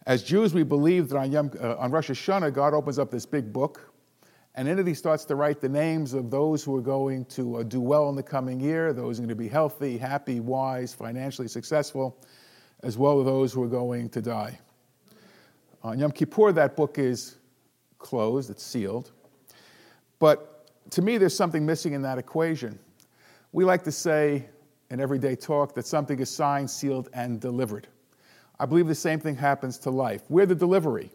As 0.06 0.22
Jews, 0.22 0.54
we 0.54 0.62
believe 0.62 1.08
that 1.08 1.18
on, 1.18 1.30
Yom, 1.30 1.50
uh, 1.60 1.76
on 1.76 1.90
Rosh 1.90 2.10
Hashanah, 2.10 2.52
God 2.52 2.74
opens 2.74 2.98
up 2.98 3.10
this 3.10 3.26
big 3.26 3.52
book, 3.52 3.92
and 4.54 4.68
in 4.68 4.78
it 4.78 4.86
he 4.86 4.94
starts 4.94 5.24
to 5.26 5.34
write 5.34 5.60
the 5.60 5.68
names 5.68 6.12
of 6.14 6.30
those 6.30 6.64
who 6.64 6.76
are 6.76 6.82
going 6.82 7.24
to 7.26 7.58
uh, 7.58 7.62
do 7.62 7.80
well 7.80 8.08
in 8.08 8.16
the 8.16 8.22
coming 8.22 8.60
year, 8.60 8.92
those 8.92 9.18
who 9.18 9.24
are 9.24 9.26
going 9.26 9.36
to 9.36 9.42
be 9.42 9.48
healthy, 9.48 9.96
happy, 9.96 10.40
wise, 10.40 10.92
financially 10.92 11.48
successful, 11.48 12.18
as 12.82 12.98
well 12.98 13.20
as 13.20 13.26
those 13.26 13.52
who 13.52 13.62
are 13.62 13.68
going 13.68 14.08
to 14.10 14.20
die. 14.20 14.58
On 15.82 15.98
Yom 15.98 16.12
Kippur, 16.12 16.52
that 16.52 16.76
book 16.76 16.98
is 16.98 17.36
closed, 17.98 18.50
it's 18.50 18.62
sealed. 18.62 19.12
But 20.18 20.68
to 20.90 21.02
me, 21.02 21.18
there's 21.18 21.36
something 21.36 21.64
missing 21.64 21.92
in 21.92 22.02
that 22.02 22.18
equation. 22.18 22.78
We 23.52 23.64
like 23.64 23.82
to 23.84 23.92
say 23.92 24.46
in 24.90 25.00
everyday 25.00 25.34
talk 25.34 25.74
that 25.74 25.86
something 25.86 26.18
is 26.18 26.30
signed, 26.30 26.70
sealed, 26.70 27.08
and 27.12 27.40
delivered. 27.40 27.88
I 28.60 28.66
believe 28.66 28.86
the 28.86 28.94
same 28.94 29.18
thing 29.18 29.34
happens 29.34 29.78
to 29.78 29.90
life. 29.90 30.22
We're 30.28 30.46
the 30.46 30.54
delivery. 30.54 31.10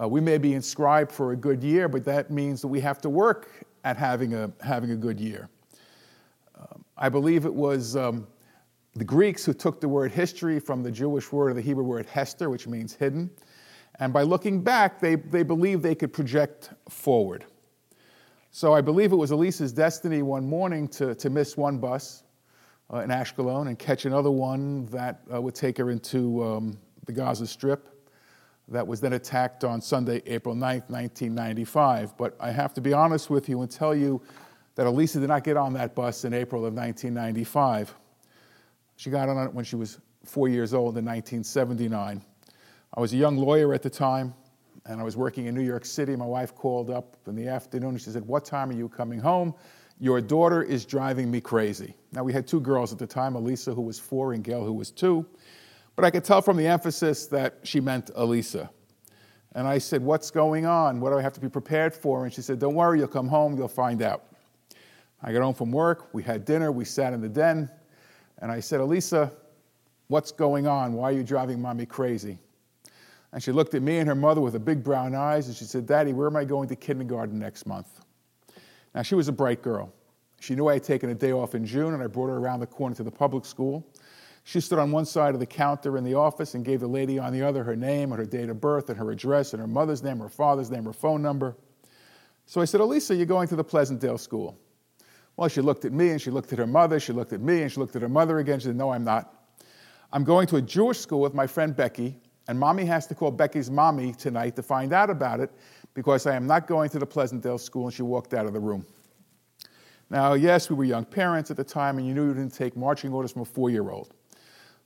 Uh, 0.00 0.08
we 0.08 0.20
may 0.20 0.38
be 0.38 0.54
inscribed 0.54 1.10
for 1.10 1.32
a 1.32 1.36
good 1.36 1.62
year, 1.62 1.88
but 1.88 2.04
that 2.04 2.30
means 2.30 2.60
that 2.60 2.68
we 2.68 2.80
have 2.80 3.00
to 3.02 3.10
work 3.10 3.48
at 3.84 3.96
having 3.96 4.34
a, 4.34 4.52
having 4.62 4.92
a 4.92 4.96
good 4.96 5.18
year. 5.18 5.48
Um, 6.58 6.84
I 6.96 7.08
believe 7.08 7.44
it 7.44 7.52
was 7.52 7.96
um, 7.96 8.26
the 9.00 9.04
Greeks 9.06 9.46
who 9.46 9.54
took 9.54 9.80
the 9.80 9.88
word 9.88 10.12
history 10.12 10.60
from 10.60 10.82
the 10.82 10.90
Jewish 10.90 11.32
word 11.32 11.52
or 11.52 11.54
the 11.54 11.62
Hebrew 11.62 11.84
word 11.84 12.04
hester, 12.04 12.50
which 12.50 12.66
means 12.66 12.92
hidden. 12.92 13.30
And 13.98 14.12
by 14.12 14.20
looking 14.20 14.60
back, 14.60 15.00
they, 15.00 15.14
they 15.14 15.42
believed 15.42 15.82
they 15.82 15.94
could 15.94 16.12
project 16.12 16.68
forward. 16.86 17.46
So 18.50 18.74
I 18.74 18.82
believe 18.82 19.12
it 19.12 19.16
was 19.16 19.30
Alisa's 19.30 19.72
destiny 19.72 20.20
one 20.20 20.46
morning 20.46 20.86
to, 20.88 21.14
to 21.14 21.30
miss 21.30 21.56
one 21.56 21.78
bus 21.78 22.24
uh, 22.92 22.98
in 22.98 23.08
Ashkelon 23.08 23.68
and 23.68 23.78
catch 23.78 24.04
another 24.04 24.30
one 24.30 24.84
that 24.88 25.22
uh, 25.32 25.40
would 25.40 25.54
take 25.54 25.78
her 25.78 25.90
into 25.90 26.44
um, 26.44 26.78
the 27.06 27.12
Gaza 27.12 27.46
Strip 27.46 27.88
that 28.68 28.86
was 28.86 29.00
then 29.00 29.14
attacked 29.14 29.64
on 29.64 29.80
Sunday, 29.80 30.20
April 30.26 30.54
9th, 30.54 30.90
1995. 30.90 32.18
But 32.18 32.36
I 32.38 32.50
have 32.50 32.74
to 32.74 32.82
be 32.82 32.92
honest 32.92 33.30
with 33.30 33.48
you 33.48 33.62
and 33.62 33.70
tell 33.70 33.94
you 33.94 34.20
that 34.74 34.86
Alisa 34.86 35.20
did 35.20 35.28
not 35.28 35.42
get 35.42 35.56
on 35.56 35.72
that 35.72 35.94
bus 35.94 36.26
in 36.26 36.34
April 36.34 36.66
of 36.66 36.74
1995. 36.74 37.94
She 39.00 39.08
got 39.08 39.30
on 39.30 39.46
it 39.46 39.54
when 39.54 39.64
she 39.64 39.76
was 39.76 39.98
four 40.26 40.50
years 40.50 40.74
old 40.74 40.98
in 40.98 41.06
1979. 41.06 42.20
I 42.92 43.00
was 43.00 43.14
a 43.14 43.16
young 43.16 43.38
lawyer 43.38 43.72
at 43.72 43.80
the 43.80 43.88
time, 43.88 44.34
and 44.84 45.00
I 45.00 45.04
was 45.04 45.16
working 45.16 45.46
in 45.46 45.54
New 45.54 45.62
York 45.62 45.86
City. 45.86 46.14
My 46.14 46.26
wife 46.26 46.54
called 46.54 46.90
up 46.90 47.16
in 47.26 47.34
the 47.34 47.48
afternoon 47.48 47.96
she 47.96 48.10
said, 48.10 48.26
What 48.26 48.44
time 48.44 48.68
are 48.68 48.74
you 48.74 48.90
coming 48.90 49.18
home? 49.18 49.54
Your 50.00 50.20
daughter 50.20 50.62
is 50.62 50.84
driving 50.84 51.30
me 51.30 51.40
crazy. 51.40 51.94
Now, 52.12 52.24
we 52.24 52.34
had 52.34 52.46
two 52.46 52.60
girls 52.60 52.92
at 52.92 52.98
the 52.98 53.06
time, 53.06 53.36
Alisa, 53.36 53.74
who 53.74 53.80
was 53.80 53.98
four, 53.98 54.34
and 54.34 54.44
Gail, 54.44 54.66
who 54.66 54.74
was 54.74 54.90
two. 54.90 55.24
But 55.96 56.04
I 56.04 56.10
could 56.10 56.22
tell 56.22 56.42
from 56.42 56.58
the 56.58 56.66
emphasis 56.66 57.24
that 57.28 57.56
she 57.62 57.80
meant 57.80 58.10
Alisa. 58.18 58.68
And 59.54 59.66
I 59.66 59.78
said, 59.78 60.02
What's 60.02 60.30
going 60.30 60.66
on? 60.66 61.00
What 61.00 61.08
do 61.08 61.18
I 61.18 61.22
have 61.22 61.32
to 61.32 61.40
be 61.40 61.48
prepared 61.48 61.94
for? 61.94 62.26
And 62.26 62.34
she 62.34 62.42
said, 62.42 62.58
Don't 62.58 62.74
worry, 62.74 62.98
you'll 62.98 63.08
come 63.08 63.28
home, 63.28 63.56
you'll 63.56 63.66
find 63.66 64.02
out. 64.02 64.24
I 65.22 65.32
got 65.32 65.40
home 65.40 65.54
from 65.54 65.72
work, 65.72 66.12
we 66.12 66.22
had 66.22 66.44
dinner, 66.44 66.70
we 66.70 66.84
sat 66.84 67.14
in 67.14 67.22
the 67.22 67.30
den, 67.30 67.70
and 68.40 68.50
I 68.50 68.60
said, 68.60 68.80
Alisa, 68.80 69.30
what's 70.08 70.32
going 70.32 70.66
on? 70.66 70.92
Why 70.92 71.10
are 71.10 71.12
you 71.12 71.22
driving 71.22 71.60
mommy 71.60 71.86
crazy? 71.86 72.38
And 73.32 73.42
she 73.42 73.52
looked 73.52 73.74
at 73.74 73.82
me 73.82 73.98
and 73.98 74.08
her 74.08 74.14
mother 74.14 74.40
with 74.40 74.56
a 74.56 74.60
big 74.60 74.82
brown 74.82 75.14
eyes, 75.14 75.46
and 75.46 75.56
she 75.56 75.64
said, 75.64 75.86
Daddy, 75.86 76.12
where 76.12 76.26
am 76.26 76.36
I 76.36 76.44
going 76.44 76.68
to 76.68 76.76
kindergarten 76.76 77.38
next 77.38 77.66
month? 77.66 78.00
Now, 78.94 79.02
she 79.02 79.14
was 79.14 79.28
a 79.28 79.32
bright 79.32 79.62
girl. 79.62 79.92
She 80.40 80.54
knew 80.54 80.68
I 80.68 80.74
had 80.74 80.84
taken 80.84 81.10
a 81.10 81.14
day 81.14 81.32
off 81.32 81.54
in 81.54 81.64
June, 81.64 81.94
and 81.94 82.02
I 82.02 82.06
brought 82.06 82.28
her 82.28 82.38
around 82.38 82.60
the 82.60 82.66
corner 82.66 82.96
to 82.96 83.02
the 83.02 83.10
public 83.10 83.44
school. 83.44 83.86
She 84.42 84.60
stood 84.60 84.78
on 84.78 84.90
one 84.90 85.04
side 85.04 85.34
of 85.34 85.40
the 85.40 85.46
counter 85.46 85.96
in 85.96 86.02
the 86.02 86.14
office 86.14 86.54
and 86.54 86.64
gave 86.64 86.80
the 86.80 86.88
lady 86.88 87.18
on 87.18 87.32
the 87.32 87.42
other 87.42 87.62
her 87.62 87.76
name 87.76 88.10
and 88.10 88.18
her 88.18 88.26
date 88.26 88.48
of 88.48 88.60
birth 88.60 88.88
and 88.88 88.98
her 88.98 89.10
address 89.12 89.52
and 89.52 89.60
her 89.60 89.68
mother's 89.68 90.02
name, 90.02 90.18
her 90.18 90.28
father's 90.28 90.70
name, 90.70 90.84
her 90.84 90.92
phone 90.92 91.22
number. 91.22 91.56
So 92.46 92.60
I 92.60 92.64
said, 92.64 92.80
Alisa, 92.80 93.16
you're 93.16 93.26
going 93.26 93.48
to 93.48 93.54
the 93.54 93.62
Pleasantdale 93.62 94.18
School. 94.18 94.58
Well, 95.40 95.48
she 95.48 95.62
looked 95.62 95.86
at 95.86 95.92
me 95.94 96.10
and 96.10 96.20
she 96.20 96.30
looked 96.30 96.52
at 96.52 96.58
her 96.58 96.66
mother, 96.66 97.00
she 97.00 97.14
looked 97.14 97.32
at 97.32 97.40
me 97.40 97.62
and 97.62 97.72
she 97.72 97.80
looked 97.80 97.96
at 97.96 98.02
her 98.02 98.10
mother 98.10 98.40
again. 98.40 98.60
She 98.60 98.66
said, 98.66 98.76
No, 98.76 98.92
I'm 98.92 99.04
not. 99.04 99.46
I'm 100.12 100.22
going 100.22 100.46
to 100.48 100.56
a 100.56 100.60
Jewish 100.60 100.98
school 100.98 101.22
with 101.22 101.32
my 101.32 101.46
friend 101.46 101.74
Becky, 101.74 102.18
and 102.46 102.58
mommy 102.58 102.84
has 102.84 103.06
to 103.06 103.14
call 103.14 103.30
Becky's 103.30 103.70
mommy 103.70 104.12
tonight 104.12 104.54
to 104.56 104.62
find 104.62 104.92
out 104.92 105.08
about 105.08 105.40
it 105.40 105.50
because 105.94 106.26
I 106.26 106.36
am 106.36 106.46
not 106.46 106.66
going 106.66 106.90
to 106.90 106.98
the 106.98 107.06
Pleasantdale 107.06 107.56
School. 107.56 107.86
And 107.86 107.94
she 107.94 108.02
walked 108.02 108.34
out 108.34 108.44
of 108.44 108.52
the 108.52 108.60
room. 108.60 108.84
Now, 110.10 110.34
yes, 110.34 110.68
we 110.68 110.76
were 110.76 110.84
young 110.84 111.06
parents 111.06 111.50
at 111.50 111.56
the 111.56 111.64
time, 111.64 111.96
and 111.96 112.06
you 112.06 112.12
knew 112.12 112.26
you 112.26 112.34
didn't 112.34 112.52
take 112.52 112.76
marching 112.76 113.10
orders 113.10 113.32
from 113.32 113.40
a 113.40 113.46
four 113.46 113.70
year 113.70 113.88
old. 113.88 114.12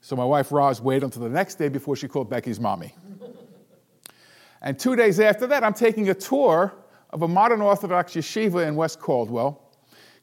So 0.03 0.15
my 0.15 0.25
wife 0.25 0.53
Roz 0.53 0.81
waited 0.81 1.03
until 1.03 1.23
the 1.23 1.31
next 1.31 1.57
day 1.57 1.69
before 1.69 1.97
she 1.97 2.07
called 2.07 2.31
Becky's 2.31 2.61
mommy. 2.61 2.95
and 4.63 4.79
two 4.79 4.95
days 4.95 5.19
after 5.19 5.49
that, 5.49 5.65
I'm 5.65 5.75
taking 5.75 6.11
a 6.11 6.15
tour 6.15 6.73
of 7.11 7.23
a 7.23 7.29
modern 7.29 7.61
Orthodox 7.61 8.13
yeshiva 8.13 8.69
in 8.69 8.77
West 8.77 9.01
Caldwell 9.01 9.64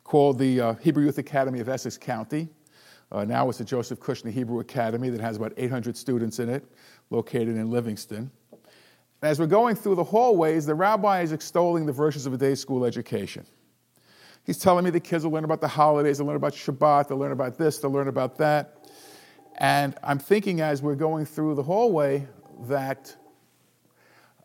called 0.03 0.39
the 0.39 0.59
uh, 0.59 0.73
Hebrew 0.75 1.05
Youth 1.05 1.17
Academy 1.17 1.59
of 1.59 1.69
Essex 1.69 1.97
County. 1.97 2.49
Uh, 3.11 3.25
now 3.25 3.49
it's 3.49 3.57
the 3.57 3.65
Joseph 3.65 3.99
Kushner 3.99 4.31
Hebrew 4.31 4.59
Academy 4.59 5.09
that 5.09 5.19
has 5.19 5.35
about 5.35 5.53
800 5.57 5.97
students 5.97 6.39
in 6.39 6.49
it, 6.49 6.63
located 7.09 7.49
in 7.49 7.69
Livingston. 7.69 8.31
As 9.21 9.39
we're 9.39 9.47
going 9.47 9.75
through 9.75 9.95
the 9.95 10.03
hallways, 10.03 10.65
the 10.65 10.73
rabbi 10.73 11.21
is 11.21 11.31
extolling 11.31 11.85
the 11.85 11.91
virtues 11.91 12.25
of 12.25 12.33
a 12.33 12.37
day 12.37 12.55
school 12.55 12.85
education. 12.85 13.45
He's 14.45 14.57
telling 14.57 14.83
me 14.83 14.89
the 14.89 14.99
kids 14.99 15.23
will 15.23 15.31
learn 15.31 15.43
about 15.43 15.61
the 15.61 15.67
holidays, 15.67 16.17
they'll 16.17 16.27
learn 16.27 16.37
about 16.37 16.53
Shabbat, 16.53 17.09
they'll 17.09 17.17
learn 17.17 17.31
about 17.31 17.57
this, 17.57 17.77
they'll 17.77 17.91
learn 17.91 18.07
about 18.07 18.37
that. 18.37 18.89
And 19.57 19.95
I'm 20.03 20.17
thinking 20.17 20.61
as 20.61 20.81
we're 20.81 20.95
going 20.95 21.25
through 21.25 21.55
the 21.55 21.63
hallway 21.63 22.27
that 22.61 23.15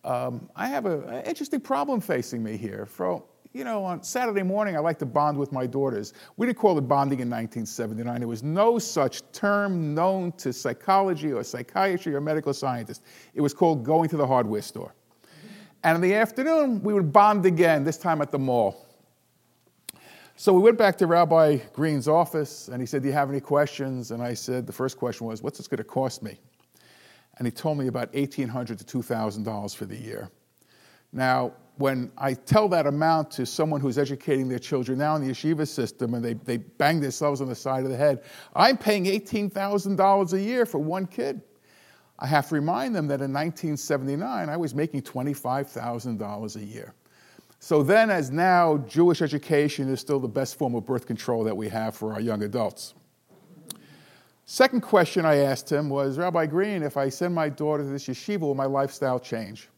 um, 0.05 0.49
I 0.55 0.69
have 0.69 0.87
an 0.87 1.25
interesting 1.25 1.61
problem 1.61 2.01
facing 2.01 2.43
me 2.43 2.57
here. 2.57 2.85
For, 2.85 3.23
you 3.57 3.65
know, 3.65 3.83
on 3.85 4.03
Saturday 4.03 4.43
morning, 4.43 4.77
I 4.77 4.81
like 4.81 4.99
to 4.99 5.07
bond 5.07 5.39
with 5.39 5.51
my 5.51 5.67
daughters. 5.67 6.13
We 6.37 6.47
didn't 6.47 6.59
call 6.59 6.77
it 6.77 6.83
bonding 6.83 7.21
in 7.21 7.31
1979. 7.31 8.19
There 8.19 8.29
was 8.29 8.43
no 8.43 8.79
such 8.79 9.23
term 9.33 9.95
known 9.95 10.33
to 10.33 10.53
psychology 10.53 11.33
or 11.33 11.43
psychiatry 11.43 12.15
or 12.15 12.21
medical 12.21 12.53
scientists. 12.53 13.01
It 13.33 13.41
was 13.41 13.55
called 13.55 13.83
going 13.83 14.11
to 14.11 14.19
the 14.19 14.27
hardware 14.27 14.61
store. 14.61 14.95
And 15.85 15.97
in 15.97 16.03
the 16.03 16.15
afternoon, 16.15 16.83
we 16.83 16.93
would 16.93 17.13
bond 17.13 17.47
again, 17.47 17.83
this 17.83 17.97
time 17.97 18.21
at 18.21 18.31
the 18.31 18.39
mall. 18.39 18.87
So 20.35 20.53
we 20.53 20.61
went 20.61 20.77
back 20.77 20.99
to 20.99 21.07
Rabbi 21.07 21.57
Green's 21.73 22.09
office, 22.09 22.69
and 22.69 22.83
he 22.83 22.87
said, 22.87 23.01
Do 23.01 23.09
you 23.09 23.15
have 23.15 23.31
any 23.31 23.41
questions? 23.41 24.11
And 24.11 24.23
I 24.23 24.35
said, 24.35 24.67
The 24.67 24.73
first 24.73 24.99
question 24.99 25.27
was, 25.27 25.43
What's 25.43 25.57
this 25.57 25.67
going 25.67 25.79
to 25.79 25.85
cost 25.85 26.23
me? 26.23 26.39
And 27.39 27.47
he 27.47 27.53
told 27.53 27.79
me 27.79 27.87
about 27.87 28.13
1,800 28.13 28.79
to 28.79 28.85
$2,000 28.85 29.77
for 29.77 29.87
the 29.87 29.97
year. 29.97 30.31
Now, 31.13 31.53
when 31.79 32.11
I 32.17 32.35
tell 32.35 32.69
that 32.69 32.87
amount 32.87 33.31
to 33.33 33.45
someone 33.45 33.81
who's 33.81 33.99
educating 33.99 34.49
their 34.49 34.59
children 34.59 34.99
now 34.99 35.17
in 35.17 35.27
the 35.27 35.33
yeshiva 35.33 35.69
system 35.69 36.15
and 36.15 36.25
they, 36.25 36.35
they 36.35 36.57
bang 36.57 37.01
themselves 37.01 37.41
on 37.41 37.49
the 37.49 37.55
side 37.55 37.85
of 37.85 37.91
the 37.91 37.97
head, 37.97 38.23
I'm 38.55 38.79
paying 38.79 39.05
$18,000 39.05 40.33
a 40.33 40.41
year 40.41 40.65
for 40.65 40.79
one 40.79 41.07
kid. 41.07 41.43
I 42.19 42.27
have 42.27 42.49
to 42.49 42.55
remind 42.55 42.95
them 42.95 43.09
that 43.09 43.21
in 43.21 43.33
1979, 43.33 44.49
I 44.49 44.57
was 44.57 44.75
making 44.75 45.03
$25,000 45.03 46.57
a 46.57 46.65
year. 46.65 46.95
So 47.59 47.83
then, 47.83 48.11
as 48.11 48.31
now, 48.31 48.79
Jewish 48.79 49.21
education 49.21 49.89
is 49.91 50.01
still 50.01 50.21
the 50.21 50.29
best 50.29 50.57
form 50.57 50.75
of 50.75 50.87
birth 50.87 51.07
control 51.07 51.45
that 51.45 51.57
we 51.57 51.69
have 51.69 51.95
for 51.95 52.15
our 52.15 52.21
young 52.21 52.43
adults. 52.43 52.95
Second 54.47 54.81
question 54.81 55.27
I 55.27 55.37
asked 55.39 55.71
him 55.71 55.91
was 55.91 56.17
Rabbi 56.17 56.47
Green, 56.47 56.83
if 56.83 56.97
I 56.97 57.09
send 57.09 57.35
my 57.35 57.49
daughter 57.49 57.83
to 57.83 57.89
this 57.89 58.07
yeshiva, 58.07 58.41
will 58.41 58.55
my 58.55 58.67
lifestyle 58.67 59.19
change? 59.19 59.69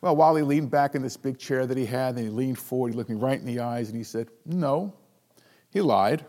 Well, 0.00 0.16
Wally 0.16 0.42
leaned 0.42 0.70
back 0.70 0.94
in 0.94 1.02
this 1.02 1.16
big 1.16 1.38
chair 1.38 1.66
that 1.66 1.76
he 1.76 1.84
had, 1.84 2.16
and 2.16 2.24
he 2.24 2.30
leaned 2.30 2.58
forward, 2.58 2.92
he 2.92 2.96
looked 2.96 3.10
me 3.10 3.16
right 3.16 3.38
in 3.38 3.44
the 3.44 3.60
eyes, 3.60 3.88
and 3.88 3.96
he 3.96 4.04
said, 4.04 4.28
No. 4.46 4.94
He 5.70 5.80
lied, 5.80 6.24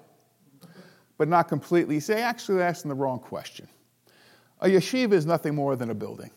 but 1.18 1.28
not 1.28 1.48
completely. 1.48 1.96
He 1.96 2.00
said, 2.00 2.20
Actually, 2.20 2.62
asking 2.62 2.90
the 2.90 2.96
wrong 2.96 3.20
question. 3.20 3.68
A 4.60 4.68
yeshiva 4.68 5.14
is 5.14 5.26
nothing 5.26 5.56
more 5.56 5.76
than 5.76 5.90
a 5.90 5.96
building. 5.96 6.30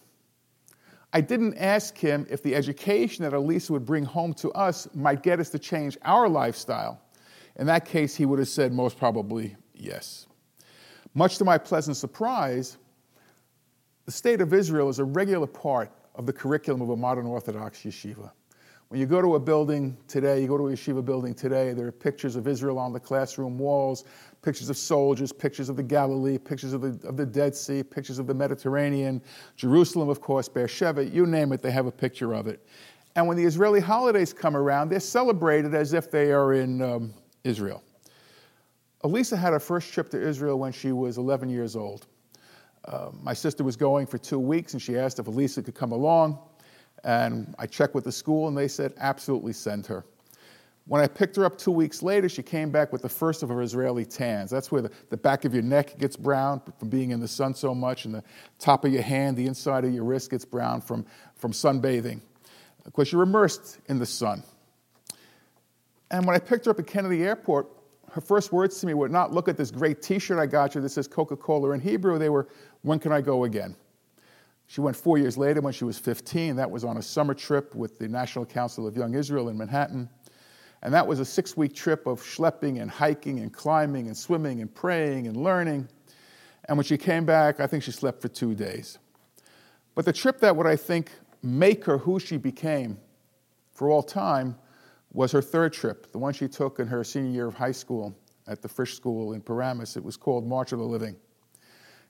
I 1.12 1.20
didn't 1.20 1.56
ask 1.58 1.96
him 1.98 2.26
if 2.30 2.42
the 2.42 2.54
education 2.54 3.24
that 3.24 3.32
Alisa 3.32 3.70
would 3.70 3.84
bring 3.84 4.04
home 4.04 4.32
to 4.34 4.50
us 4.52 4.88
might 4.94 5.22
get 5.22 5.38
us 5.38 5.50
to 5.50 5.58
change 5.58 5.98
our 6.02 6.28
lifestyle. 6.28 7.00
In 7.56 7.66
that 7.66 7.84
case, 7.84 8.16
he 8.16 8.26
would 8.26 8.38
have 8.38 8.48
said 8.48 8.72
most 8.72 8.98
probably 8.98 9.54
yes. 9.74 10.26
Much 11.14 11.38
to 11.38 11.44
my 11.44 11.58
pleasant 11.58 11.96
surprise, 11.96 12.78
the 14.06 14.12
state 14.12 14.40
of 14.40 14.52
Israel 14.52 14.88
is 14.88 14.98
a 14.98 15.04
regular 15.04 15.46
part 15.46 15.92
of 16.14 16.26
the 16.26 16.32
curriculum 16.32 16.80
of 16.80 16.90
a 16.90 16.96
modern 16.96 17.26
Orthodox 17.26 17.80
yeshiva. 17.80 18.30
When 18.88 19.00
you 19.00 19.06
go 19.06 19.20
to 19.20 19.34
a 19.34 19.40
building 19.40 19.96
today, 20.06 20.40
you 20.40 20.46
go 20.46 20.58
to 20.58 20.68
a 20.68 20.72
yeshiva 20.72 21.04
building 21.04 21.34
today, 21.34 21.72
there 21.72 21.86
are 21.86 21.92
pictures 21.92 22.36
of 22.36 22.46
Israel 22.46 22.78
on 22.78 22.92
the 22.92 23.00
classroom 23.00 23.58
walls, 23.58 24.04
pictures 24.42 24.68
of 24.68 24.76
soldiers, 24.76 25.32
pictures 25.32 25.68
of 25.68 25.76
the 25.76 25.82
Galilee, 25.82 26.38
pictures 26.38 26.72
of 26.72 26.82
the, 26.82 27.08
of 27.08 27.16
the 27.16 27.26
Dead 27.26 27.56
Sea, 27.56 27.82
pictures 27.82 28.18
of 28.18 28.26
the 28.26 28.34
Mediterranean, 28.34 29.22
Jerusalem, 29.56 30.08
of 30.08 30.20
course, 30.20 30.48
Beersheba, 30.48 31.04
you 31.04 31.26
name 31.26 31.52
it, 31.52 31.62
they 31.62 31.70
have 31.70 31.86
a 31.86 31.92
picture 31.92 32.34
of 32.34 32.46
it. 32.46 32.64
And 33.16 33.26
when 33.26 33.36
the 33.36 33.44
Israeli 33.44 33.80
holidays 33.80 34.32
come 34.32 34.56
around, 34.56 34.90
they're 34.90 35.00
celebrated 35.00 35.74
as 35.74 35.92
if 35.92 36.10
they 36.10 36.32
are 36.32 36.52
in 36.52 36.82
um, 36.82 37.14
Israel. 37.42 37.82
Alisa 39.02 39.36
had 39.36 39.52
her 39.52 39.60
first 39.60 39.92
trip 39.92 40.08
to 40.10 40.20
Israel 40.20 40.58
when 40.58 40.72
she 40.72 40.92
was 40.92 41.18
11 41.18 41.48
years 41.48 41.76
old. 41.76 42.06
Uh, 42.84 43.10
my 43.22 43.32
sister 43.32 43.64
was 43.64 43.76
going 43.76 44.06
for 44.06 44.18
two 44.18 44.38
weeks 44.38 44.72
and 44.74 44.82
she 44.82 44.98
asked 44.98 45.18
if 45.18 45.26
Alisa 45.26 45.64
could 45.64 45.74
come 45.74 45.92
along. 45.92 46.38
And 47.02 47.54
I 47.58 47.66
checked 47.66 47.94
with 47.94 48.04
the 48.04 48.12
school 48.12 48.48
and 48.48 48.56
they 48.56 48.68
said, 48.68 48.94
absolutely 48.98 49.52
send 49.52 49.86
her. 49.86 50.04
When 50.86 51.00
I 51.00 51.06
picked 51.06 51.36
her 51.36 51.46
up 51.46 51.56
two 51.56 51.70
weeks 51.70 52.02
later, 52.02 52.28
she 52.28 52.42
came 52.42 52.70
back 52.70 52.92
with 52.92 53.00
the 53.00 53.08
first 53.08 53.42
of 53.42 53.48
her 53.48 53.62
Israeli 53.62 54.04
tans. 54.04 54.50
That's 54.50 54.70
where 54.70 54.82
the, 54.82 54.90
the 55.08 55.16
back 55.16 55.46
of 55.46 55.54
your 55.54 55.62
neck 55.62 55.96
gets 55.98 56.14
brown 56.14 56.60
from 56.78 56.90
being 56.90 57.10
in 57.10 57.20
the 57.20 57.28
sun 57.28 57.54
so 57.54 57.74
much, 57.74 58.04
and 58.04 58.14
the 58.14 58.22
top 58.58 58.84
of 58.84 58.92
your 58.92 59.02
hand, 59.02 59.34
the 59.38 59.46
inside 59.46 59.86
of 59.86 59.94
your 59.94 60.04
wrist 60.04 60.30
gets 60.30 60.44
brown 60.44 60.82
from, 60.82 61.06
from 61.36 61.52
sunbathing. 61.52 62.20
Of 62.84 62.92
course, 62.92 63.12
you're 63.12 63.22
immersed 63.22 63.78
in 63.88 63.98
the 63.98 64.04
sun. 64.04 64.42
And 66.10 66.26
when 66.26 66.36
I 66.36 66.38
picked 66.38 66.66
her 66.66 66.70
up 66.70 66.78
at 66.78 66.86
Kennedy 66.86 67.22
Airport, 67.22 67.66
her 68.12 68.20
first 68.20 68.52
words 68.52 68.78
to 68.80 68.86
me 68.86 68.92
were 68.92 69.08
not, 69.08 69.32
Look 69.32 69.48
at 69.48 69.56
this 69.56 69.70
great 69.70 70.02
t 70.02 70.18
shirt 70.18 70.38
I 70.38 70.46
got 70.46 70.74
you 70.74 70.82
that 70.82 70.90
says 70.90 71.08
Coca 71.08 71.36
Cola 71.36 71.70
in 71.72 71.80
Hebrew. 71.80 72.18
They 72.18 72.28
were, 72.28 72.48
When 72.84 72.98
can 72.98 73.12
I 73.12 73.22
go 73.22 73.44
again? 73.44 73.76
She 74.66 74.82
went 74.82 74.94
four 74.94 75.16
years 75.16 75.38
later 75.38 75.62
when 75.62 75.72
she 75.72 75.84
was 75.84 75.98
15. 75.98 76.56
That 76.56 76.70
was 76.70 76.84
on 76.84 76.98
a 76.98 77.02
summer 77.02 77.32
trip 77.32 77.74
with 77.74 77.98
the 77.98 78.06
National 78.08 78.44
Council 78.44 78.86
of 78.86 78.94
Young 78.94 79.14
Israel 79.14 79.48
in 79.48 79.56
Manhattan. 79.56 80.06
And 80.82 80.92
that 80.92 81.06
was 81.06 81.18
a 81.18 81.24
six 81.24 81.56
week 81.56 81.74
trip 81.74 82.06
of 82.06 82.20
schlepping 82.20 82.82
and 82.82 82.90
hiking 82.90 83.40
and 83.40 83.50
climbing 83.50 84.08
and 84.08 84.14
swimming 84.14 84.60
and 84.60 84.72
praying 84.72 85.28
and 85.28 85.34
learning. 85.38 85.88
And 86.66 86.76
when 86.76 86.84
she 86.84 86.98
came 86.98 87.24
back, 87.24 87.58
I 87.58 87.66
think 87.66 87.82
she 87.84 87.90
slept 87.90 88.20
for 88.20 88.28
two 88.28 88.54
days. 88.54 88.98
But 89.94 90.04
the 90.04 90.12
trip 90.12 90.40
that 90.40 90.54
would, 90.54 90.66
I 90.66 90.76
think, 90.76 91.10
make 91.42 91.86
her 91.86 91.96
who 91.96 92.20
she 92.20 92.36
became 92.36 92.98
for 93.72 93.88
all 93.88 94.02
time 94.02 94.56
was 95.10 95.32
her 95.32 95.40
third 95.40 95.72
trip, 95.72 96.12
the 96.12 96.18
one 96.18 96.34
she 96.34 96.48
took 96.48 96.80
in 96.80 96.86
her 96.88 97.02
senior 97.02 97.30
year 97.30 97.46
of 97.46 97.54
high 97.54 97.72
school 97.72 98.14
at 98.46 98.60
the 98.60 98.68
Frisch 98.68 98.94
School 98.94 99.32
in 99.32 99.40
Paramus. 99.40 99.96
It 99.96 100.04
was 100.04 100.18
called 100.18 100.46
March 100.46 100.72
of 100.72 100.80
the 100.80 100.84
Living. 100.84 101.16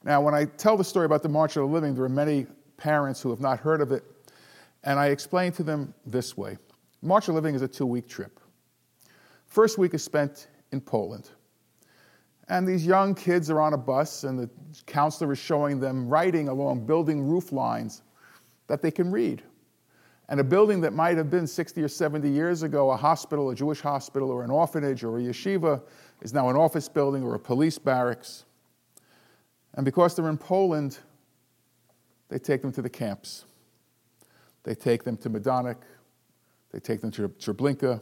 Now, 0.05 0.21
when 0.21 0.35
I 0.35 0.45
tell 0.45 0.77
the 0.77 0.85
story 0.85 1.07
about 1.07 1.23
the 1.23 1.31
March 1.31 1.57
of 1.57 1.63
the 1.63 1.73
Living, 1.73 1.95
there 1.95 2.05
are 2.05 2.11
many 2.11 2.47
parents 2.77 3.23
who 3.23 3.31
have 3.31 3.41
not 3.41 3.59
heard 3.59 3.81
of 3.81 3.91
it, 3.91 4.05
and 4.83 4.99
I 4.99 5.07
explain 5.07 5.51
to 5.53 5.63
them 5.63 5.95
this 6.05 6.37
way 6.37 6.59
March 7.01 7.29
of 7.29 7.35
the 7.35 7.41
Living 7.41 7.55
is 7.55 7.63
a 7.63 7.69
two 7.69 7.87
week 7.87 8.07
trip. 8.07 8.39
First 9.47 9.79
week 9.79 9.95
is 9.95 10.05
spent 10.05 10.49
in 10.73 10.81
Poland. 10.81 11.31
And 12.49 12.69
these 12.69 12.85
young 12.85 13.15
kids 13.15 13.49
are 13.49 13.61
on 13.61 13.73
a 13.73 13.79
bus, 13.79 14.25
and 14.25 14.39
the 14.39 14.51
counselor 14.85 15.33
is 15.33 15.39
showing 15.39 15.81
them 15.81 16.07
writing 16.07 16.49
along 16.49 16.85
building 16.85 17.27
roof 17.27 17.53
lines 17.53 18.03
that 18.67 18.83
they 18.83 18.91
can 18.91 19.11
read. 19.11 19.43
And 20.29 20.41
a 20.41 20.45
building 20.45 20.83
that 20.83 20.93
might 20.93 21.17
have 21.17 21.31
been 21.31 21.47
60 21.47 21.83
or 21.83 21.89
70 21.89 22.29
years 22.29 22.63
ago 22.63 22.91
a 22.91 22.97
hospital, 22.97 23.49
a 23.51 23.55
Jewish 23.55 23.81
hospital, 23.81 24.31
or 24.31 24.43
an 24.43 24.51
orphanage, 24.51 25.05
or 25.05 25.19
a 25.19 25.23
yeshiva 25.23 25.81
is 26.21 26.35
now 26.35 26.51
an 26.51 26.57
office 26.57 26.89
building 26.89 27.23
or 27.23 27.35
a 27.35 27.41
police 27.41 27.79
barracks. 27.79 28.45
And 29.75 29.85
because 29.85 30.15
they're 30.15 30.29
in 30.29 30.39
Poland, 30.39 30.99
they 32.29 32.39
take 32.39 32.63
them 32.63 32.73
to 32.73 32.83
the 32.83 32.91
camps. 32.91 33.45
They 34.63 34.75
take 34.75 35.05
them 35.05 35.17
to 35.19 35.31
Majdanek, 35.31 35.77
they 36.73 36.81
take 36.81 37.01
them 37.03 37.11
to 37.13 37.29
Treblinka, 37.29 38.01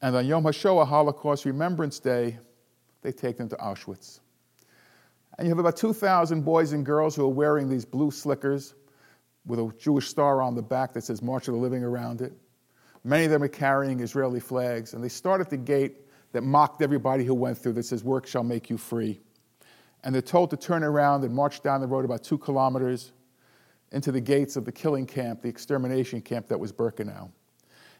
and 0.00 0.14
on 0.14 0.26
Yom 0.26 0.44
HaShoah, 0.44 0.86
Holocaust 0.86 1.44
Remembrance 1.44 1.98
Day, 1.98 2.38
they 3.02 3.12
take 3.12 3.36
them 3.36 3.48
to 3.48 3.56
Auschwitz. 3.56 4.20
And 5.36 5.46
you 5.46 5.50
have 5.50 5.58
about 5.58 5.76
2,000 5.76 6.42
boys 6.42 6.72
and 6.72 6.84
girls 6.84 7.16
who 7.16 7.24
are 7.24 7.32
wearing 7.32 7.68
these 7.68 7.84
blue 7.84 8.10
slickers 8.10 8.74
with 9.46 9.58
a 9.58 9.72
Jewish 9.78 10.08
star 10.08 10.42
on 10.42 10.54
the 10.54 10.62
back 10.62 10.92
that 10.92 11.02
says 11.04 11.22
March 11.22 11.48
of 11.48 11.54
the 11.54 11.60
Living 11.60 11.82
around 11.82 12.20
it. 12.20 12.32
Many 13.04 13.24
of 13.24 13.30
them 13.30 13.42
are 13.42 13.48
carrying 13.48 14.00
Israeli 14.00 14.40
flags, 14.40 14.94
and 14.94 15.02
they 15.02 15.08
start 15.08 15.40
at 15.40 15.50
the 15.50 15.56
gate 15.56 15.96
that 16.32 16.42
mocked 16.42 16.82
everybody 16.82 17.24
who 17.24 17.34
went 17.34 17.58
through 17.58 17.72
that 17.74 17.84
says, 17.84 18.04
Work 18.04 18.26
shall 18.26 18.42
make 18.44 18.68
you 18.68 18.76
free. 18.76 19.20
And 20.04 20.14
they're 20.14 20.22
told 20.22 20.50
to 20.50 20.56
turn 20.56 20.84
around 20.84 21.24
and 21.24 21.34
march 21.34 21.62
down 21.62 21.80
the 21.80 21.86
road 21.86 22.04
about 22.04 22.22
two 22.22 22.38
kilometers 22.38 23.12
into 23.92 24.12
the 24.12 24.20
gates 24.20 24.56
of 24.56 24.64
the 24.64 24.72
killing 24.72 25.06
camp, 25.06 25.42
the 25.42 25.48
extermination 25.48 26.20
camp 26.20 26.46
that 26.48 26.58
was 26.58 26.72
Birkenau. 26.72 27.30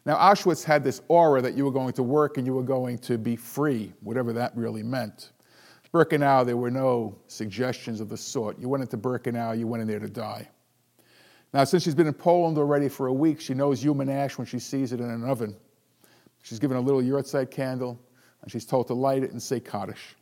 Now, 0.05 0.15
Auschwitz 0.15 0.63
had 0.63 0.83
this 0.83 1.01
aura 1.07 1.41
that 1.41 1.55
you 1.55 1.65
were 1.65 1.71
going 1.71 1.93
to 1.93 2.03
work 2.03 2.37
and 2.37 2.47
you 2.47 2.53
were 2.53 2.63
going 2.63 2.97
to 2.99 3.17
be 3.17 3.35
free, 3.35 3.93
whatever 4.01 4.31
that 4.33 4.55
really 4.55 4.83
meant. 4.83 5.31
Birkenau, 5.93 6.45
there 6.45 6.57
were 6.57 6.71
no 6.71 7.17
suggestions 7.27 7.99
of 7.99 8.09
the 8.09 8.17
sort. 8.17 8.59
You 8.59 8.69
went 8.69 8.81
into 8.81 8.97
Birkenau, 8.97 9.57
you 9.57 9.67
went 9.67 9.81
in 9.81 9.87
there 9.87 9.99
to 9.99 10.09
die. 10.09 10.47
Now, 11.53 11.63
since 11.63 11.83
she's 11.83 11.95
been 11.95 12.07
in 12.07 12.13
Poland 12.13 12.57
already 12.59 12.87
for 12.89 13.07
a 13.07 13.13
week, 13.13 13.41
she 13.41 13.55
knows 13.55 13.83
human 13.83 14.07
ash 14.07 14.37
when 14.37 14.45
she 14.45 14.59
sees 14.59 14.93
it 14.93 14.99
in 14.99 15.09
an 15.09 15.23
oven. 15.23 15.55
She's 16.43 16.59
given 16.59 16.77
a 16.77 16.81
little 16.81 17.01
yahrzeit 17.01 17.49
candle, 17.49 17.99
and 18.41 18.51
she's 18.51 18.65
told 18.65 18.87
to 18.87 18.93
light 18.93 19.23
it 19.23 19.31
and 19.31 19.41
say 19.41 19.59
Kaddish. 19.59 20.15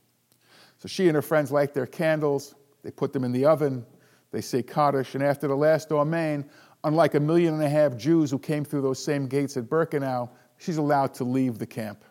So 0.78 0.88
she 0.88 1.08
and 1.08 1.16
her 1.16 1.22
friends 1.22 1.52
light 1.52 1.74
their 1.74 1.88
candles, 1.88 2.56
they 2.84 2.92
put 2.92 3.14
them 3.14 3.24
in 3.24 3.32
the 3.32 3.46
oven, 3.46 3.86
they 4.32 4.42
say 4.42 4.62
Kaddish, 4.62 5.16
and 5.16 5.24
after 5.24 5.48
the 5.48 5.56
last 5.56 5.92
Amen, 5.92 6.50
unlike 6.84 7.16
a 7.16 7.20
million 7.20 7.56
and 7.56 7.64
a 7.64 7.70
half 7.70 7.98
Jews 7.98 8.30
who 8.30 8.40
came 8.40 8.64
through 8.64 8.82
those 8.82 9.04
same 9.04 9.28
gates 9.28 9.58
at 9.58 9.66
Birkenau, 9.66 10.30
she's 10.58 10.78
allowed 10.78 11.14
to 11.16 11.24
leave 11.24 11.58
the 11.58 11.66
camp. 11.66 12.04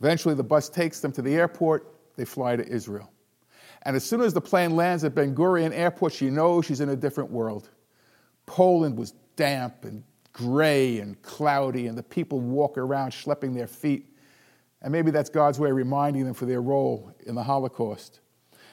Eventually, 0.00 0.34
the 0.34 0.42
bus 0.42 0.68
takes 0.68 1.00
them 1.00 1.12
to 1.12 1.22
the 1.22 1.34
airport. 1.34 1.94
They 2.16 2.24
fly 2.24 2.56
to 2.56 2.66
Israel. 2.66 3.12
And 3.82 3.96
as 3.96 4.04
soon 4.04 4.20
as 4.20 4.32
the 4.32 4.40
plane 4.40 4.76
lands 4.76 5.04
at 5.04 5.14
Ben 5.14 5.34
Gurion 5.34 5.72
Airport, 5.72 6.12
she 6.12 6.30
knows 6.30 6.66
she's 6.66 6.80
in 6.80 6.88
a 6.88 6.96
different 6.96 7.30
world. 7.30 7.70
Poland 8.46 8.96
was 8.96 9.12
damp 9.36 9.84
and 9.84 10.02
gray 10.32 10.98
and 10.98 11.20
cloudy, 11.22 11.86
and 11.86 11.96
the 11.96 12.02
people 12.02 12.40
walk 12.40 12.78
around 12.78 13.10
schlepping 13.10 13.54
their 13.54 13.66
feet. 13.66 14.11
And 14.82 14.90
maybe 14.92 15.10
that's 15.12 15.30
God's 15.30 15.58
way 15.58 15.70
of 15.70 15.76
reminding 15.76 16.24
them 16.24 16.34
for 16.34 16.44
their 16.44 16.60
role 16.60 17.14
in 17.26 17.34
the 17.34 17.42
Holocaust. 17.42 18.20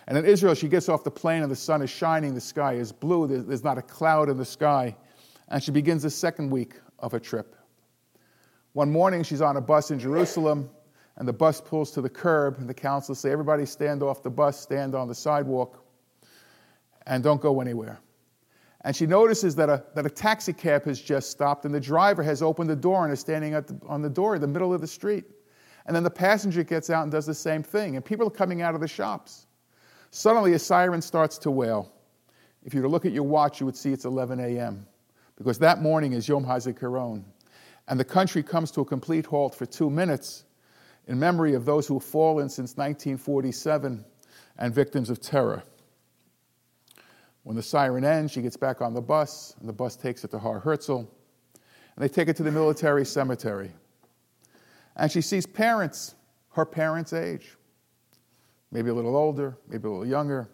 And 0.07 0.17
in 0.17 0.25
Israel, 0.25 0.55
she 0.55 0.67
gets 0.67 0.89
off 0.89 1.03
the 1.03 1.11
plane 1.11 1.43
and 1.43 1.51
the 1.51 1.55
sun 1.55 1.83
is 1.83 1.89
shining, 1.91 2.33
the 2.33 2.41
sky 2.41 2.73
is 2.73 2.91
blue, 2.91 3.27
there's 3.27 3.63
not 3.63 3.77
a 3.77 3.83
cloud 3.83 4.27
in 4.27 4.37
the 4.37 4.45
sky. 4.45 4.95
And 5.49 5.61
she 5.61 5.71
begins 5.71 6.01
the 6.01 6.09
second 6.09 6.49
week 6.49 6.75
of 6.97 7.11
her 7.11 7.19
trip. 7.19 7.55
One 8.73 8.91
morning, 8.91 9.23
she's 9.23 9.41
on 9.41 9.57
a 9.57 9.61
bus 9.61 9.91
in 9.91 9.99
Jerusalem, 9.99 10.69
and 11.17 11.27
the 11.27 11.33
bus 11.33 11.61
pulls 11.61 11.91
to 11.91 12.01
the 12.01 12.09
curb, 12.09 12.57
and 12.59 12.67
the 12.67 12.73
counselors 12.73 13.19
say, 13.19 13.31
Everybody 13.31 13.65
stand 13.65 14.01
off 14.01 14.23
the 14.23 14.29
bus, 14.29 14.59
stand 14.59 14.95
on 14.95 15.07
the 15.07 15.15
sidewalk, 15.15 15.83
and 17.05 17.23
don't 17.23 17.41
go 17.41 17.61
anywhere. 17.61 17.99
And 18.81 18.95
she 18.95 19.05
notices 19.05 19.55
that 19.55 19.69
a, 19.69 19.83
that 19.95 20.05
a 20.05 20.09
taxi 20.09 20.53
cab 20.53 20.85
has 20.85 21.01
just 21.01 21.29
stopped, 21.29 21.65
and 21.65 21.73
the 21.73 21.79
driver 21.79 22.23
has 22.23 22.41
opened 22.41 22.69
the 22.69 22.75
door 22.75 23.03
and 23.03 23.13
is 23.13 23.19
standing 23.19 23.51
the, 23.51 23.79
on 23.87 24.01
the 24.01 24.09
door 24.09 24.35
in 24.35 24.41
the 24.41 24.47
middle 24.47 24.73
of 24.73 24.81
the 24.81 24.87
street. 24.87 25.25
And 25.89 25.95
then 25.95 26.03
the 26.03 26.11
passenger 26.11 26.63
gets 26.63 26.91
out 26.91 27.01
and 27.01 27.11
does 27.11 27.25
the 27.25 27.33
same 27.33 27.63
thing, 27.63 27.95
and 27.95 28.05
people 28.05 28.27
are 28.27 28.29
coming 28.29 28.61
out 28.61 28.75
of 28.75 28.79
the 28.79 28.87
shops. 28.87 29.47
Suddenly, 30.11 30.53
a 30.53 30.59
siren 30.59 31.01
starts 31.01 31.39
to 31.39 31.49
wail. 31.49 31.91
If 32.63 32.75
you 32.75 32.81
were 32.81 32.87
to 32.87 32.91
look 32.91 33.07
at 33.07 33.11
your 33.11 33.23
watch, 33.23 33.59
you 33.59 33.65
would 33.65 33.75
see 33.75 33.91
it's 33.91 34.05
11 34.05 34.39
a.m. 34.39 34.85
because 35.35 35.57
that 35.57 35.81
morning 35.81 36.13
is 36.13 36.27
Yom 36.27 36.45
HaZikaron, 36.45 37.23
and 37.87 37.99
the 37.99 38.05
country 38.05 38.43
comes 38.43 38.69
to 38.69 38.81
a 38.81 38.85
complete 38.85 39.25
halt 39.25 39.55
for 39.55 39.65
two 39.65 39.89
minutes 39.89 40.43
in 41.07 41.17
memory 41.17 41.55
of 41.55 41.65
those 41.65 41.87
who 41.87 41.95
have 41.95 42.03
fallen 42.03 42.49
since 42.49 42.77
1947 42.77 44.05
and 44.59 44.75
victims 44.75 45.09
of 45.09 45.19
terror. 45.19 45.63
When 47.41 47.55
the 47.55 47.63
siren 47.63 48.05
ends, 48.05 48.31
she 48.31 48.43
gets 48.43 48.57
back 48.57 48.79
on 48.83 48.93
the 48.93 49.01
bus, 49.01 49.55
and 49.59 49.67
the 49.67 49.73
bus 49.73 49.95
takes 49.95 50.21
her 50.21 50.27
to 50.27 50.37
Har 50.37 50.59
Herzl, 50.59 50.97
and 50.97 51.07
they 51.97 52.09
take 52.09 52.27
her 52.27 52.33
to 52.35 52.43
the 52.43 52.51
military 52.51 53.05
cemetery. 53.05 53.71
And 54.99 55.09
she 55.09 55.21
sees 55.21 55.45
parents, 55.45 56.15
her 56.51 56.65
parents' 56.65 57.13
age, 57.13 57.55
maybe 58.69 58.89
a 58.89 58.93
little 58.93 59.15
older, 59.15 59.57
maybe 59.69 59.87
a 59.87 59.91
little 59.91 60.05
younger. 60.05 60.49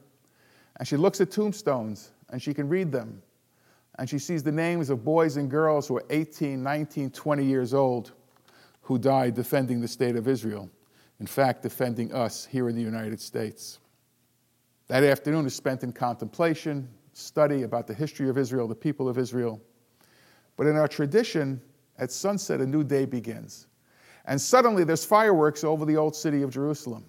And 0.77 0.87
she 0.87 0.97
looks 0.97 1.19
at 1.19 1.31
tombstones 1.31 2.11
and 2.29 2.39
she 2.39 2.53
can 2.53 2.69
read 2.69 2.91
them. 2.91 3.23
And 3.97 4.07
she 4.07 4.19
sees 4.19 4.43
the 4.43 4.51
names 4.51 4.91
of 4.91 5.03
boys 5.03 5.37
and 5.37 5.49
girls 5.49 5.87
who 5.87 5.97
are 5.97 6.05
18, 6.11 6.61
19, 6.61 7.09
20 7.09 7.43
years 7.43 7.73
old 7.73 8.11
who 8.81 8.99
died 8.99 9.33
defending 9.33 9.81
the 9.81 9.87
state 9.87 10.15
of 10.15 10.27
Israel. 10.27 10.69
In 11.19 11.25
fact, 11.25 11.63
defending 11.63 12.13
us 12.13 12.45
here 12.45 12.69
in 12.69 12.75
the 12.75 12.81
United 12.81 13.19
States. 13.19 13.79
That 14.89 15.03
afternoon 15.03 15.47
is 15.47 15.55
spent 15.55 15.81
in 15.81 15.91
contemplation, 15.91 16.87
study 17.13 17.63
about 17.63 17.87
the 17.87 17.95
history 17.95 18.29
of 18.29 18.37
Israel, 18.37 18.67
the 18.67 18.75
people 18.75 19.09
of 19.09 19.17
Israel. 19.17 19.59
But 20.55 20.67
in 20.67 20.75
our 20.75 20.87
tradition, 20.87 21.59
at 21.97 22.11
sunset, 22.11 22.61
a 22.61 22.67
new 22.67 22.83
day 22.83 23.05
begins. 23.05 23.65
And 24.25 24.39
suddenly 24.39 24.83
there's 24.83 25.05
fireworks 25.05 25.63
over 25.63 25.85
the 25.85 25.97
old 25.97 26.15
city 26.15 26.41
of 26.41 26.49
Jerusalem. 26.49 27.05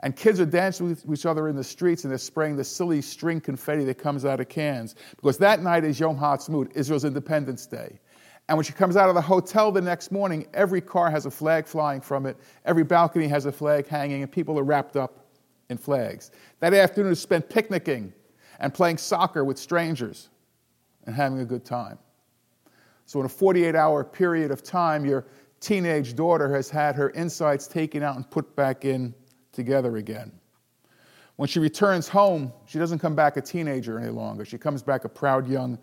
And 0.00 0.14
kids 0.14 0.38
are 0.38 0.46
dancing 0.46 0.88
with 0.88 1.04
each 1.12 1.26
other 1.26 1.48
in 1.48 1.56
the 1.56 1.64
streets 1.64 2.04
and 2.04 2.10
they're 2.10 2.18
spraying 2.18 2.56
the 2.56 2.64
silly 2.64 3.02
string 3.02 3.40
confetti 3.40 3.84
that 3.84 3.96
comes 3.96 4.24
out 4.24 4.40
of 4.40 4.48
cans. 4.48 4.94
Because 5.16 5.38
that 5.38 5.62
night 5.62 5.84
is 5.84 5.98
Yom 5.98 6.16
Ha'atzmaut, 6.16 6.70
Israel's 6.76 7.04
Independence 7.04 7.66
Day. 7.66 7.98
And 8.48 8.56
when 8.56 8.64
she 8.64 8.72
comes 8.72 8.96
out 8.96 9.08
of 9.08 9.14
the 9.14 9.20
hotel 9.20 9.70
the 9.70 9.80
next 9.80 10.10
morning, 10.10 10.46
every 10.54 10.80
car 10.80 11.10
has 11.10 11.26
a 11.26 11.30
flag 11.30 11.66
flying 11.66 12.00
from 12.00 12.24
it, 12.26 12.36
every 12.64 12.84
balcony 12.84 13.28
has 13.28 13.44
a 13.44 13.52
flag 13.52 13.86
hanging, 13.86 14.22
and 14.22 14.32
people 14.32 14.58
are 14.58 14.62
wrapped 14.62 14.96
up 14.96 15.26
in 15.68 15.76
flags. 15.76 16.30
That 16.60 16.72
afternoon 16.72 17.12
is 17.12 17.20
spent 17.20 17.50
picnicking 17.50 18.12
and 18.58 18.72
playing 18.72 18.96
soccer 18.96 19.44
with 19.44 19.58
strangers 19.58 20.30
and 21.04 21.14
having 21.14 21.40
a 21.40 21.44
good 21.44 21.64
time. 21.64 21.98
So, 23.04 23.20
in 23.20 23.26
a 23.26 23.28
48 23.28 23.74
hour 23.74 24.02
period 24.02 24.50
of 24.50 24.62
time, 24.62 25.04
your 25.04 25.26
teenage 25.60 26.14
daughter 26.14 26.52
has 26.54 26.70
had 26.70 26.96
her 26.96 27.10
insides 27.10 27.66
taken 27.66 28.02
out 28.02 28.16
and 28.16 28.28
put 28.30 28.54
back 28.56 28.84
in 28.84 29.14
together 29.52 29.96
again. 29.96 30.32
When 31.36 31.48
she 31.48 31.60
returns 31.60 32.08
home, 32.08 32.52
she 32.66 32.78
doesn't 32.78 32.98
come 32.98 33.14
back 33.14 33.36
a 33.36 33.40
teenager 33.40 33.98
any 33.98 34.10
longer. 34.10 34.44
She 34.44 34.58
comes 34.58 34.82
back 34.82 35.04
a 35.04 35.08
proud 35.08 35.48
young 35.48 35.78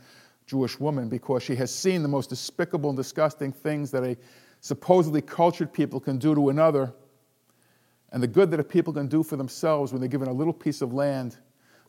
Jewish 0.47 0.79
woman 0.79 1.09
because 1.09 1.43
she 1.43 1.55
has 1.55 1.73
seen 1.73 2.03
the 2.03 2.09
most 2.09 2.29
despicable 2.29 2.89
and 2.89 2.97
disgusting 2.97 3.51
things 3.51 3.89
that 3.91 4.03
a 4.03 4.17
supposedly 4.59 5.21
cultured 5.21 5.71
people 5.71 5.99
can 5.99 6.17
do 6.17 6.35
to 6.35 6.49
another, 6.49 6.93
and 8.11 8.21
the 8.21 8.27
good 8.27 8.51
that 8.51 8.59
a 8.59 8.63
people 8.63 8.93
can 8.93 9.07
do 9.07 9.23
for 9.23 9.35
themselves 9.35 9.91
when 9.91 10.01
they're 10.01 10.09
given 10.09 10.27
a 10.27 10.33
little 10.33 10.53
piece 10.53 10.81
of 10.81 10.93
land, 10.93 11.37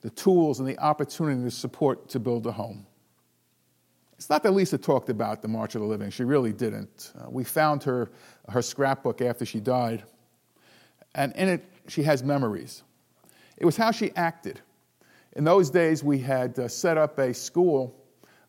the 0.01 0.11
tools, 0.11 0.61
and 0.61 0.69
the 0.69 0.79
opportunity 0.79 1.43
to 1.43 1.51
support 1.51 2.09
to 2.09 2.21
build 2.21 2.47
a 2.47 2.53
home. 2.53 2.87
It's 4.17 4.31
not 4.31 4.43
that 4.45 4.53
Lisa 4.53 4.79
talked 4.79 5.11
about 5.11 5.43
the 5.43 5.49
March 5.49 5.75
of 5.75 5.83
the 5.83 5.87
Living. 5.87 6.11
She 6.11 6.25
really 6.25 6.53
didn't. 6.53 7.13
Uh, 7.19 7.29
we 7.29 7.45
found 7.45 7.83
her, 7.83 8.11
her 8.49 8.63
scrapbook 8.63 9.21
after 9.21 9.45
she 9.45 9.61
died, 9.61 10.05
and 11.15 11.35
in 11.37 11.49
it, 11.49 11.65
she 11.89 12.03
has 12.03 12.23
memories. 12.23 12.83
It 13.59 13.67
was 13.67 13.77
how 13.77 13.91
she 13.91 14.13
acted. 14.17 14.61
In 15.35 15.45
those 15.45 15.69
days, 15.69 16.03
we 16.03 16.19
had 16.19 16.59
uh, 16.59 16.67
set 16.67 16.97
up 16.97 17.19
a 17.19 17.35
school, 17.35 17.95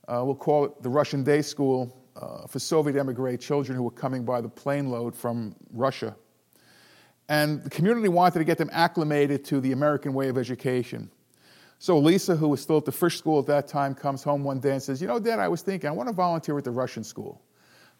uh, 0.08 0.22
we'll 0.24 0.36
call 0.36 0.66
it 0.66 0.82
the 0.82 0.90
Russian 0.90 1.24
Day 1.24 1.42
School, 1.42 1.94
uh, 2.16 2.48
for 2.48 2.60
Soviet 2.60 2.96
emigre 2.96 3.38
children 3.38 3.76
who 3.76 3.84
were 3.84 3.92
coming 3.92 4.24
by 4.24 4.42
the 4.42 4.50
plane 4.50 4.90
load 4.90 5.16
from 5.16 5.54
Russia. 5.74 6.16
And 7.30 7.62
the 7.62 7.70
community 7.70 8.08
wanted 8.08 8.40
to 8.40 8.46
get 8.46 8.58
them 8.58 8.70
acclimated 8.72 9.44
to 9.46 9.60
the 9.60 9.74
American 9.74 10.14
way 10.14 10.30
of 10.30 10.38
education. 10.38 11.12
So 11.80 11.98
Lisa, 12.00 12.36
who 12.36 12.48
was 12.50 12.62
still 12.62 12.78
at 12.78 12.86
the 12.86 12.92
Frisch 12.92 13.18
School 13.18 13.40
at 13.40 13.46
that 13.48 13.68
time, 13.68 13.94
comes 13.94 14.24
home 14.24 14.44
one 14.44 14.60
day 14.60 14.72
and 14.72 14.82
says, 14.82 15.02
You 15.02 15.08
know, 15.08 15.20
Dad, 15.20 15.40
I 15.40 15.48
was 15.48 15.62
thinking, 15.62 15.88
I 15.88 15.94
want 15.94 16.10
to 16.10 16.14
volunteer 16.14 16.58
at 16.58 16.64
the 16.64 16.72
Russian 16.72 17.04
school. 17.04 17.42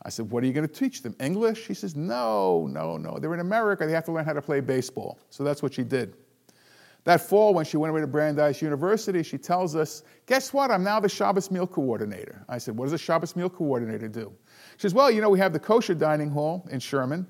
I 0.02 0.10
said, 0.10 0.30
What 0.30 0.44
are 0.44 0.48
you 0.48 0.54
going 0.54 0.68
to 0.68 0.74
teach 0.74 1.04
them? 1.04 1.16
English? 1.20 1.66
She 1.66 1.74
says, 1.74 1.96
No, 1.96 2.68
no, 2.68 2.98
no. 2.98 3.20
They're 3.20 3.34
in 3.34 3.40
America. 3.40 3.86
They 3.86 3.94
have 3.94 4.06
to 4.06 4.12
learn 4.12 4.26
how 4.26 4.34
to 4.34 4.42
play 4.42 4.62
baseball. 4.62 5.20
So 5.30 5.44
that's 5.44 5.62
what 5.62 5.74
she 5.74 5.84
did. 5.84 6.16
That 7.04 7.22
fall, 7.22 7.54
when 7.54 7.64
she 7.64 7.78
went 7.78 7.92
away 7.92 8.02
to 8.02 8.08
Brandeis 8.08 8.62
University, 8.62 9.24
she 9.24 9.38
tells 9.38 9.76
us, 9.76 10.04
Guess 10.26 10.54
what? 10.54 10.72
I'm 10.72 10.84
now 10.84 11.00
the 11.00 11.08
Shabbos 11.08 11.52
meal 11.52 11.68
coordinator. 11.68 12.44
I 12.50 12.58
said, 12.58 12.76
What 12.76 12.86
does 12.86 12.94
a 12.94 12.98
Shabbos 12.98 13.36
meal 13.36 13.50
coordinator 13.50 14.08
do? 14.08 14.34
She 14.76 14.82
says, 14.82 14.94
Well, 14.94 15.12
you 15.12 15.22
know, 15.22 15.30
we 15.30 15.40
have 15.40 15.54
the 15.54 15.60
kosher 15.60 15.94
dining 15.94 16.30
hall 16.30 16.68
in 16.72 16.80
Sherman, 16.80 17.28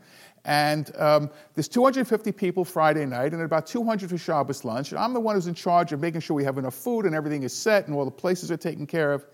and 0.48 0.96
um, 0.96 1.30
there's 1.56 1.68
250 1.68 2.32
people 2.32 2.64
Friday 2.64 3.06
night, 3.06 3.34
and 3.34 3.42
about 3.42 3.68
200 3.68 4.10
for 4.10 4.18
Shabbos 4.18 4.64
lunch. 4.64 4.92
And 4.92 5.00
I'm 5.00 5.14
the 5.14 5.20
one 5.20 5.36
who's 5.36 5.48
in 5.48 5.54
charge 5.54 5.92
of 5.92 6.00
making 6.00 6.22
sure 6.22 6.38
we 6.38 6.46
have 6.46 6.58
enough 6.58 6.74
food 6.74 7.06
and 7.06 7.14
everything 7.14 7.44
is 7.44 7.54
set 7.54 7.86
and 7.86 7.96
all 7.96 8.06
the 8.06 8.12
places 8.12 8.50
are 8.50 8.56
taken 8.56 8.88
care 8.88 9.12
of. 9.12 9.26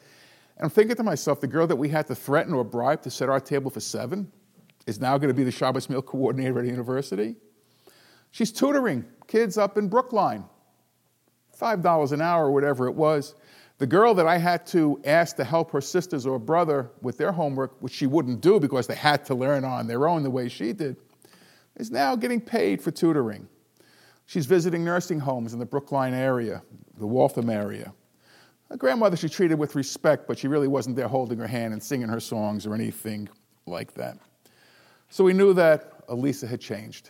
And 0.58 0.66
I'm 0.66 0.72
thinking 0.72 0.96
to 0.96 1.04
myself, 1.04 1.40
the 1.40 1.46
girl 1.46 1.68
that 1.68 1.76
we 1.76 1.88
had 1.88 2.08
to 2.08 2.16
threaten 2.16 2.52
or 2.52 2.64
bribe 2.64 3.04
to 3.04 3.12
set 3.12 3.30
our 3.30 3.40
table 3.40 3.70
for 3.70 3.80
seven 3.80 4.32
is 4.88 5.00
now 5.00 5.20
going 5.20 5.28
to 5.28 5.36
be 5.36 5.44
the 5.44 5.52
Shabbos 5.52 5.88
meal 5.88 6.02
coordinator 6.02 6.58
at 6.58 6.66
a 6.66 6.68
university. 6.68 7.36
She's 8.32 8.52
tutoring 8.52 9.06
kids 9.28 9.56
up 9.56 9.78
in 9.78 9.90
Brookline, 9.90 10.46
$5 11.62 12.12
an 12.12 12.22
hour 12.22 12.48
or 12.48 12.52
whatever 12.52 12.88
it 12.88 12.96
was. 12.96 13.36
The 13.84 13.88
girl 13.88 14.14
that 14.14 14.28
I 14.28 14.38
had 14.38 14.66
to 14.68 14.98
ask 15.04 15.36
to 15.36 15.44
help 15.44 15.72
her 15.72 15.82
sisters 15.82 16.26
or 16.26 16.40
brother 16.40 16.90
with 17.02 17.18
their 17.18 17.34
homework, 17.34 17.76
which 17.82 17.92
she 17.92 18.08
wouldn't 18.08 18.40
do 18.40 18.58
because 18.58 18.88
they 18.88 18.96
had 18.96 19.26
to 19.26 19.36
learn 19.36 19.66
on 19.66 19.88
their 19.88 20.08
own 20.08 20.24
the 20.24 20.30
way 20.30 20.48
she 20.48 20.72
did, 20.72 20.96
is 21.76 21.92
now 21.92 22.16
getting 22.16 22.40
paid 22.40 22.82
for 22.82 22.92
tutoring. 22.92 23.46
She's 24.26 24.46
visiting 24.46 24.86
nursing 24.86 25.20
homes 25.20 25.52
in 25.52 25.60
the 25.60 25.66
Brookline 25.66 26.14
area, 26.14 26.64
the 26.98 27.06
Waltham 27.06 27.50
area. 27.50 27.94
A 28.70 28.78
grandmother 28.78 29.18
she 29.18 29.28
treated 29.28 29.60
with 29.60 29.76
respect, 29.76 30.30
but 30.30 30.40
she 30.40 30.48
really 30.48 30.70
wasn't 30.70 30.96
there 30.96 31.10
holding 31.10 31.38
her 31.40 31.48
hand 31.48 31.74
and 31.74 31.84
singing 31.84 32.08
her 32.08 32.22
songs 32.22 32.66
or 32.66 32.74
anything 32.74 33.28
like 33.66 33.94
that. 33.96 34.18
So 35.10 35.26
we 35.26 35.34
knew 35.34 35.54
that 35.56 36.08
Alisa 36.08 36.48
had 36.48 36.62
changed. 36.62 37.10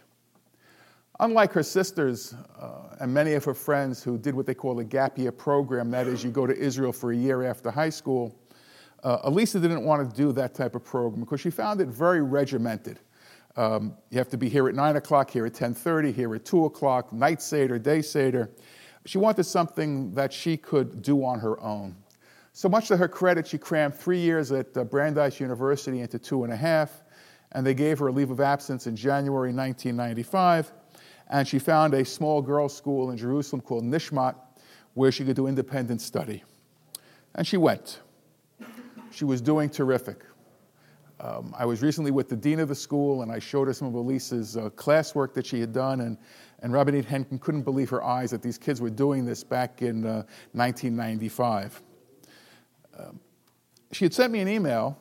Unlike 1.19 1.53
her 1.53 1.63
sisters 1.63 2.33
uh, 2.59 2.95
and 2.99 3.13
many 3.13 3.33
of 3.33 3.43
her 3.43 3.53
friends 3.53 4.01
who 4.01 4.17
did 4.17 4.33
what 4.33 4.47
they 4.47 4.55
call 4.55 4.79
a 4.79 4.83
gap 4.83 5.17
year 5.17 5.31
program, 5.31 5.91
that 5.91 6.07
is, 6.07 6.23
you 6.23 6.31
go 6.31 6.47
to 6.47 6.57
Israel 6.57 6.91
for 6.91 7.11
a 7.11 7.15
year 7.15 7.43
after 7.43 7.69
high 7.69 7.91
school, 7.91 8.35
uh, 9.03 9.29
Alisa 9.29 9.61
didn't 9.61 9.83
want 9.83 10.09
to 10.09 10.15
do 10.15 10.31
that 10.31 10.55
type 10.55 10.75
of 10.75 10.83
program 10.83 11.19
because 11.19 11.39
she 11.39 11.51
found 11.51 11.81
it 11.81 11.87
very 11.87 12.21
regimented. 12.21 12.99
Um, 13.55 13.95
you 14.09 14.17
have 14.17 14.29
to 14.29 14.37
be 14.37 14.49
here 14.49 14.67
at 14.67 14.73
9 14.73 14.95
o'clock, 14.95 15.29
here 15.29 15.45
at 15.45 15.53
10.30, 15.53 16.15
here 16.15 16.33
at 16.33 16.45
2 16.45 16.65
o'clock, 16.65 17.13
night 17.13 17.41
Seder, 17.43 17.77
day 17.77 18.01
Seder. 18.01 18.49
She 19.05 19.19
wanted 19.19 19.43
something 19.43 20.11
that 20.15 20.33
she 20.33 20.57
could 20.57 21.03
do 21.03 21.23
on 21.23 21.39
her 21.39 21.61
own. 21.61 21.95
So 22.53 22.67
much 22.67 22.87
to 22.87 22.97
her 22.97 23.07
credit, 23.07 23.45
she 23.45 23.59
crammed 23.59 23.93
three 23.93 24.19
years 24.19 24.51
at 24.51 24.75
uh, 24.75 24.83
Brandeis 24.83 25.39
University 25.39 25.99
into 25.99 26.17
two 26.17 26.43
and 26.43 26.51
a 26.53 26.55
half, 26.55 27.03
and 27.51 27.63
they 27.63 27.75
gave 27.75 27.99
her 27.99 28.07
a 28.07 28.11
leave 28.11 28.31
of 28.31 28.39
absence 28.39 28.87
in 28.87 28.95
January 28.95 29.53
1995 29.53 30.71
and 31.33 31.47
she 31.47 31.57
found 31.57 31.95
a 31.95 32.05
small 32.05 32.43
girls' 32.43 32.77
school 32.77 33.09
in 33.09 33.17
Jerusalem 33.17 33.59
called 33.59 33.83
Nishmat 33.83 34.35
where 34.93 35.11
she 35.11 35.25
could 35.25 35.35
do 35.35 35.47
independent 35.47 35.99
study. 35.99 36.43
And 37.33 37.45
she 37.45 37.57
went. 37.57 38.01
She 39.09 39.25
was 39.25 39.41
doing 39.41 39.67
terrific. 39.67 40.23
Um, 41.19 41.55
I 41.57 41.65
was 41.65 41.81
recently 41.81 42.11
with 42.11 42.29
the 42.29 42.35
dean 42.35 42.59
of 42.59 42.67
the 42.69 42.75
school, 42.75 43.23
and 43.23 43.31
I 43.31 43.39
showed 43.39 43.67
her 43.67 43.73
some 43.73 43.87
of 43.87 43.95
Alisa's 43.95 44.55
uh, 44.55 44.69
classwork 44.71 45.33
that 45.33 45.43
she 45.43 45.59
had 45.59 45.73
done, 45.73 46.01
and, 46.01 46.19
and 46.61 46.71
Rabbanit 46.71 47.05
Henkin 47.05 47.41
couldn't 47.41 47.63
believe 47.63 47.89
her 47.89 48.03
eyes 48.03 48.29
that 48.29 48.43
these 48.43 48.59
kids 48.59 48.79
were 48.79 48.91
doing 48.91 49.25
this 49.25 49.43
back 49.43 49.81
in 49.81 50.05
uh, 50.05 50.23
1995. 50.51 51.81
Um, 52.99 53.19
she 53.91 54.05
had 54.05 54.13
sent 54.13 54.31
me 54.31 54.39
an 54.39 54.47
email 54.47 54.99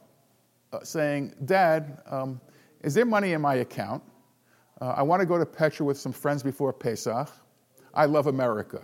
uh, 0.72 0.82
saying, 0.82 1.34
Dad, 1.44 2.00
um, 2.06 2.40
is 2.80 2.94
there 2.94 3.04
money 3.04 3.34
in 3.34 3.42
my 3.42 3.56
account? 3.56 4.02
Uh, 4.82 4.94
I 4.96 5.02
want 5.02 5.20
to 5.20 5.26
go 5.26 5.38
to 5.38 5.46
Petra 5.46 5.86
with 5.86 5.96
some 5.96 6.10
friends 6.10 6.42
before 6.42 6.72
Pesach. 6.72 7.30
I 7.94 8.04
love 8.06 8.26
America. 8.26 8.82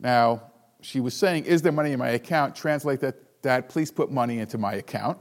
Now, 0.00 0.50
she 0.80 1.00
was 1.00 1.12
saying, 1.12 1.44
Is 1.44 1.60
there 1.60 1.70
money 1.70 1.92
in 1.92 1.98
my 1.98 2.10
account? 2.10 2.56
Translate 2.56 3.00
that, 3.00 3.42
Dad, 3.42 3.68
please 3.68 3.90
put 3.90 4.10
money 4.10 4.38
into 4.38 4.56
my 4.56 4.72
account. 4.76 5.18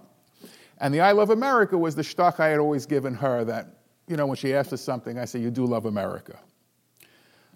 And 0.78 0.94
the 0.94 1.02
I 1.02 1.12
love 1.12 1.30
America 1.30 1.78
was 1.78 1.94
the 1.94 2.04
shtuck 2.04 2.40
I 2.40 2.48
had 2.48 2.60
always 2.60 2.86
given 2.86 3.14
her 3.16 3.44
that, 3.44 3.68
you 4.08 4.16
know, 4.16 4.26
when 4.26 4.38
she 4.38 4.54
asked 4.54 4.72
us 4.72 4.80
something, 4.80 5.20
I 5.20 5.26
say, 5.26 5.40
You 5.40 5.52
do 5.52 5.66
love 5.66 5.88
America. 5.88 6.40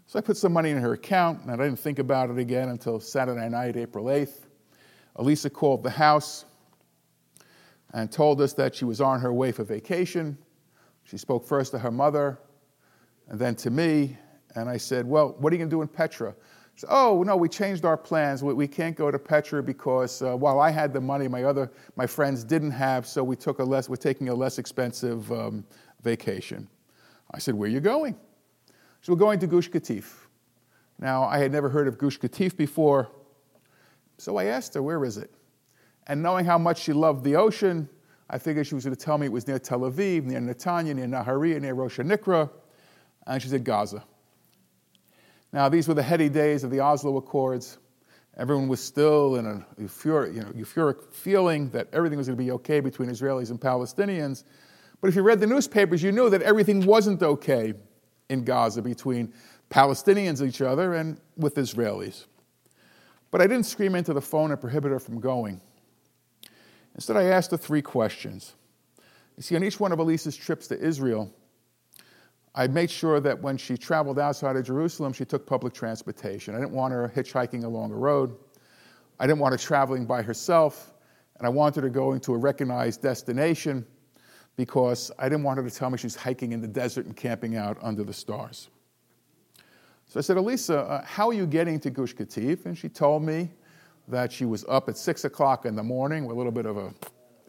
So 0.06 0.20
I 0.20 0.22
put 0.22 0.36
some 0.36 0.52
money 0.52 0.72
in 0.72 0.78
her 0.80 0.92
account, 0.92 1.44
and 1.44 1.52
I 1.52 1.56
didn't 1.56 1.80
think 1.80 2.00
about 2.00 2.30
it 2.30 2.38
again 2.38 2.68
until 2.68 3.00
Saturday 3.00 3.48
night, 3.48 3.78
April 3.78 4.06
8th. 4.08 4.42
Alisa 5.16 5.52
called 5.52 5.84
the 5.84 5.90
house 5.90 6.44
and 7.94 8.12
told 8.12 8.42
us 8.42 8.52
that 8.54 8.76
she 8.76 8.84
was 8.84 9.00
on 9.00 9.22
her 9.22 9.32
way 9.32 9.54
for 9.54 9.64
vacation. 9.64 10.38
She 11.06 11.18
spoke 11.18 11.48
first 11.48 11.72
to 11.72 11.80
her 11.80 11.92
mother, 11.92 12.38
and 13.30 13.40
then 13.40 13.56
to 13.56 13.70
me, 13.70 14.18
and 14.56 14.70
I 14.70 14.78
said, 14.78 15.06
Well, 15.06 15.36
what 15.40 15.52
are 15.52 15.56
you 15.56 15.60
going 15.60 15.70
to 15.70 15.76
do 15.76 15.82
in 15.82 15.88
Petra? 15.88 16.36
Said, 16.78 16.90
oh, 16.92 17.24
no, 17.24 17.36
we 17.36 17.50
changed 17.50 17.86
our 17.86 17.98
plans. 17.98 18.44
We, 18.44 18.54
we 18.54 18.68
can't 18.68 18.96
go 18.96 19.10
to 19.10 19.18
Petra 19.18 19.64
because 19.64 20.22
uh, 20.22 20.38
while 20.38 20.60
I 20.60 20.70
had 20.70 20.94
the 20.94 21.02
money, 21.02 21.28
my 21.28 21.44
other 21.44 21.72
my 21.96 22.06
friends 22.06 22.44
didn't 22.44 22.70
have, 22.70 23.08
so 23.08 23.24
we 23.24 23.36
took 23.36 23.58
a 23.58 23.64
less, 23.64 23.90
we're 23.90 23.96
taking 23.96 24.30
a 24.30 24.36
less 24.36 24.60
expensive 24.60 25.32
um, 25.32 25.66
vacation. 26.04 26.68
I 27.32 27.40
said, 27.40 27.56
where 27.56 27.68
are 27.68 27.72
you 27.72 27.80
going? 27.80 28.16
So 29.02 29.12
we're 29.12 29.20
going 29.20 29.40
to 29.40 29.48
Gush 29.48 29.72
Katif. 29.72 30.06
Now, 31.00 31.24
I 31.24 31.40
had 31.40 31.52
never 31.52 31.68
heard 31.68 31.88
of 31.88 31.98
Gush 31.98 32.20
Katif 32.20 32.56
before, 32.56 33.10
so 34.20 34.38
I 34.38 34.46
asked 34.46 34.76
her, 34.76 34.84
where 34.84 35.04
is 35.04 35.18
it? 35.18 35.32
And 36.06 36.22
knowing 36.22 36.46
how 36.46 36.60
much 36.60 36.84
she 36.84 36.94
loved 36.94 37.24
the 37.24 37.38
ocean, 37.38 37.90
I 38.30 38.38
figured 38.38 38.68
she 38.68 38.76
was 38.76 38.84
going 38.84 38.96
to 38.96 39.04
tell 39.04 39.18
me 39.18 39.26
it 39.26 39.32
was 39.32 39.48
near 39.48 39.58
Tel 39.58 39.80
Aviv, 39.80 40.26
near 40.26 40.40
Netanya, 40.40 40.96
near 40.96 41.08
Nahariya, 41.08 41.60
near 41.60 41.74
Rosh 41.74 41.98
Nikra. 41.98 42.52
And 43.28 43.42
she 43.42 43.50
said, 43.50 43.64
Gaza. 43.64 44.04
Now, 45.52 45.70
these 45.70 45.88
were 45.88 45.94
the 45.94 46.04
heady 46.04 46.30
days 46.30 46.64
of 46.64 46.72
the 46.72 46.80
Oslo 46.80 47.18
Accords. 47.18 47.78
Everyone 48.38 48.68
was 48.68 48.80
still 48.80 49.36
in 49.36 49.46
a 49.46 49.66
euphoric, 49.82 50.34
you 50.34 50.42
know, 50.42 50.50
euphoric 50.52 51.14
feeling 51.14 51.70
that 51.72 51.88
everything 51.92 52.18
was 52.18 52.28
going 52.28 52.38
to 52.38 52.44
be 52.44 52.52
okay 52.52 52.80
between 52.80 53.10
Israelis 53.10 53.50
and 53.50 53.60
Palestinians. 53.60 54.44
But 55.02 55.10
if 55.10 55.16
you 55.16 55.24
read 55.24 55.40
the 55.40 55.48
newspapers, 55.48 56.02
you 56.04 56.12
knew 56.12 56.30
that 56.30 56.42
everything 56.42 56.86
wasn't 56.86 57.22
okay 57.22 57.74
in 58.30 58.44
Gaza 58.44 58.82
between 58.82 59.34
Palestinians 59.70 60.46
each 60.46 60.62
other 60.62 60.94
and 60.94 61.20
with 61.36 61.56
Israelis. 61.56 62.26
But 63.32 63.42
I 63.42 63.48
didn't 63.48 63.66
scream 63.66 63.96
into 63.96 64.14
the 64.14 64.22
phone 64.22 64.52
and 64.52 64.60
prohibit 64.60 64.92
her 64.92 65.00
from 65.00 65.20
going. 65.20 65.62
Instead, 66.96 67.18
I 67.18 67.24
asked 67.26 67.52
her 67.52 67.58
three 67.58 67.82
questions. 67.82 68.54
You 69.36 69.44
see, 69.44 69.56
on 69.56 69.64
each 69.64 69.80
one 69.80 69.92
of 69.92 70.00
Alisa's 70.00 70.36
trips 70.36 70.68
to 70.68 70.80
Israel, 70.80 71.32
I 72.58 72.66
made 72.66 72.90
sure 72.90 73.20
that 73.20 73.40
when 73.40 73.56
she 73.56 73.78
traveled 73.78 74.18
outside 74.18 74.56
of 74.56 74.66
Jerusalem, 74.66 75.14
she 75.14 75.26
took 75.26 75.46
public 75.46 75.74
transportation. 75.74 76.56
I 76.56 76.58
didn't 76.58 76.72
want 76.72 76.92
her 76.92 77.14
hitchhiking 77.16 77.64
along 77.64 77.92
a 77.92 77.96
road. 77.96 78.36
I 79.20 79.28
didn't 79.28 79.38
want 79.38 79.54
her 79.54 79.60
traveling 79.60 80.08
by 80.08 80.24
herself. 80.24 80.92
And 81.38 81.46
I 81.46 81.50
wanted 81.50 81.84
her 81.84 81.90
going 81.90 82.20
to 82.22 82.34
a 82.34 82.38
recognized 82.38 83.04
destination 83.04 83.86
because 84.56 85.12
I 85.20 85.30
didn't 85.30 85.44
want 85.44 85.60
her 85.60 85.70
to 85.70 85.76
tell 85.76 85.92
me 85.92 86.00
she's 86.00 86.16
hiking 86.16 86.52
in 86.52 86.60
the 86.60 86.68
desert 86.68 87.06
and 87.06 87.16
camping 87.16 87.56
out 87.56 87.78
under 87.80 88.04
the 88.04 88.12
stars. 88.12 88.70
So 90.08 90.20
I 90.20 90.22
said, 90.22 90.38
Alisa, 90.38 90.90
uh, 90.90 91.04
how 91.04 91.30
are 91.30 91.34
you 91.34 91.46
getting 91.46 91.80
to 91.82 91.92
Gush 91.92 92.16
Katif? 92.16 92.66
And 92.66 92.76
she 92.76 92.90
told 92.90 93.22
me 93.22 93.52
that 94.08 94.32
she 94.32 94.46
was 94.46 94.66
up 94.68 94.90
at 94.90 94.98
6 94.98 95.26
o'clock 95.26 95.68
in 95.68 95.76
the 95.76 95.84
morning 95.84 96.26
with 96.26 96.34
a 96.34 96.38
little 96.40 96.52
bit 96.52 96.66
of 96.66 96.76
a 96.76 96.92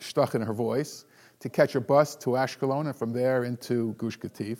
stuck 0.00 0.35
in 0.35 0.43
her 0.43 0.53
voice 0.53 1.07
to 1.41 1.49
catch 1.49 1.77
a 1.77 1.81
bus 1.81 2.15
to 2.17 2.31
Ashkelon 2.31 2.87
and 2.87 2.95
from 2.95 3.15
there 3.15 3.45
into 3.45 3.95
Gush 3.95 4.19
Katif. 4.19 4.59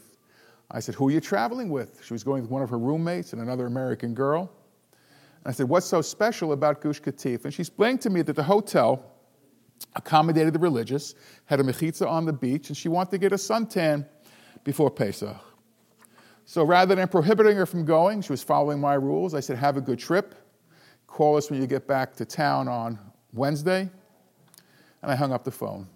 I 0.70 0.80
said, 0.80 0.94
Who 0.94 1.08
are 1.08 1.10
you 1.10 1.20
traveling 1.20 1.70
with? 1.70 2.04
She 2.04 2.12
was 2.12 2.22
going 2.22 2.42
with 2.42 2.50
one 2.50 2.62
of 2.62 2.70
her 2.70 2.78
roommates 2.78 3.32
and 3.32 3.40
another 3.40 3.66
American 3.66 4.14
girl. 4.14 4.50
I 5.44 5.52
said, 5.52 5.68
What's 5.68 5.87
so 5.87 6.02
special 6.02 6.52
about 6.52 6.80
Gush 6.80 7.00
Katif? 7.00 7.44
And 7.44 7.54
she 7.54 7.62
explained 7.62 8.00
to 8.02 8.10
me 8.10 8.22
that 8.22 8.37
the 8.37 8.42
hotel 8.42 9.12
accommodated 9.94 10.52
the 10.52 10.58
religious, 10.58 11.14
had 11.46 11.60
a 11.60 11.62
mechitza 11.62 12.06
on 12.06 12.26
the 12.26 12.32
beach, 12.32 12.68
and 12.68 12.76
she 12.76 12.88
wanted 12.88 13.10
to 13.12 13.18
get 13.18 13.32
a 13.32 13.37
suntan 13.37 14.06
before 14.64 14.90
Pesach. 14.90 15.37
So 16.44 16.64
rather 16.64 16.94
than 16.94 17.08
prohibiting 17.08 17.56
her 17.56 17.66
from 17.66 17.84
going, 17.84 18.22
she 18.22 18.32
was 18.32 18.42
following 18.42 18.80
my 18.80 18.94
rules. 18.94 19.34
I 19.34 19.40
said, 19.40 19.56
Have 19.58 19.76
a 19.76 19.80
good 19.80 19.98
trip. 19.98 20.34
Call 21.06 21.37
us 21.37 21.50
when 21.50 21.60
you 21.60 21.66
get 21.66 21.87
back 21.87 22.14
to 22.16 22.25
town 22.25 22.68
on 22.68 22.98
Wednesday. 23.32 23.88
And 25.02 25.10
I 25.10 25.16
hung 25.16 25.32
up 25.32 25.44
the 25.44 25.50
phone. 25.50 25.87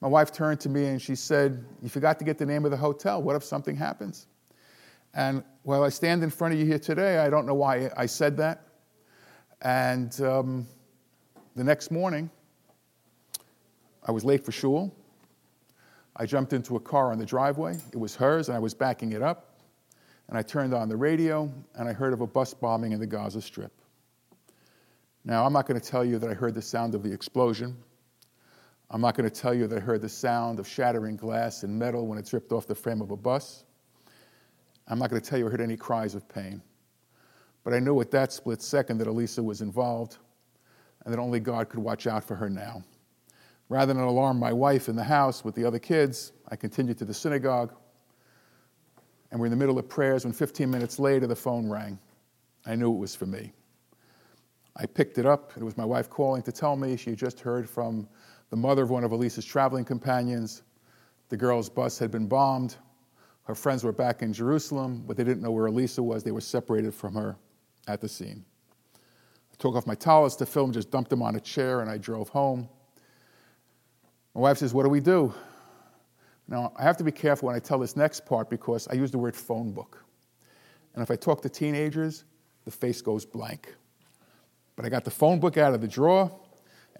My 0.00 0.08
wife 0.08 0.32
turned 0.32 0.60
to 0.60 0.68
me 0.68 0.86
and 0.86 1.00
she 1.00 1.14
said, 1.14 1.64
You 1.82 1.88
forgot 1.88 2.18
to 2.20 2.24
get 2.24 2.38
the 2.38 2.46
name 2.46 2.64
of 2.64 2.70
the 2.70 2.76
hotel. 2.76 3.22
What 3.22 3.36
if 3.36 3.44
something 3.44 3.76
happens? 3.76 4.26
And 5.12 5.42
while 5.62 5.82
I 5.82 5.88
stand 5.88 6.22
in 6.22 6.30
front 6.30 6.54
of 6.54 6.60
you 6.60 6.66
here 6.66 6.78
today, 6.78 7.18
I 7.18 7.28
don't 7.28 7.46
know 7.46 7.54
why 7.54 7.90
I 7.96 8.06
said 8.06 8.36
that. 8.38 8.66
And 9.60 10.18
um, 10.22 10.66
the 11.54 11.64
next 11.64 11.90
morning, 11.90 12.30
I 14.06 14.12
was 14.12 14.24
late 14.24 14.44
for 14.44 14.52
shul. 14.52 14.94
I 16.16 16.26
jumped 16.26 16.52
into 16.52 16.76
a 16.76 16.80
car 16.80 17.12
on 17.12 17.18
the 17.18 17.26
driveway. 17.26 17.78
It 17.92 17.98
was 17.98 18.16
hers, 18.16 18.48
and 18.48 18.56
I 18.56 18.58
was 18.58 18.72
backing 18.72 19.12
it 19.12 19.22
up. 19.22 19.58
And 20.28 20.38
I 20.38 20.42
turned 20.42 20.72
on 20.72 20.88
the 20.88 20.96
radio, 20.96 21.52
and 21.74 21.88
I 21.88 21.92
heard 21.92 22.12
of 22.12 22.20
a 22.20 22.26
bus 22.26 22.54
bombing 22.54 22.92
in 22.92 23.00
the 23.00 23.06
Gaza 23.06 23.42
Strip. 23.42 23.72
Now, 25.24 25.44
I'm 25.44 25.52
not 25.52 25.66
going 25.66 25.78
to 25.78 25.86
tell 25.86 26.04
you 26.04 26.18
that 26.18 26.30
I 26.30 26.34
heard 26.34 26.54
the 26.54 26.62
sound 26.62 26.94
of 26.94 27.02
the 27.02 27.12
explosion. 27.12 27.76
I'm 28.90 29.00
not 29.00 29.14
going 29.16 29.28
to 29.28 29.34
tell 29.34 29.54
you 29.54 29.68
that 29.68 29.76
I 29.76 29.80
heard 29.80 30.02
the 30.02 30.08
sound 30.08 30.58
of 30.58 30.66
shattering 30.66 31.16
glass 31.16 31.62
and 31.62 31.78
metal 31.78 32.06
when 32.08 32.18
it's 32.18 32.32
ripped 32.32 32.50
off 32.50 32.66
the 32.66 32.74
frame 32.74 33.00
of 33.00 33.12
a 33.12 33.16
bus. 33.16 33.64
I'm 34.88 34.98
not 34.98 35.10
going 35.10 35.22
to 35.22 35.28
tell 35.28 35.38
you 35.38 35.46
I 35.46 35.50
heard 35.50 35.60
any 35.60 35.76
cries 35.76 36.16
of 36.16 36.28
pain. 36.28 36.60
But 37.62 37.72
I 37.72 37.78
knew 37.78 38.00
at 38.00 38.10
that 38.10 38.32
split 38.32 38.60
second 38.60 38.98
that 38.98 39.06
Alisa 39.06 39.44
was 39.44 39.60
involved 39.60 40.18
and 41.04 41.14
that 41.14 41.20
only 41.20 41.38
God 41.38 41.68
could 41.68 41.78
watch 41.78 42.08
out 42.08 42.24
for 42.24 42.34
her 42.34 42.50
now. 42.50 42.82
Rather 43.68 43.94
than 43.94 44.02
alarm 44.02 44.40
my 44.40 44.52
wife 44.52 44.88
in 44.88 44.96
the 44.96 45.04
house 45.04 45.44
with 45.44 45.54
the 45.54 45.64
other 45.64 45.78
kids, 45.78 46.32
I 46.48 46.56
continued 46.56 46.98
to 46.98 47.04
the 47.04 47.14
synagogue. 47.14 47.72
And 49.30 49.38
we're 49.38 49.46
in 49.46 49.50
the 49.50 49.56
middle 49.56 49.78
of 49.78 49.88
prayers 49.88 50.24
when 50.24 50.32
15 50.32 50.68
minutes 50.68 50.98
later 50.98 51.28
the 51.28 51.36
phone 51.36 51.70
rang. 51.70 51.96
I 52.66 52.74
knew 52.74 52.92
it 52.92 52.98
was 52.98 53.14
for 53.14 53.26
me. 53.26 53.52
I 54.76 54.86
picked 54.86 55.18
it 55.18 55.26
up. 55.26 55.52
It 55.56 55.62
was 55.62 55.76
my 55.76 55.84
wife 55.84 56.10
calling 56.10 56.42
to 56.42 56.50
tell 56.50 56.74
me 56.74 56.96
she 56.96 57.10
had 57.10 57.18
just 57.20 57.38
heard 57.38 57.70
from 57.70 58.08
the 58.50 58.56
mother 58.56 58.82
of 58.82 58.90
one 58.90 59.04
of 59.04 59.12
Alisa's 59.12 59.44
traveling 59.44 59.84
companions. 59.84 60.62
The 61.28 61.36
girl's 61.36 61.68
bus 61.68 61.98
had 61.98 62.10
been 62.10 62.26
bombed. 62.26 62.76
Her 63.44 63.54
friends 63.54 63.82
were 63.82 63.92
back 63.92 64.22
in 64.22 64.32
Jerusalem, 64.32 65.04
but 65.06 65.16
they 65.16 65.24
didn't 65.24 65.42
know 65.42 65.52
where 65.52 65.68
Alisa 65.68 66.00
was. 66.00 66.22
They 66.22 66.32
were 66.32 66.40
separated 66.40 66.94
from 66.94 67.14
her 67.14 67.36
at 67.88 68.00
the 68.00 68.08
scene. 68.08 68.44
I 68.94 69.56
took 69.58 69.74
off 69.74 69.86
my 69.86 69.94
towels 69.94 70.36
to 70.36 70.46
film, 70.46 70.72
just 70.72 70.90
dumped 70.90 71.10
them 71.10 71.22
on 71.22 71.36
a 71.36 71.40
chair, 71.40 71.80
and 71.80 71.90
I 71.90 71.98
drove 71.98 72.28
home. 72.28 72.68
My 74.34 74.42
wife 74.42 74.58
says, 74.58 74.74
What 74.74 74.84
do 74.84 74.88
we 74.88 75.00
do? 75.00 75.32
Now, 76.48 76.72
I 76.76 76.82
have 76.82 76.96
to 76.96 77.04
be 77.04 77.12
careful 77.12 77.46
when 77.46 77.56
I 77.56 77.60
tell 77.60 77.78
this 77.78 77.96
next 77.96 78.26
part 78.26 78.50
because 78.50 78.88
I 78.88 78.94
use 78.94 79.12
the 79.12 79.18
word 79.18 79.36
phone 79.36 79.70
book. 79.70 80.04
And 80.94 81.02
if 81.02 81.10
I 81.10 81.16
talk 81.16 81.42
to 81.42 81.48
teenagers, 81.48 82.24
the 82.64 82.72
face 82.72 83.00
goes 83.00 83.24
blank. 83.24 83.72
But 84.74 84.84
I 84.84 84.88
got 84.88 85.04
the 85.04 85.10
phone 85.12 85.38
book 85.38 85.56
out 85.56 85.74
of 85.74 85.80
the 85.80 85.88
drawer, 85.88 86.30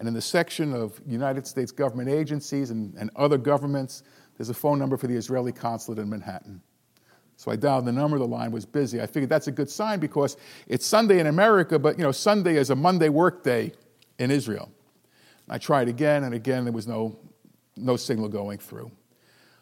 and 0.01 0.07
in 0.07 0.15
the 0.15 0.21
section 0.21 0.73
of 0.73 0.99
United 1.05 1.45
States 1.45 1.71
government 1.71 2.09
agencies 2.09 2.71
and, 2.71 2.91
and 2.95 3.11
other 3.15 3.37
governments, 3.37 4.01
there's 4.35 4.49
a 4.49 4.53
phone 4.53 4.79
number 4.79 4.97
for 4.97 5.05
the 5.05 5.13
Israeli 5.13 5.51
consulate 5.51 5.99
in 5.99 6.09
Manhattan. 6.09 6.59
So 7.35 7.51
I 7.51 7.55
dialed 7.55 7.85
the 7.85 7.91
number, 7.91 8.17
the 8.17 8.25
line 8.25 8.51
was 8.51 8.65
busy. 8.65 8.99
I 8.99 9.05
figured 9.05 9.29
that's 9.29 9.45
a 9.45 9.51
good 9.51 9.69
sign 9.69 9.99
because 9.99 10.37
it's 10.65 10.87
Sunday 10.87 11.19
in 11.19 11.27
America, 11.27 11.77
but 11.77 11.99
you 11.99 12.03
know, 12.03 12.11
Sunday 12.11 12.55
is 12.55 12.71
a 12.71 12.75
Monday 12.75 13.09
work 13.09 13.43
day 13.43 13.73
in 14.17 14.31
Israel. 14.31 14.71
I 15.47 15.59
tried 15.59 15.87
again 15.87 16.23
and 16.23 16.33
again, 16.33 16.63
there 16.63 16.73
was 16.73 16.87
no, 16.87 17.19
no 17.77 17.95
signal 17.95 18.27
going 18.27 18.57
through. 18.57 18.89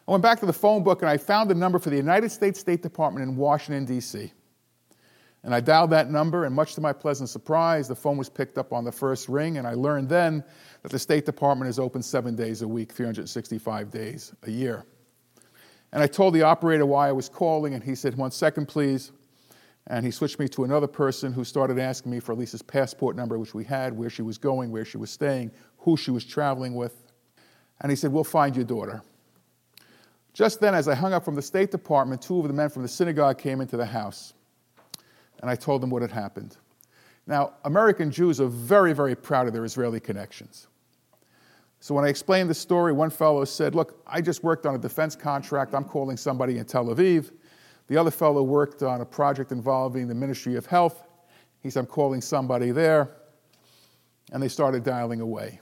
I 0.08 0.10
went 0.10 0.22
back 0.22 0.40
to 0.40 0.46
the 0.46 0.54
phone 0.54 0.82
book 0.82 1.02
and 1.02 1.10
I 1.10 1.18
found 1.18 1.50
the 1.50 1.54
number 1.54 1.78
for 1.78 1.90
the 1.90 1.96
United 1.96 2.32
States 2.32 2.58
State 2.58 2.80
Department 2.80 3.28
in 3.28 3.36
Washington, 3.36 3.84
D.C. 3.84 4.32
And 5.42 5.54
I 5.54 5.60
dialed 5.60 5.90
that 5.90 6.10
number, 6.10 6.44
and 6.44 6.54
much 6.54 6.74
to 6.74 6.82
my 6.82 6.92
pleasant 6.92 7.30
surprise, 7.30 7.88
the 7.88 7.94
phone 7.94 8.18
was 8.18 8.28
picked 8.28 8.58
up 8.58 8.72
on 8.72 8.84
the 8.84 8.92
first 8.92 9.28
ring, 9.28 9.56
and 9.56 9.66
I 9.66 9.72
learned 9.72 10.08
then 10.08 10.44
that 10.82 10.92
the 10.92 10.98
State 10.98 11.24
Department 11.24 11.70
is 11.70 11.78
open 11.78 12.02
seven 12.02 12.36
days 12.36 12.60
a 12.60 12.68
week, 12.68 12.92
365 12.92 13.90
days 13.90 14.34
a 14.42 14.50
year. 14.50 14.84
And 15.92 16.02
I 16.02 16.06
told 16.06 16.34
the 16.34 16.42
operator 16.42 16.84
why 16.84 17.08
I 17.08 17.12
was 17.12 17.28
calling, 17.28 17.72
and 17.74 17.82
he 17.82 17.94
said, 17.94 18.16
One 18.16 18.30
second, 18.30 18.66
please. 18.66 19.12
And 19.86 20.04
he 20.04 20.10
switched 20.10 20.38
me 20.38 20.46
to 20.48 20.64
another 20.64 20.86
person 20.86 21.32
who 21.32 21.42
started 21.42 21.78
asking 21.78 22.12
me 22.12 22.20
for 22.20 22.34
Lisa's 22.34 22.62
passport 22.62 23.16
number, 23.16 23.38
which 23.38 23.54
we 23.54 23.64
had, 23.64 23.96
where 23.96 24.10
she 24.10 24.22
was 24.22 24.36
going, 24.36 24.70
where 24.70 24.84
she 24.84 24.98
was 24.98 25.10
staying, 25.10 25.50
who 25.78 25.96
she 25.96 26.10
was 26.10 26.24
traveling 26.24 26.74
with. 26.74 27.02
And 27.80 27.90
he 27.90 27.96
said, 27.96 28.12
We'll 28.12 28.24
find 28.24 28.54
your 28.54 28.66
daughter. 28.66 29.02
Just 30.32 30.60
then, 30.60 30.74
as 30.74 30.86
I 30.86 30.94
hung 30.94 31.12
up 31.12 31.24
from 31.24 31.34
the 31.34 31.42
State 31.42 31.70
Department, 31.70 32.22
two 32.22 32.38
of 32.38 32.46
the 32.46 32.52
men 32.52 32.68
from 32.68 32.82
the 32.82 32.88
synagogue 32.88 33.38
came 33.38 33.60
into 33.60 33.76
the 33.76 33.86
house. 33.86 34.34
And 35.40 35.50
I 35.50 35.54
told 35.54 35.82
them 35.82 35.90
what 35.90 36.02
had 36.02 36.10
happened. 36.10 36.56
Now, 37.26 37.54
American 37.64 38.10
Jews 38.10 38.40
are 38.40 38.48
very, 38.48 38.92
very 38.92 39.14
proud 39.14 39.46
of 39.46 39.52
their 39.52 39.64
Israeli 39.64 40.00
connections. 40.00 40.68
So 41.80 41.94
when 41.94 42.04
I 42.04 42.08
explained 42.08 42.50
the 42.50 42.54
story, 42.54 42.92
one 42.92 43.08
fellow 43.08 43.44
said, 43.44 43.74
Look, 43.74 44.02
I 44.06 44.20
just 44.20 44.44
worked 44.44 44.66
on 44.66 44.74
a 44.74 44.78
defense 44.78 45.16
contract. 45.16 45.74
I'm 45.74 45.84
calling 45.84 46.16
somebody 46.16 46.58
in 46.58 46.66
Tel 46.66 46.86
Aviv. 46.86 47.32
The 47.86 47.96
other 47.96 48.10
fellow 48.10 48.42
worked 48.42 48.82
on 48.82 49.00
a 49.00 49.06
project 49.06 49.50
involving 49.50 50.06
the 50.06 50.14
Ministry 50.14 50.56
of 50.56 50.66
Health. 50.66 51.02
He 51.62 51.70
said, 51.70 51.80
I'm 51.80 51.86
calling 51.86 52.20
somebody 52.20 52.70
there. 52.70 53.16
And 54.32 54.42
they 54.42 54.48
started 54.48 54.84
dialing 54.84 55.20
away. 55.20 55.60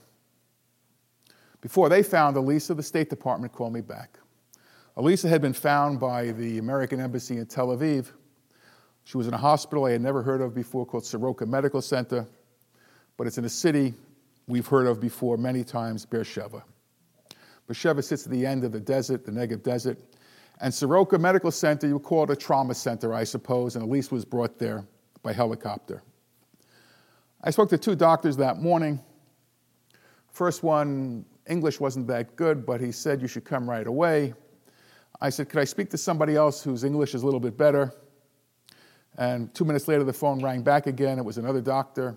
Before 1.61 1.89
they 1.89 2.03
found 2.03 2.35
Alisa, 2.37 2.75
the 2.75 2.83
State 2.83 3.09
Department 3.09 3.51
called 3.51 3.73
me 3.73 3.81
back. 3.81 4.19
Alisa 4.97 5.29
had 5.29 5.41
been 5.41 5.53
found 5.53 5.99
by 5.99 6.31
the 6.31 6.57
American 6.57 6.99
Embassy 6.99 7.37
in 7.37 7.45
Tel 7.45 7.67
Aviv. 7.67 8.11
She 9.09 9.17
was 9.17 9.27
in 9.27 9.33
a 9.33 9.39
hospital 9.39 9.85
I 9.85 9.93
had 9.93 10.01
never 10.01 10.21
heard 10.21 10.39
of 10.39 10.53
before 10.53 10.85
called 10.85 11.03
Soroka 11.03 11.43
Medical 11.43 11.81
Center, 11.81 12.27
but 13.17 13.25
it's 13.25 13.39
in 13.39 13.45
a 13.45 13.49
city 13.49 13.95
we've 14.45 14.67
heard 14.67 14.85
of 14.85 15.01
before 15.01 15.35
many 15.35 15.63
times, 15.63 16.05
Beersheba. 16.05 16.63
Beersheba 17.65 18.03
sits 18.03 18.27
at 18.27 18.31
the 18.31 18.45
end 18.45 18.63
of 18.63 18.71
the 18.71 18.79
desert, 18.79 19.25
the 19.25 19.31
Negev 19.31 19.63
desert, 19.63 19.97
and 20.61 20.71
Soroka 20.71 21.17
Medical 21.17 21.49
Center, 21.49 21.87
you 21.87 21.97
call 21.97 22.25
it 22.25 22.29
a 22.29 22.35
trauma 22.35 22.75
center, 22.75 23.11
I 23.11 23.23
suppose, 23.23 23.75
and 23.75 23.83
Elise 23.83 24.11
was 24.11 24.25
brought 24.25 24.59
there 24.59 24.85
by 25.23 25.33
helicopter. 25.33 26.03
I 27.43 27.49
spoke 27.49 27.69
to 27.69 27.79
two 27.79 27.95
doctors 27.95 28.37
that 28.37 28.61
morning. 28.61 28.99
First 30.27 30.61
one, 30.61 31.25
English 31.47 31.79
wasn't 31.79 32.05
that 32.09 32.35
good, 32.35 32.63
but 32.63 32.79
he 32.79 32.91
said 32.91 33.23
you 33.23 33.27
should 33.27 33.43
come 33.43 33.67
right 33.67 33.87
away. 33.87 34.35
I 35.19 35.31
said, 35.31 35.49
Could 35.49 35.61
I 35.61 35.65
speak 35.65 35.89
to 35.89 35.97
somebody 35.97 36.35
else 36.35 36.61
whose 36.61 36.83
English 36.83 37.15
is 37.15 37.23
a 37.23 37.25
little 37.25 37.39
bit 37.39 37.57
better? 37.57 37.91
And 39.19 39.53
two 39.53 39.65
minutes 39.65 39.89
later, 39.89 40.05
the 40.05 40.13
phone 40.13 40.41
rang 40.41 40.61
back 40.61 40.87
again. 40.87 41.19
It 41.19 41.25
was 41.25 41.37
another 41.37 41.59
doctor. 41.59 42.15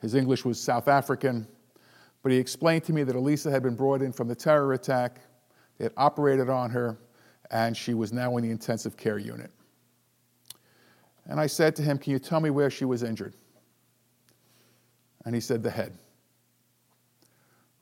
His 0.00 0.14
English 0.14 0.46
was 0.46 0.58
South 0.58 0.88
African. 0.88 1.46
But 2.22 2.32
he 2.32 2.38
explained 2.38 2.84
to 2.84 2.94
me 2.94 3.02
that 3.02 3.14
Alisa 3.14 3.50
had 3.50 3.62
been 3.62 3.76
brought 3.76 4.00
in 4.00 4.12
from 4.12 4.28
the 4.28 4.34
terror 4.34 4.72
attack. 4.72 5.20
They 5.76 5.84
had 5.84 5.92
operated 5.98 6.48
on 6.48 6.70
her, 6.70 6.96
and 7.50 7.76
she 7.76 7.92
was 7.92 8.14
now 8.14 8.34
in 8.38 8.44
the 8.44 8.50
intensive 8.50 8.96
care 8.96 9.18
unit. 9.18 9.50
And 11.26 11.38
I 11.38 11.46
said 11.46 11.76
to 11.76 11.82
him, 11.82 11.98
Can 11.98 12.12
you 12.12 12.18
tell 12.18 12.40
me 12.40 12.48
where 12.48 12.70
she 12.70 12.86
was 12.86 13.02
injured? 13.02 13.34
And 15.26 15.34
he 15.34 15.40
said, 15.40 15.62
The 15.62 15.70
head. 15.70 15.92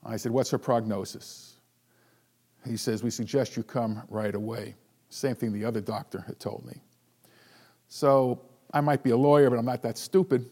I 0.05 0.17
said, 0.17 0.33
What's 0.33 0.49
her 0.49 0.57
prognosis? 0.57 1.55
He 2.65 2.75
says, 2.75 3.01
We 3.01 3.11
suggest 3.11 3.55
you 3.55 3.63
come 3.63 4.03
right 4.09 4.35
away. 4.35 4.75
Same 5.07 5.35
thing 5.35 5.53
the 5.53 5.63
other 5.63 5.79
doctor 5.79 6.19
had 6.27 6.37
told 6.37 6.65
me. 6.65 6.81
So 7.93 8.39
I 8.73 8.79
might 8.79 9.03
be 9.03 9.09
a 9.09 9.17
lawyer, 9.17 9.49
but 9.49 9.59
I'm 9.59 9.65
not 9.65 9.81
that 9.81 9.97
stupid. 9.97 10.49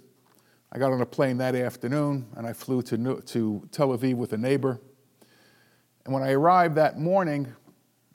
I 0.74 0.78
got 0.78 0.92
on 0.92 1.00
a 1.00 1.06
plane 1.06 1.38
that 1.38 1.56
afternoon 1.56 2.28
and 2.36 2.46
I 2.46 2.52
flew 2.52 2.82
to, 2.82 3.22
to 3.22 3.68
Tel 3.72 3.98
Aviv 3.98 4.16
with 4.16 4.34
a 4.34 4.38
neighbor. 4.38 4.78
And 6.04 6.14
when 6.14 6.22
I 6.22 6.34
arrived 6.34 6.76
that 6.76 7.00
morning, 7.00 7.48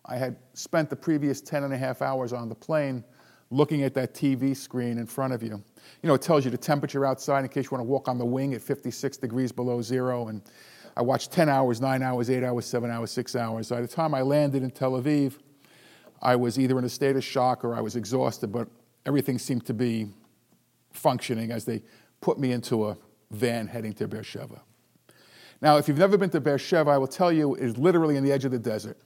I 0.04 0.16
had 0.16 0.36
spent 0.52 0.90
the 0.90 0.96
previous 0.96 1.40
10 1.40 1.64
and 1.64 1.72
a 1.72 1.78
half 1.78 2.02
hours 2.02 2.34
on 2.34 2.50
the 2.50 2.54
plane 2.54 3.02
looking 3.50 3.82
at 3.82 3.94
that 3.94 4.12
TV 4.12 4.54
screen 4.54 4.98
in 4.98 5.06
front 5.06 5.32
of 5.32 5.42
you. 5.42 5.62
You 6.02 6.08
know, 6.08 6.14
it 6.14 6.20
tells 6.20 6.44
you 6.44 6.50
the 6.50 6.58
temperature 6.58 7.06
outside 7.06 7.44
in 7.44 7.48
case 7.48 7.64
you 7.64 7.70
want 7.70 7.80
to 7.80 7.90
walk 7.90 8.08
on 8.08 8.18
the 8.18 8.26
wing 8.26 8.52
at 8.52 8.60
56 8.60 9.16
degrees 9.16 9.52
below 9.52 9.80
zero. 9.80 10.28
And 10.28 10.42
I 10.98 11.02
watched 11.02 11.32
10 11.32 11.48
hours, 11.48 11.80
9 11.80 12.02
hours, 12.02 12.28
8 12.28 12.44
hours, 12.44 12.66
7 12.66 12.90
hours, 12.90 13.10
6 13.10 13.36
hours. 13.36 13.70
By 13.70 13.80
the 13.80 13.88
time 13.88 14.14
I 14.14 14.20
landed 14.20 14.62
in 14.62 14.70
Tel 14.70 14.92
Aviv, 14.92 15.38
I 16.20 16.36
was 16.36 16.58
either 16.58 16.78
in 16.78 16.84
a 16.84 16.90
state 16.90 17.16
of 17.16 17.24
shock 17.24 17.64
or 17.64 17.74
I 17.74 17.80
was 17.80 17.96
exhausted, 17.96 18.52
but 18.52 18.68
everything 19.06 19.38
seemed 19.38 19.66
to 19.66 19.74
be 19.74 20.08
functioning 20.92 21.50
as 21.50 21.64
they 21.64 21.82
put 22.20 22.38
me 22.38 22.52
into 22.52 22.88
a 22.88 22.96
van 23.30 23.66
heading 23.66 23.92
to 23.94 24.08
Beersheba. 24.08 24.62
Now, 25.60 25.76
if 25.76 25.88
you've 25.88 25.98
never 25.98 26.16
been 26.16 26.30
to 26.30 26.40
Beersheba, 26.40 26.90
I 26.90 26.98
will 26.98 27.06
tell 27.06 27.32
you, 27.32 27.54
it 27.54 27.64
is 27.64 27.78
literally 27.78 28.16
in 28.16 28.24
the 28.24 28.32
edge 28.32 28.44
of 28.44 28.50
the 28.50 28.58
desert. 28.58 28.98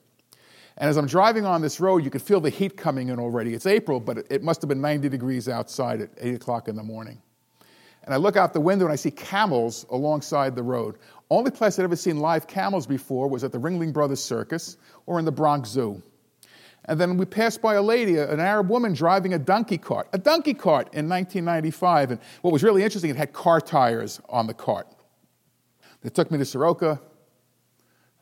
And 0.77 0.89
as 0.89 0.97
I'm 0.97 1.07
driving 1.07 1.45
on 1.45 1.61
this 1.61 1.81
road, 1.81 2.05
you 2.05 2.11
can 2.11 2.21
feel 2.21 2.41
the 2.41 2.51
heat 2.51 2.77
coming 2.77 3.09
in 3.09 3.19
already. 3.19 3.55
It's 3.55 3.67
April, 3.67 3.99
but 3.99 4.19
it 4.31 4.43
must 4.43 4.63
have 4.63 4.69
been 4.69 4.81
90 4.81 5.09
degrees 5.09 5.49
outside 5.49 6.01
at 6.01 6.11
8 6.19 6.35
o'clock 6.35 6.69
in 6.69 6.77
the 6.77 6.83
morning. 6.83 7.21
And 8.05 8.15
I 8.15 8.17
look 8.17 8.37
out 8.37 8.53
the 8.53 8.61
window 8.61 8.87
and 8.87 8.93
I 8.93 8.97
see 8.97 9.11
camels 9.11 9.85
alongside 9.91 10.55
the 10.55 10.63
road. 10.63 10.97
Only 11.31 11.51
place 11.51 11.79
I'd 11.79 11.83
ever 11.83 11.97
seen 11.97 12.21
live 12.21 12.47
camels 12.47 12.87
before 12.87 13.29
was 13.29 13.45
at 13.45 13.53
the 13.53 13.59
Ringling 13.59 13.93
Brothers 13.93 14.23
Circus 14.23 14.77
or 15.07 15.19
in 15.19 15.25
the 15.25 15.33
Bronx 15.33 15.69
Zoo. 15.69 16.01
And 16.89 16.99
then 16.99 17.19
we 17.19 17.27
passed 17.27 17.61
by 17.61 17.75
a 17.75 17.83
lady, 17.83 18.17
an 18.17 18.41
Arab 18.41 18.71
woman 18.71 18.95
driving 18.95 19.35
a 19.35 19.39
donkey 19.39 19.77
cart, 19.77 20.09
a 20.15 20.19
donkey 20.19 20.55
cart 20.55 20.87
in 20.95 21.07
1995. 21.07 22.13
And 22.13 22.21
what 22.41 22.51
was 22.51 22.63
really 22.65 22.83
interesting, 22.83 23.11
it 23.11 23.17
had 23.17 23.35
car 23.35 23.61
tires 23.61 24.23
on 24.31 24.47
the 24.47 24.55
cart. 24.55 24.89
They 26.01 26.09
took 26.09 26.31
me 26.31 26.39
to 26.39 26.47
Soroka, 26.47 26.99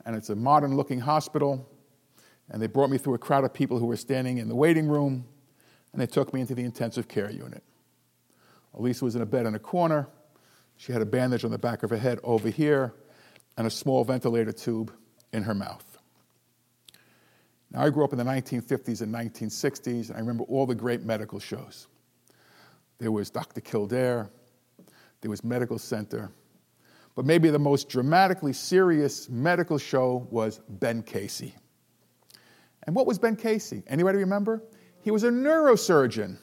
and 0.05 0.17
it's 0.17 0.29
a 0.29 0.35
modern 0.35 0.75
looking 0.75 0.99
hospital. 0.99 1.65
And 2.49 2.61
they 2.61 2.67
brought 2.67 2.89
me 2.89 2.97
through 2.97 3.13
a 3.13 3.17
crowd 3.17 3.45
of 3.45 3.53
people 3.53 3.79
who 3.79 3.85
were 3.85 3.95
standing 3.95 4.37
in 4.37 4.49
the 4.49 4.55
waiting 4.55 4.89
room, 4.89 5.25
and 5.93 6.01
they 6.01 6.07
took 6.07 6.33
me 6.33 6.41
into 6.41 6.53
the 6.53 6.63
intensive 6.63 7.07
care 7.07 7.31
unit. 7.31 7.63
Alisa 8.77 9.03
was 9.03 9.15
in 9.15 9.21
a 9.21 9.25
bed 9.25 9.45
in 9.45 9.55
a 9.55 9.59
corner. 9.59 10.09
She 10.75 10.91
had 10.91 11.01
a 11.01 11.05
bandage 11.05 11.45
on 11.45 11.51
the 11.51 11.57
back 11.57 11.83
of 11.83 11.89
her 11.89 11.97
head 11.97 12.19
over 12.21 12.49
here, 12.49 12.93
and 13.57 13.65
a 13.65 13.69
small 13.69 14.03
ventilator 14.03 14.51
tube 14.51 14.91
in 15.31 15.43
her 15.43 15.55
mouth. 15.55 15.86
Now, 17.71 17.81
I 17.81 17.89
grew 17.89 18.03
up 18.03 18.13
in 18.13 18.17
the 18.17 18.23
1950s 18.23 19.01
and 19.01 19.13
1960s, 19.13 20.09
and 20.09 20.15
I 20.15 20.19
remember 20.19 20.43
all 20.45 20.65
the 20.65 20.75
great 20.75 21.03
medical 21.03 21.39
shows. 21.39 21.87
There 22.99 23.11
was 23.11 23.29
Dr. 23.29 23.61
Kildare, 23.61 24.29
there 25.21 25.29
was 25.29 25.43
Medical 25.43 25.77
Center, 25.77 26.31
but 27.15 27.25
maybe 27.25 27.49
the 27.49 27.59
most 27.59 27.89
dramatically 27.89 28.53
serious 28.53 29.29
medical 29.29 29.77
show 29.77 30.27
was 30.31 30.59
Ben 30.69 31.03
Casey. 31.03 31.55
And 32.83 32.95
what 32.95 33.05
was 33.05 33.19
Ben 33.19 33.35
Casey? 33.35 33.83
Anybody 33.87 34.19
remember? 34.19 34.63
He 35.01 35.11
was 35.11 35.23
a 35.23 35.29
neurosurgeon, 35.29 36.37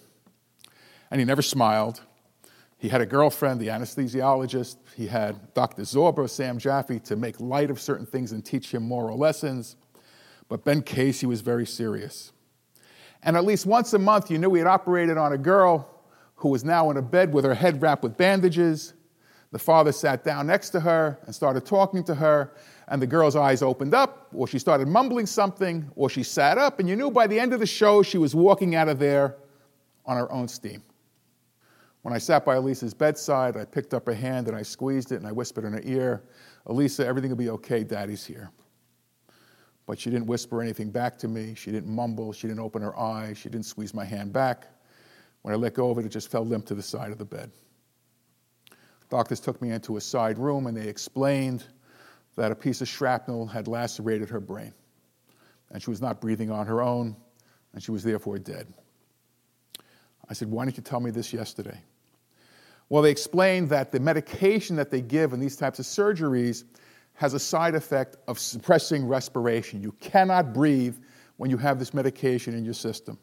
and 1.11 1.21
he 1.21 1.25
never 1.25 1.43
smiled. 1.43 2.03
He 2.77 2.89
had 2.89 3.01
a 3.01 3.07
girlfriend, 3.07 3.61
the 3.61 3.69
anesthesiologist. 3.69 4.77
He 4.95 5.07
had 5.07 5.55
Dr. 5.55 5.83
Zorba, 5.83 6.29
Sam 6.29 6.59
Jaffe, 6.59 6.99
to 7.01 7.17
make 7.17 7.41
light 7.41 7.71
of 7.71 7.81
certain 7.81 8.05
things 8.05 8.33
and 8.33 8.45
teach 8.45 8.75
him 8.75 8.83
moral 8.83 9.17
lessons. 9.17 9.77
But 10.49 10.65
Ben 10.65 10.83
Casey 10.83 11.27
was 11.27 11.41
very 11.41 11.67
serious. 11.67 12.33
And 13.23 13.37
at 13.37 13.45
least 13.45 13.67
once 13.67 13.93
a 13.95 13.99
month, 13.99 14.31
you 14.31 14.39
knew 14.39 14.53
he 14.53 14.59
had 14.59 14.69
operated 14.69 15.17
on 15.17 15.33
a 15.33 15.39
girl 15.39 15.89
who 16.37 16.49
was 16.51 16.65
now 16.65 16.91
in 16.91 16.97
a 16.97 17.03
bed 17.03 17.33
with 17.33 17.45
her 17.45 17.55
head 17.55 17.81
wrapped 17.81 18.03
with 18.03 18.17
bandages. 18.17 18.93
The 19.51 19.59
father 19.59 19.93
sat 19.93 20.25
down 20.25 20.47
next 20.47 20.71
to 20.71 20.81
her 20.81 21.19
and 21.25 21.35
started 21.35 21.65
talking 21.65 22.05
to 22.05 22.15
her, 22.15 22.53
and 22.89 23.01
the 23.01 23.07
girl's 23.07 23.37
eyes 23.37 23.63
opened 23.63 23.95
up, 23.95 24.29
or 24.35 24.47
she 24.47 24.59
started 24.59 24.89
mumbling 24.89 25.27
something, 25.27 25.91
or 25.97 26.11
she 26.11 26.23
sat 26.23 26.59
up, 26.59 26.81
and 26.81 26.89
you 26.89 26.97
knew 26.97 27.11
by 27.11 27.27
the 27.27 27.39
end 27.39 27.55
of 27.55 27.61
the 27.61 27.67
show 27.67 28.03
she 28.03 28.19
was 28.19 28.35
walking 28.35 28.75
out 28.75 28.89
of 28.89 28.99
there 28.99 29.37
on 30.05 30.17
her 30.17 30.31
own 30.31 30.49
steam. 30.49 30.83
When 32.03 32.13
I 32.13 32.19
sat 32.19 32.45
by 32.45 32.57
Alisa's 32.57 32.93
bedside, 32.93 33.57
I 33.57 33.65
picked 33.65 33.95
up 33.95 34.07
her 34.07 34.13
hand 34.13 34.47
and 34.49 34.55
I 34.55 34.61
squeezed 34.61 35.13
it 35.13 35.17
and 35.17 35.27
I 35.27 35.33
whispered 35.33 35.65
in 35.65 35.73
her 35.73 35.81
ear, 35.85 36.23
Alisa, 36.67 37.03
everything 37.05 37.31
will 37.31 37.39
be 37.39 37.49
okay, 37.49 37.83
Daddy's 37.83 38.27
here. 38.27 38.51
But 39.87 39.99
she 39.99 40.11
didn't 40.11 40.27
whisper 40.27 40.63
anything 40.63 40.91
back 40.91 41.19
to 41.19 41.29
me. 41.29 41.55
She 41.55 41.71
didn't 41.71 41.95
mumble. 41.95 42.33
She 42.33 42.47
didn't 42.47 42.61
open 42.61 42.83
her 42.83 42.99
eyes. 42.99 43.37
She 43.37 43.49
didn't 43.49 43.67
squeeze 43.67 43.93
my 43.93 44.05
hand 44.05 44.33
back. 44.33 44.67
When 45.43 45.53
I 45.53 45.57
let 45.57 45.75
go 45.75 45.91
of 45.91 45.99
it, 45.99 46.07
it 46.07 46.09
just 46.09 46.31
fell 46.31 46.45
limp 46.45 46.67
to 46.67 46.75
the 46.75 46.83
side 46.83 47.13
of 47.13 47.19
the 47.19 47.25
bed. 47.25 47.51
Doctors 49.11 49.41
took 49.41 49.61
me 49.61 49.71
into 49.71 49.97
a 49.97 50.01
side 50.01 50.39
room 50.39 50.67
and 50.67 50.77
they 50.77 50.89
explained 50.89 51.65
that 52.37 52.51
a 52.51 52.55
piece 52.55 52.81
of 52.81 52.89
shrapnel 52.89 53.47
had 53.47 53.69
lacerated 53.69 54.29
her 54.31 54.41
brain. 54.41 54.73
And 55.71 55.83
she 55.83 55.91
was 55.91 56.01
not 56.01 56.21
breathing 56.21 56.51
on 56.51 56.67
her 56.67 56.83
own, 56.83 57.17
and 57.73 57.83
she 57.83 57.91
was 57.91 58.03
therefore 58.03 58.39
dead. 58.39 58.73
I 60.29 60.33
said, 60.35 60.51
Why 60.51 60.65
didn't 60.65 60.79
you 60.79 60.83
tell 60.83 61.01
me 61.01 61.11
this 61.11 61.33
yesterday? 61.33 61.79
Well, 62.89 63.03
they 63.03 63.11
explained 63.11 63.71
that 63.71 63.93
the 63.93 64.01
medication 64.01 64.77
that 64.77 64.91
they 64.91 65.01
give 65.01 65.33
in 65.33 65.41
these 65.41 65.57
types 65.57 65.79
of 65.79 65.87
surgeries 65.87 66.65
has 67.15 67.35
a 67.35 67.39
side 67.39 67.75
effect 67.75 68.17
of 68.27 68.39
suppressing 68.39 69.07
respiration. 69.07 69.83
You 69.83 69.93
cannot 70.01 70.53
breathe 70.53 70.97
when 71.37 71.51
you 71.51 71.57
have 71.57 71.79
this 71.79 71.95
medication 71.95 72.55
in 72.55 72.65
your 72.65 72.75
system. 72.75 73.19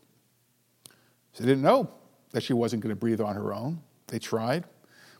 So 1.34 1.43
they 1.43 1.49
didn't 1.49 1.63
know 1.63 1.89
that 2.32 2.43
she 2.43 2.54
wasn't 2.54 2.84
going 2.84 2.91
to 2.91 2.99
breathe 2.99 3.21
on 3.21 3.36
her 3.36 3.54
own. 3.54 3.82
They 4.08 4.19
tried, 4.19 4.65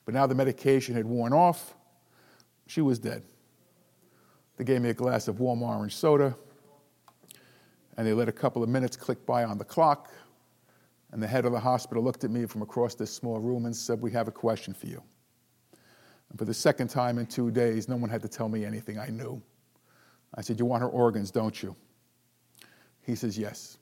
but 0.06 0.14
now 0.14 0.28
the 0.28 0.36
medication 0.36 0.96
had 0.96 1.06
worn 1.06 1.34
off. 1.34 1.76
She 2.68 2.82
was 2.82 3.00
dead. 3.00 3.24
They 4.58 4.64
gave 4.64 4.82
me 4.82 4.90
a 4.90 4.94
glass 4.94 5.28
of 5.28 5.40
warm 5.40 5.64
orange 5.64 5.96
soda, 5.96 6.36
and 7.98 8.06
they 8.06 8.14
let 8.14 8.30
a 8.30 8.34
couple 8.34 8.64
of 8.64 8.70
minutes 8.70 8.96
click 8.96 9.26
by 9.26 9.44
on 9.44 9.58
the 9.58 9.66
clock. 9.66 10.12
And 11.12 11.22
the 11.22 11.28
head 11.28 11.46
of 11.46 11.52
the 11.52 11.60
hospital 11.60 12.02
looked 12.02 12.24
at 12.24 12.32
me 12.32 12.46
from 12.46 12.62
across 12.62 12.96
this 12.96 13.14
small 13.14 13.40
room 13.40 13.66
and 13.66 13.76
said, 13.76 14.02
We 14.02 14.12
have 14.12 14.30
a 14.30 14.32
question 14.32 14.74
for 14.74 14.88
you. 14.88 15.04
And 16.32 16.40
for 16.40 16.46
the 16.46 16.54
second 16.54 16.88
time 16.88 17.18
in 17.18 17.26
two 17.26 17.52
days, 17.52 17.90
no 17.90 17.98
one 17.98 18.10
had 18.10 18.22
to 18.22 18.30
tell 18.30 18.48
me 18.48 18.64
anything 18.64 18.98
I 18.98 19.08
knew. 19.08 19.42
I 20.34 20.42
said, 20.42 20.60
You 20.60 20.66
want 20.66 20.82
her 20.82 20.88
organs, 20.88 21.30
don't 21.30 21.62
you? 21.62 21.76
He 23.02 23.16
says, 23.16 23.38
Yes. 23.38 23.78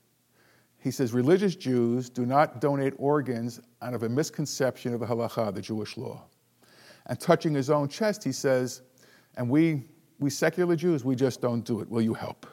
He 0.79 0.91
says, 0.91 1.13
Religious 1.13 1.55
Jews 1.55 2.09
do 2.09 2.25
not 2.25 2.59
donate 2.59 2.93
organs 2.97 3.59
out 3.81 3.93
of 3.93 4.03
a 4.03 4.09
misconception 4.09 4.93
of 4.93 5.01
the 5.01 5.05
halacha, 5.05 5.53
the 5.53 5.61
Jewish 5.61 5.95
law. 5.95 6.23
And 7.05 7.19
touching 7.19 7.53
his 7.53 7.69
own 7.69 7.87
chest, 7.87 8.23
he 8.23 8.31
says, 8.31 8.81
And 9.37 9.47
we, 9.47 9.83
we 10.19 10.31
secular 10.31 10.75
Jews, 10.75 11.05
we 11.05 11.15
just 11.15 11.41
don't 11.41 11.63
do 11.63 11.81
it. 11.81 11.89
Will 11.89 12.01
you 12.01 12.15
help? 12.15 12.47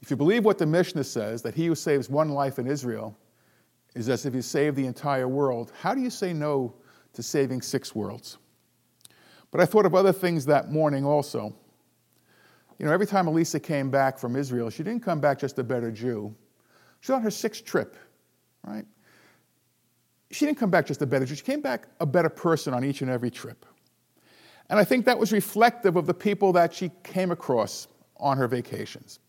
If 0.00 0.10
you 0.10 0.16
believe 0.16 0.44
what 0.44 0.56
the 0.56 0.66
Mishnah 0.66 1.04
says, 1.04 1.42
that 1.42 1.54
he 1.54 1.66
who 1.66 1.74
saves 1.74 2.08
one 2.08 2.30
life 2.30 2.58
in 2.58 2.66
Israel 2.66 3.18
is 3.94 4.08
as 4.08 4.24
if 4.24 4.32
he 4.32 4.40
saved 4.40 4.76
the 4.76 4.86
entire 4.86 5.28
world, 5.28 5.72
how 5.78 5.94
do 5.94 6.00
you 6.00 6.10
say 6.10 6.32
no 6.32 6.74
to 7.16 7.22
saving 7.22 7.62
six 7.62 7.94
worlds. 7.94 8.38
But 9.50 9.60
I 9.60 9.66
thought 9.66 9.86
of 9.86 9.94
other 9.94 10.12
things 10.12 10.46
that 10.46 10.70
morning 10.70 11.04
also. 11.04 11.54
You 12.78 12.86
know, 12.86 12.92
every 12.92 13.06
time 13.06 13.26
Alisa 13.26 13.62
came 13.62 13.90
back 13.90 14.18
from 14.18 14.36
Israel, 14.36 14.70
she 14.70 14.82
didn't 14.82 15.02
come 15.02 15.20
back 15.20 15.38
just 15.38 15.58
a 15.58 15.64
better 15.64 15.90
Jew. 15.90 16.34
She 17.00 17.12
was 17.12 17.16
on 17.16 17.22
her 17.22 17.30
sixth 17.30 17.64
trip, 17.64 17.96
right? 18.64 18.84
She 20.30 20.44
didn't 20.44 20.58
come 20.58 20.70
back 20.70 20.86
just 20.86 21.00
a 21.02 21.06
better 21.06 21.24
Jew. 21.24 21.36
She 21.36 21.44
came 21.44 21.62
back 21.62 21.88
a 22.00 22.06
better 22.06 22.28
person 22.28 22.74
on 22.74 22.84
each 22.84 23.00
and 23.00 23.10
every 23.10 23.30
trip. 23.30 23.64
And 24.68 24.78
I 24.78 24.84
think 24.84 25.06
that 25.06 25.18
was 25.18 25.32
reflective 25.32 25.96
of 25.96 26.06
the 26.06 26.14
people 26.14 26.52
that 26.52 26.74
she 26.74 26.90
came 27.02 27.30
across 27.30 27.88
on 28.18 28.36
her 28.36 28.48
vacations. 28.48 29.20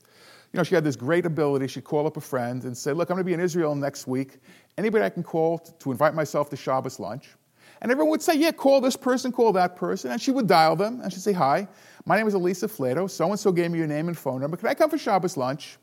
You 0.51 0.57
know, 0.57 0.63
she 0.63 0.75
had 0.75 0.83
this 0.83 0.95
great 0.95 1.25
ability. 1.25 1.67
She'd 1.67 1.83
call 1.83 2.07
up 2.07 2.17
a 2.17 2.21
friend 2.21 2.63
and 2.63 2.75
say, 2.75 2.91
Look, 2.91 3.09
I'm 3.09 3.15
going 3.15 3.23
to 3.23 3.27
be 3.27 3.33
in 3.33 3.39
Israel 3.39 3.75
next 3.75 4.07
week. 4.07 4.39
Anybody 4.77 5.05
I 5.05 5.09
can 5.09 5.23
call 5.23 5.59
to 5.59 5.91
invite 5.91 6.15
myself 6.15 6.49
to 6.49 6.55
Shabbos 6.57 6.99
lunch? 6.99 7.29
And 7.81 7.91
everyone 7.91 8.11
would 8.11 8.21
say, 8.21 8.35
Yeah, 8.35 8.51
call 8.51 8.81
this 8.81 8.95
person, 8.95 9.31
call 9.31 9.53
that 9.53 9.75
person. 9.75 10.11
And 10.11 10.21
she 10.21 10.31
would 10.31 10.47
dial 10.47 10.75
them 10.75 11.01
and 11.01 11.11
she'd 11.11 11.21
say, 11.21 11.33
Hi, 11.33 11.67
my 12.05 12.17
name 12.17 12.27
is 12.27 12.33
Alisa 12.33 12.69
Flatow. 12.69 13.09
So 13.09 13.29
and 13.29 13.39
so 13.39 13.51
gave 13.51 13.71
me 13.71 13.77
your 13.77 13.87
name 13.87 14.07
and 14.07 14.17
phone 14.17 14.41
number. 14.41 14.57
Can 14.57 14.67
I 14.67 14.73
come 14.73 14.89
for 14.89 14.97
Shabbos 14.97 15.37
lunch? 15.37 15.77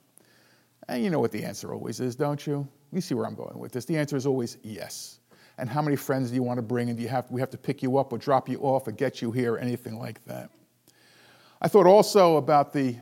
And 0.88 1.02
you 1.02 1.10
know 1.10 1.20
what 1.20 1.32
the 1.32 1.44
answer 1.44 1.72
always 1.72 2.00
is, 2.00 2.14
don't 2.14 2.46
you? 2.46 2.66
You 2.92 3.00
see 3.00 3.14
where 3.14 3.26
I'm 3.26 3.34
going 3.34 3.58
with 3.58 3.72
this. 3.72 3.84
The 3.84 3.96
answer 3.96 4.16
is 4.16 4.26
always 4.26 4.58
yes. 4.62 5.20
And 5.58 5.68
how 5.68 5.82
many 5.82 5.96
friends 5.96 6.30
do 6.30 6.34
you 6.34 6.42
want 6.42 6.58
to 6.58 6.62
bring? 6.62 6.88
And 6.88 6.96
do 6.96 7.02
you 7.02 7.08
have, 7.08 7.30
we 7.30 7.40
have 7.40 7.50
to 7.50 7.58
pick 7.58 7.82
you 7.82 7.96
up 7.96 8.12
or 8.12 8.18
drop 8.18 8.48
you 8.48 8.58
off 8.58 8.86
or 8.88 8.92
get 8.92 9.22
you 9.22 9.30
here 9.30 9.54
or 9.54 9.58
anything 9.58 9.98
like 9.98 10.24
that? 10.24 10.50
I 11.62 11.68
thought 11.68 11.86
also 11.86 12.36
about 12.36 12.72
the 12.72 12.96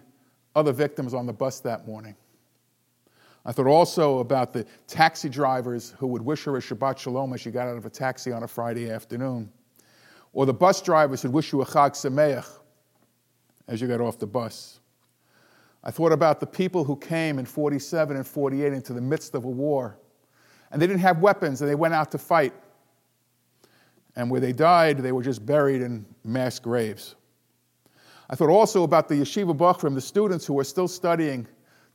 other 0.55 0.73
victims 0.73 1.15
on 1.15 1.27
the 1.27 1.33
bus 1.33 1.61
that 1.61 1.87
morning. 1.87 2.15
I 3.45 3.53
thought 3.53 3.67
also 3.67 4.21
about 4.21 4.53
the 4.53 4.65
taxi 4.87 5.29
drivers 5.29 5.95
who 5.99 6.07
would 6.09 6.23
wish 6.23 6.45
her 6.45 6.57
a 6.57 6.61
Shabbat 6.61 6.99
Shalom 6.99 7.33
as 7.33 7.41
she 7.41 7.51
got 7.51 7.67
out 7.67 7.77
of 7.77 7.87
a 7.87 7.91
taxi 7.91 8.31
on 8.31 8.45
a 8.45 8.49
Friday 8.49 8.91
afternoon, 8.91 9.51
or 10.33 10.47
the 10.47 10.55
bus 10.55 10.81
drivers 10.81 11.23
who'd 11.23 11.33
wish 11.33 11.53
you 11.53 11.61
a 11.61 11.67
Chag 11.67 11.93
Sameach 11.93 12.47
as 13.67 13.81
you 13.81 13.89
got 13.89 14.01
off 14.01 14.19
the 14.19 14.27
bus. 14.27 14.79
I 15.83 15.91
thought 15.91 16.13
about 16.13 16.39
the 16.39 16.47
people 16.47 16.85
who 16.85 16.97
came 16.97 17.41
in 17.41 17.45
47 17.45 18.17
and 18.17 18.27
48 18.27 18.73
into 18.73 18.93
the 18.93 19.01
midst 19.01 19.35
of 19.35 19.45
a 19.45 19.49
war, 19.49 19.99
and 20.71 20.81
they 20.81 20.87
didn't 20.87 21.01
have 21.01 21.19
weapons 21.19 21.61
and 21.61 21.69
they 21.69 21.75
went 21.75 21.95
out 21.95 22.13
to 22.13 22.19
fight. 22.19 22.55
And 24.15 24.31
where 24.31 24.41
they 24.41 24.53
died, 24.53 24.99
they 24.99 25.11
were 25.11 25.23
just 25.23 25.45
buried 25.45 25.81
in 25.81 26.05
mass 26.23 26.59
graves. 26.59 27.17
I 28.31 28.37
thought 28.37 28.51
also 28.51 28.85
about 28.85 29.09
the 29.09 29.15
yeshiva 29.15 29.57
bachrim, 29.57 29.95
the 29.95 30.01
students 30.01 30.47
who 30.47 30.59
are 30.59 30.65
still 30.65 30.87
studying 30.87 31.47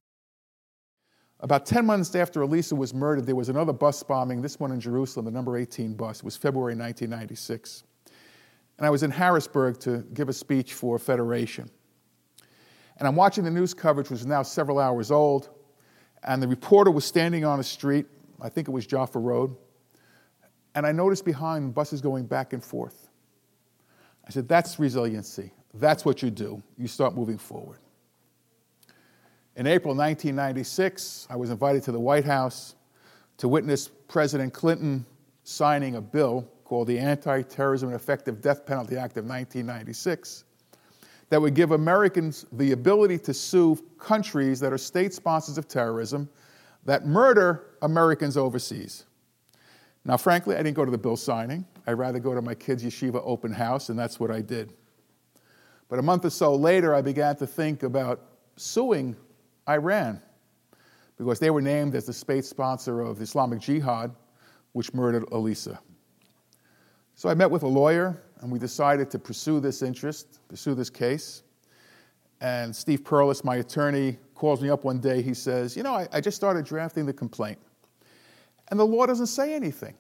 About 1.42 1.66
10 1.66 1.86
months 1.86 2.16
after 2.16 2.42
Alisa 2.42 2.78
was 2.78 2.94
murdered, 2.94 3.26
there 3.26 3.36
was 3.36 3.50
another 3.50 3.74
bus 3.74 4.02
bombing, 4.04 4.42
this 4.42 4.60
one 4.60 4.72
in 4.72 4.80
Jerusalem, 4.80 5.26
the 5.26 5.32
number 5.32 5.58
18 5.58 5.94
bus. 5.94 6.20
It 6.20 6.24
was 6.24 6.38
February 6.38 6.76
1996. 6.76 7.84
And 8.78 8.88
I 8.88 8.90
was 8.90 9.04
in 9.04 9.12
Harrisburg 9.12 9.80
to 9.82 10.06
give 10.14 10.30
a 10.30 10.34
speech 10.34 10.74
for 10.74 10.98
Federation. 10.98 11.70
And 12.98 13.08
I'm 13.08 13.16
watching 13.16 13.44
the 13.44 13.52
news 13.52 13.74
coverage, 13.74 14.10
which 14.10 14.22
is 14.22 14.26
now 14.26 14.44
several 14.44 14.80
hours 14.80 15.12
old, 15.12 15.50
and 16.24 16.42
the 16.42 16.48
reporter 16.48 16.92
was 16.92 17.06
standing 17.06 17.44
on 17.46 17.60
a 17.60 17.64
street, 17.64 18.06
I 18.42 18.50
think 18.50 18.68
it 18.68 18.72
was 18.72 18.88
Jaffa 18.88 19.20
Road, 19.20 19.56
and 20.74 20.86
I 20.86 20.92
noticed 20.92 21.26
behind 21.26 21.74
buses 21.74 22.02
going 22.02 22.26
back 22.26 22.54
and 22.54 22.64
forth. 22.64 23.10
I 24.26 24.32
said, 24.32 24.48
That's 24.48 24.80
resiliency. 24.80 25.52
That's 25.74 26.06
what 26.06 26.24
you 26.24 26.32
do. 26.32 26.64
You 26.78 26.88
start 26.88 27.16
moving 27.16 27.38
forward. 27.38 27.80
In 29.58 29.68
April 29.68 29.96
1996, 29.96 31.28
I 31.30 31.38
was 31.38 31.50
invited 31.50 31.82
to 31.84 31.94
the 31.94 32.00
White 32.00 32.26
House 32.26 32.76
to 33.38 33.48
witness 33.48 33.88
President 33.88 34.54
Clinton 34.54 35.06
signing 35.46 35.96
a 35.96 36.02
bill 36.02 36.46
called 36.66 36.88
the 36.90 37.00
Anti 37.00 37.42
Terrorism 37.44 37.88
and 37.88 37.96
Effective 37.96 38.42
Death 38.42 38.66
Penalty 38.66 38.98
Act 38.98 39.16
of 39.16 39.24
1996 39.24 40.44
that 41.30 41.42
would 41.42 41.54
give 41.54 41.72
Americans 41.72 42.46
the 42.52 42.74
ability 42.74 43.18
to 43.20 43.34
sue 43.34 43.82
countries 43.98 44.60
that 44.60 44.74
are 44.74 44.78
state 44.78 45.14
sponsors 45.14 45.58
of 45.58 45.70
terrorism 45.70 46.28
that 46.84 47.06
murder 47.08 47.78
Americans 47.82 48.36
overseas. 48.36 49.06
Now, 50.04 50.18
frankly, 50.18 50.56
I 50.56 50.64
didn't 50.64 50.76
go 50.76 50.84
to 50.84 50.92
the 50.92 50.98
bill 50.98 51.16
signing. 51.16 51.66
I'd 51.88 51.94
rather 51.94 52.20
go 52.20 52.36
to 52.36 52.42
my 52.42 52.56
kids' 52.56 52.84
yeshiva 52.84 53.22
open 53.24 53.54
house, 53.54 53.88
and 53.88 53.98
that's 53.98 54.20
what 54.20 54.32
I 54.32 54.42
did. 54.42 54.74
But 55.88 55.98
a 55.98 56.02
month 56.02 56.26
or 56.26 56.30
so 56.30 56.56
later, 56.56 56.94
I 56.94 57.02
began 57.02 57.38
to 57.38 57.48
think 57.48 57.84
about 57.84 58.22
suing 58.58 59.16
Iran, 59.70 60.22
because 61.18 61.40
they 61.40 61.50
were 61.50 61.62
named 61.62 61.96
as 61.96 62.06
the 62.06 62.14
state 62.14 62.46
sponsor 62.46 63.02
of 63.02 63.22
Islamic 63.22 63.60
Jihad, 63.60 64.12
which 64.74 64.94
murdered 64.94 65.24
Alisa. 65.28 65.78
So 67.16 67.30
I 67.30 67.34
met 67.34 67.50
with 67.50 67.64
a 67.64 67.68
lawyer, 67.68 68.22
and 68.42 68.52
we 68.52 68.60
decided 68.60 69.10
to 69.12 69.20
pursue 69.20 69.60
this 69.60 69.82
interest, 69.82 70.40
pursue 70.48 70.76
this 70.76 70.90
case. 70.90 71.44
And 72.42 72.76
Steve 72.76 73.04
Perles, 73.04 73.44
my 73.44 73.56
attorney, 73.56 74.18
calls 74.36 74.62
me 74.62 74.70
up 74.70 74.84
one 74.84 75.00
day. 75.00 75.22
He 75.22 75.34
says, 75.34 75.78
You 75.78 75.84
know, 75.84 75.96
I, 75.96 76.08
I 76.12 76.22
just 76.22 76.36
started 76.36 76.66
drafting 76.66 77.06
the 77.06 77.14
complaint. 77.14 77.58
And 78.70 78.80
the 78.80 78.86
law 78.86 79.06
doesn't 79.06 79.28
say 79.28 79.54
anything. 79.54 79.96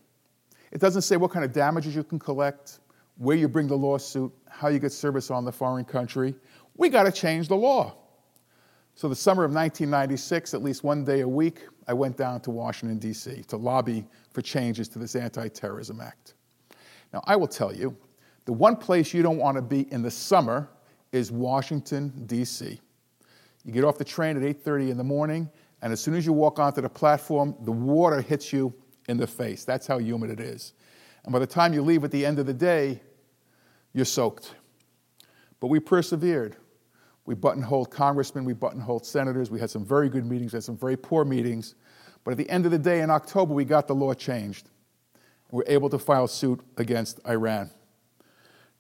It 0.72 0.82
doesn't 0.82 1.04
say 1.04 1.16
what 1.16 1.32
kind 1.32 1.46
of 1.46 1.54
damages 1.54 1.96
you 1.96 2.04
can 2.04 2.20
collect, 2.20 2.80
where 3.18 3.38
you 3.38 3.48
bring 3.48 3.68
the 3.68 3.78
lawsuit, 3.78 4.34
how 4.50 4.68
you 4.68 4.80
get 4.80 4.92
service 4.92 5.32
on 5.32 5.46
the 5.46 5.52
foreign 5.52 5.86
country. 5.86 6.36
We 6.76 6.90
got 6.90 7.04
to 7.04 7.12
change 7.12 7.48
the 7.48 7.56
law. 7.56 7.96
So, 8.98 9.10
the 9.10 9.16
summer 9.16 9.44
of 9.44 9.52
1996, 9.52 10.54
at 10.54 10.64
least 10.64 10.86
one 10.86 11.04
day 11.04 11.20
a 11.20 11.28
week, 11.28 11.64
I 11.86 11.94
went 11.94 12.16
down 12.16 12.40
to 12.42 12.52
Washington, 12.52 12.98
D.C. 12.98 13.44
to 13.50 13.58
lobby 13.58 14.06
for 14.32 14.42
changes 14.42 14.88
to 14.90 15.00
this 15.00 15.18
Anti 15.18 15.50
Terrorism 15.50 16.00
Act. 16.00 16.36
Now, 17.12 17.22
I 17.26 17.36
will 17.36 17.48
tell 17.48 17.76
you, 17.76 17.96
the 18.46 18.54
one 18.54 18.78
place 18.78 19.14
you 19.14 19.22
don't 19.22 19.38
want 19.38 19.58
to 19.58 19.62
be 19.62 19.92
in 19.92 20.02
the 20.02 20.10
summer 20.10 20.70
is 21.12 21.30
Washington, 21.30 22.24
D.C. 22.26 22.80
You 23.66 23.72
get 23.74 23.84
off 23.84 23.98
the 23.98 24.06
train 24.06 24.38
at 24.38 24.44
8:30 24.44 24.92
in 24.92 24.98
the 24.98 25.04
morning, 25.04 25.50
and 25.82 25.92
as 25.92 26.00
soon 26.00 26.14
as 26.14 26.26
you 26.26 26.32
walk 26.32 26.60
onto 26.60 26.80
the 26.80 26.90
platform, 26.90 27.54
the 27.64 27.74
water 27.74 28.22
hits 28.22 28.54
you 28.54 28.74
in 29.10 29.18
the 29.18 29.28
face. 29.28 29.66
That's 29.66 29.88
how 29.88 29.98
humid 29.98 30.30
it 30.30 30.40
is. 30.40 30.72
And 31.26 31.34
by 31.34 31.40
the 31.40 31.48
time 31.48 31.74
you 31.74 31.82
leave 31.82 32.06
at 32.06 32.12
the 32.12 32.26
end 32.26 32.40
of 32.40 32.46
the 32.46 32.54
day, 32.54 33.02
you're 33.92 34.06
soaked. 34.06 34.56
But 35.60 35.68
we 35.68 35.82
persevered. 35.82 36.56
We 37.26 37.34
buttonholed 37.34 37.90
congressmen, 37.90 38.46
we 38.46 38.54
buttonholed 38.54 39.06
senators, 39.06 39.50
we 39.50 39.60
had 39.60 39.70
some 39.70 39.84
very 39.84 40.10
good 40.10 40.26
meetings, 40.26 40.54
we 40.54 40.58
had 40.58 40.64
some 40.64 40.78
very 40.78 40.96
poor 40.96 41.26
meetings. 41.26 41.76
But 42.24 42.32
at 42.32 42.38
the 42.38 42.50
end 42.50 42.66
of 42.66 42.72
the 42.72 42.80
day, 42.80 43.02
in 43.02 43.10
October, 43.10 43.54
we 43.54 43.66
got 43.66 43.88
the 43.88 43.96
law 43.96 44.14
changed. 44.14 44.70
We 45.52 45.58
were 45.58 45.66
able 45.68 45.90
to 45.90 46.00
file 46.00 46.28
suit 46.28 46.60
against 46.78 47.20
Iran. 47.28 47.70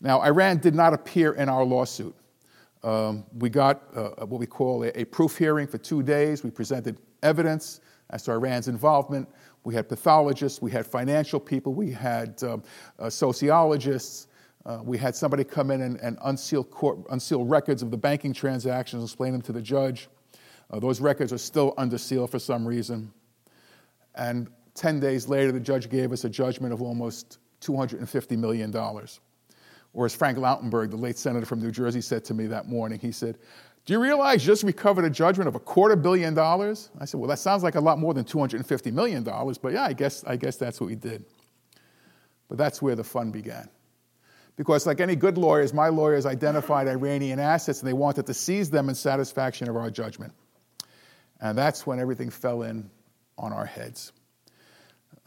Now, 0.01 0.21
Iran 0.21 0.57
did 0.57 0.75
not 0.75 0.93
appear 0.93 1.33
in 1.33 1.49
our 1.49 1.63
lawsuit. 1.63 2.15
Um, 2.83 3.25
we 3.39 3.49
got 3.49 3.83
uh, 3.95 4.25
what 4.25 4.39
we 4.39 4.45
call 4.45 4.83
a, 4.83 4.89
a, 4.89 5.05
proof 5.05 5.37
hearing 5.37 5.65
for 5.65 5.79
two 5.79 6.03
days. 6.03 6.43
We 6.43 6.51
presented 6.51 6.99
evidence 7.23 7.79
as 8.11 8.23
to 8.23 8.31
Iran's 8.31 8.67
involvement. 8.67 9.27
We 9.63 9.73
had 9.73 9.89
pathologists, 9.89 10.61
we 10.61 10.69
had 10.69 10.85
financial 10.85 11.39
people, 11.39 11.73
we 11.73 11.89
had 11.89 12.43
um, 12.43 12.61
uh, 12.99 13.09
sociologists, 13.09 14.27
uh, 14.65 14.79
we 14.83 14.97
had 14.97 15.15
somebody 15.15 15.43
come 15.43 15.69
in 15.69 15.81
and, 15.81 15.99
and 16.01 16.17
unseal, 16.23 16.63
court, 16.63 16.99
unseal, 17.11 17.45
records 17.45 17.81
of 17.83 17.91
the 17.91 17.97
banking 17.97 18.33
transactions, 18.33 19.03
explain 19.03 19.31
them 19.31 19.41
to 19.41 19.51
the 19.51 19.61
judge. 19.61 20.07
Uh, 20.71 20.79
those 20.79 20.99
records 20.99 21.31
are 21.31 21.37
still 21.37 21.73
under 21.77 21.97
seal 21.97 22.25
for 22.25 22.39
some 22.39 22.67
reason. 22.67 23.13
And 24.15 24.49
10 24.73 24.99
days 24.99 25.27
later, 25.27 25.51
the 25.51 25.59
judge 25.59 25.89
gave 25.89 26.11
us 26.11 26.23
a 26.23 26.29
judgment 26.29 26.73
of 26.73 26.81
almost 26.81 27.37
$250 27.61 28.37
million. 28.37 28.75
Or 29.93 30.05
as 30.05 30.15
Frank 30.15 30.37
Lautenberg, 30.37 30.89
the 30.89 30.97
late 30.97 31.17
senator 31.17 31.45
from 31.45 31.61
New 31.61 31.71
Jersey, 31.71 32.01
said 32.01 32.25
to 32.25 32.33
me 32.33 32.47
that 32.47 32.67
morning, 32.67 32.99
he 32.99 33.11
said, 33.11 33.37
Do 33.85 33.93
you 33.93 33.99
realize 33.99 34.45
you 34.45 34.51
just 34.51 34.63
recovered 34.63 35.05
a 35.05 35.09
judgment 35.11 35.47
of 35.47 35.55
a 35.55 35.59
quarter 35.59 35.95
billion 35.95 36.33
dollars? 36.33 36.89
I 36.99 37.05
said, 37.05 37.19
Well, 37.19 37.29
that 37.29 37.39
sounds 37.39 37.61
like 37.61 37.75
a 37.75 37.79
lot 37.79 37.99
more 37.99 38.13
than 38.13 38.25
$250 38.25 38.91
million, 38.91 39.23
but 39.23 39.71
yeah, 39.71 39.83
I 39.83 39.93
guess, 39.93 40.23
I 40.25 40.35
guess 40.35 40.57
that's 40.57 40.81
what 40.81 40.87
we 40.87 40.95
did. 40.95 41.23
But 42.49 42.57
that's 42.57 42.81
where 42.81 42.95
the 42.95 43.03
fun 43.03 43.31
began. 43.31 43.69
Because, 44.57 44.85
like 44.85 45.01
any 45.01 45.15
good 45.15 45.37
lawyers, 45.37 45.73
my 45.73 45.89
lawyers 45.89 46.25
identified 46.25 46.87
Iranian 46.87 47.39
assets 47.39 47.79
and 47.79 47.87
they 47.87 47.93
wanted 47.93 48.25
to 48.27 48.33
seize 48.33 48.69
them 48.69 48.87
in 48.87 48.95
satisfaction 48.95 49.69
of 49.69 49.75
our 49.75 49.89
judgment. 49.89 50.33
And 51.41 51.57
that's 51.57 51.85
when 51.85 51.99
everything 51.99 52.29
fell 52.29 52.63
in 52.63 52.89
on 53.37 53.51
our 53.51 53.65
heads. 53.65 54.13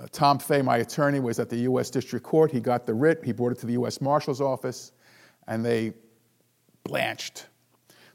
Uh, 0.01 0.07
Tom 0.12 0.38
Fay, 0.38 0.62
my 0.62 0.79
attorney, 0.79 1.21
was 1.21 1.38
at 1.38 1.51
the 1.51 1.57
U.S. 1.59 1.91
District 1.91 2.25
Court. 2.25 2.51
He 2.51 2.61
got 2.61 2.87
the 2.87 2.95
writ, 2.95 3.23
he 3.25 3.33
brought 3.33 3.53
it 3.53 3.59
to 3.59 3.67
the 3.67 3.73
U.S. 3.75 4.01
Marshal's 4.01 4.41
office, 4.41 4.93
and 5.47 5.64
they 5.64 5.93
blanched. 6.85 7.47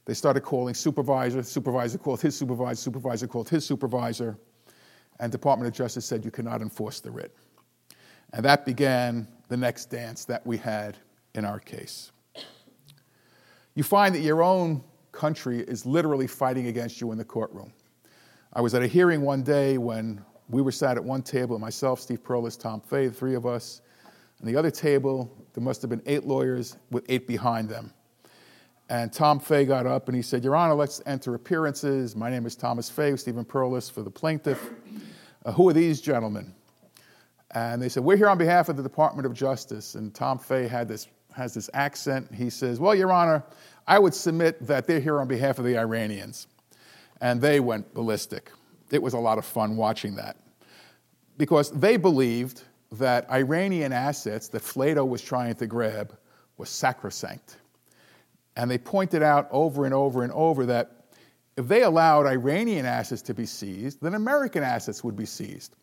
They 0.06 0.14
started 0.14 0.42
calling 0.42 0.74
supervisor, 0.74 1.44
supervisor 1.44 1.98
called 1.98 2.22
his 2.22 2.36
supervisor, 2.36 2.82
supervisor 2.82 3.28
called 3.28 3.50
his 3.50 3.66
supervisor, 3.66 4.38
and 5.20 5.32
Department 5.32 5.68
of 5.68 5.74
Justice 5.74 6.06
said 6.06 6.26
you 6.26 6.32
cannot 6.32 6.62
enforce 6.62 7.00
the 7.00 7.12
writ. 7.12 7.36
And 8.34 8.44
that 8.44 8.66
began 8.66 9.28
the 9.54 9.58
next 9.58 9.92
dance 9.92 10.26
that 10.26 10.44
we 10.48 10.58
had 10.58 10.98
in 11.36 11.46
our 11.46 11.60
case. 11.60 12.12
You 13.76 13.84
find 13.84 14.16
that 14.16 14.22
your 14.22 14.42
own 14.42 14.84
country 15.12 15.60
is 15.60 15.86
literally 15.86 16.26
fighting 16.26 16.66
against 16.66 17.00
you 17.00 17.12
in 17.12 17.20
the 17.20 17.24
courtroom. 17.24 17.72
I 18.54 18.62
was 18.62 18.74
at 18.74 18.82
a 18.82 18.88
hearing 18.88 19.22
one 19.22 19.44
day 19.44 19.78
when 19.78 20.26
we 20.50 20.64
were 20.64 20.72
sat 20.72 20.98
at 20.98 21.04
one 21.04 21.22
table, 21.22 21.60
myself, 21.60 22.00
Steve 22.00 22.24
Perles, 22.24 22.58
Tom 22.58 22.82
Fay, 22.82 23.10
the 23.10 23.14
three 23.14 23.36
of 23.36 23.46
us. 23.46 23.82
And 24.40 24.50
the 24.50 24.56
other 24.56 24.72
table, 24.72 25.32
there 25.54 25.64
must 25.64 25.84
have 25.84 25.90
been 25.92 26.02
eight 26.08 26.26
lawyers 26.26 26.78
with 26.90 27.06
eight 27.08 27.28
behind 27.28 27.70
them. 27.70 27.94
And 28.90 29.14
Tom 29.14 29.40
Fay 29.40 29.66
got 29.66 29.86
up 29.86 30.08
and 30.08 30.16
he 30.16 30.24
said, 30.24 30.44
Your 30.44 30.56
Honor, 30.56 30.74
let's 30.74 31.00
enter 31.06 31.36
appearances. 31.36 32.16
My 32.16 32.32
name 32.32 32.48
is 32.48 32.56
Thomas 32.56 32.90
Fay, 32.90 33.16
Stephen 33.18 33.46
Perles 33.46 33.88
for 33.88 34.02
the 34.02 34.10
plaintiff. 34.10 34.72
Uh, 35.46 35.52
who 35.52 35.70
are 35.70 35.74
these 35.74 36.02
gentlemen? 36.02 36.56
And 37.54 37.82
they 37.82 37.90
said, 37.90 38.04
We're 38.04 38.18
here 38.18 38.30
on 38.30 38.38
behalf 38.38 38.70
of 38.70 38.78
the 38.78 38.84
Department 38.84 39.26
of 39.26 39.34
Justice. 39.34 39.96
And 39.96 40.14
Tom 40.14 40.40
Fay 40.40 40.68
had 40.68 40.88
this, 40.88 41.08
has 41.36 41.54
this 41.54 41.70
accent. 41.74 42.34
He 42.34 42.50
says, 42.50 42.80
Well, 42.80 42.96
Your 42.96 43.12
Honor, 43.12 43.44
I 43.88 44.00
would 44.00 44.14
submit 44.14 44.66
that 44.66 44.88
they're 44.88 45.00
here 45.00 45.20
on 45.20 45.28
behalf 45.28 45.60
of 45.60 45.66
the 45.66 45.78
Iranians. 45.78 46.48
And 47.22 47.40
they 47.42 47.60
went 47.60 47.94
ballistic. 47.94 48.52
It 48.92 49.02
was 49.02 49.14
a 49.14 49.20
lot 49.20 49.38
of 49.38 49.46
fun 49.46 49.78
watching 49.78 50.16
that 50.16 50.38
because 51.38 51.72
they 51.72 51.98
believed 51.98 52.64
that 52.92 53.30
Iranian 53.32 53.92
assets 53.92 54.50
that 54.50 54.62
Flatow 54.62 55.08
was 55.08 55.22
trying 55.22 55.56
to 55.56 55.66
grab 55.66 56.16
was 56.58 56.70
sacrosanct. 56.70 57.58
And 58.56 58.70
they 58.70 58.78
pointed 58.78 59.24
out 59.24 59.48
over 59.52 59.86
and 59.86 59.94
over 59.94 60.24
and 60.24 60.32
over 60.34 60.66
that 60.68 61.06
if 61.58 61.68
they 61.68 61.84
allowed 61.84 62.28
Iranian 62.28 62.86
assets 62.86 63.22
to 63.24 63.34
be 63.34 63.46
seized, 63.46 64.02
then 64.02 64.14
American 64.16 64.64
assets 64.64 65.04
would 65.04 65.16
be 65.16 65.26
seized 65.26 65.76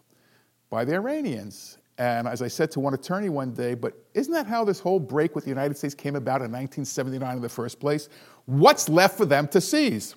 by 0.70 0.84
the 0.84 0.94
Iranians. 0.94 1.76
And 1.98 2.26
as 2.26 2.40
I 2.40 2.48
said 2.48 2.70
to 2.72 2.80
one 2.80 2.94
attorney 2.94 3.28
one 3.28 3.52
day, 3.52 3.74
but 3.74 3.92
isn't 4.14 4.32
that 4.32 4.46
how 4.46 4.64
this 4.64 4.80
whole 4.80 4.98
break 4.98 5.34
with 5.34 5.44
the 5.44 5.50
United 5.50 5.76
States 5.76 5.94
came 5.94 6.16
about 6.16 6.40
in 6.40 6.50
1979 6.50 7.36
in 7.36 7.42
the 7.42 7.48
first 7.48 7.78
place? 7.78 8.08
What's 8.46 8.88
left 8.88 9.18
for 9.18 9.26
them 9.26 9.46
to 9.48 9.60
seize? 9.60 10.14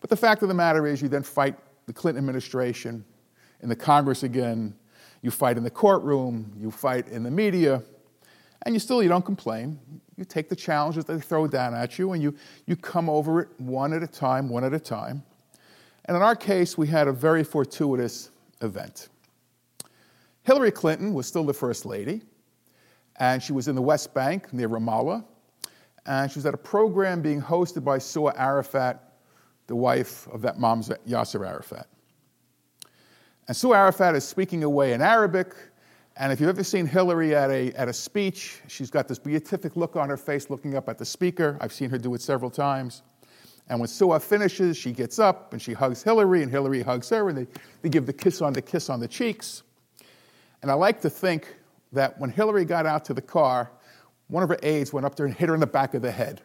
But 0.00 0.10
the 0.10 0.16
fact 0.16 0.42
of 0.42 0.48
the 0.48 0.54
matter 0.54 0.86
is, 0.86 1.00
you 1.00 1.08
then 1.08 1.22
fight 1.22 1.56
the 1.86 1.94
Clinton 1.94 2.18
administration 2.18 3.04
in 3.62 3.70
the 3.70 3.76
Congress 3.76 4.22
again, 4.22 4.74
you 5.22 5.30
fight 5.30 5.56
in 5.56 5.64
the 5.64 5.70
courtroom, 5.70 6.52
you 6.58 6.70
fight 6.70 7.08
in 7.08 7.22
the 7.22 7.30
media, 7.30 7.82
and 8.66 8.74
you 8.74 8.78
still 8.78 9.02
you 9.02 9.08
don't 9.08 9.24
complain. 9.24 9.78
You 10.16 10.26
take 10.26 10.50
the 10.50 10.56
challenges 10.56 11.06
that 11.06 11.14
they 11.14 11.20
throw 11.20 11.46
down 11.46 11.74
at 11.74 11.98
you, 11.98 12.12
and 12.12 12.22
you, 12.22 12.34
you 12.66 12.76
come 12.76 13.08
over 13.08 13.40
it 13.40 13.48
one 13.56 13.94
at 13.94 14.02
a 14.02 14.06
time, 14.06 14.50
one 14.50 14.64
at 14.64 14.74
a 14.74 14.78
time. 14.78 15.22
And 16.04 16.16
in 16.16 16.22
our 16.22 16.36
case, 16.36 16.76
we 16.76 16.86
had 16.86 17.08
a 17.08 17.12
very 17.12 17.42
fortuitous 17.42 18.30
event. 18.60 19.08
Hillary 20.42 20.70
Clinton 20.70 21.14
was 21.14 21.26
still 21.26 21.44
the 21.44 21.54
first 21.54 21.86
lady, 21.86 22.22
and 23.16 23.42
she 23.42 23.52
was 23.52 23.68
in 23.68 23.74
the 23.74 23.82
West 23.82 24.12
Bank 24.12 24.52
near 24.52 24.68
Ramallah, 24.68 25.24
and 26.06 26.30
she 26.30 26.38
was 26.38 26.46
at 26.46 26.54
a 26.54 26.58
program 26.58 27.22
being 27.22 27.40
hosted 27.40 27.82
by 27.84 27.98
Suha 27.98 28.34
Arafat, 28.36 29.14
the 29.66 29.76
wife 29.76 30.28
of 30.28 30.42
that 30.42 30.58
mom, 30.58 30.82
Yasser 30.82 31.46
Arafat. 31.46 31.86
And 33.48 33.56
Suha 33.56 33.76
Arafat 33.76 34.14
is 34.14 34.24
speaking 34.24 34.64
away 34.64 34.92
in 34.92 35.02
Arabic. 35.02 35.54
And 36.16 36.32
if 36.32 36.40
you've 36.40 36.48
ever 36.48 36.62
seen 36.62 36.86
Hillary 36.86 37.34
at 37.34 37.50
a, 37.50 37.72
at 37.72 37.88
a 37.88 37.92
speech, 37.92 38.60
she's 38.68 38.90
got 38.90 39.08
this 39.08 39.18
beatific 39.18 39.76
look 39.76 39.96
on 39.96 40.08
her 40.08 40.16
face 40.16 40.48
looking 40.48 40.76
up 40.76 40.88
at 40.88 40.96
the 40.98 41.04
speaker. 41.04 41.58
I've 41.60 41.72
seen 41.72 41.90
her 41.90 41.98
do 41.98 42.14
it 42.14 42.22
several 42.22 42.50
times. 42.50 43.02
And 43.68 43.80
when 43.80 43.88
Suha 43.88 44.20
finishes, 44.20 44.76
she 44.76 44.92
gets 44.92 45.18
up 45.18 45.52
and 45.52 45.60
she 45.60 45.72
hugs 45.72 46.02
Hillary, 46.02 46.42
and 46.42 46.50
Hillary 46.50 46.82
hugs 46.82 47.08
her, 47.10 47.28
and 47.28 47.38
they, 47.38 47.46
they 47.82 47.88
give 47.88 48.06
the 48.06 48.12
kiss 48.12 48.42
on 48.42 48.52
the 48.52 48.62
kiss 48.62 48.90
on 48.90 49.00
the 49.00 49.08
cheeks. 49.08 49.62
And 50.62 50.70
I 50.70 50.74
like 50.74 51.00
to 51.02 51.10
think 51.10 51.54
that 51.92 52.18
when 52.18 52.30
Hillary 52.30 52.64
got 52.64 52.86
out 52.86 53.04
to 53.06 53.14
the 53.14 53.22
car, 53.22 53.70
one 54.28 54.42
of 54.42 54.48
her 54.48 54.58
aides 54.62 54.92
went 54.92 55.06
up 55.06 55.16
there 55.16 55.26
and 55.26 55.34
hit 55.34 55.48
her 55.48 55.54
in 55.54 55.60
the 55.60 55.66
back 55.66 55.94
of 55.94 56.02
the 56.02 56.10
head. 56.10 56.42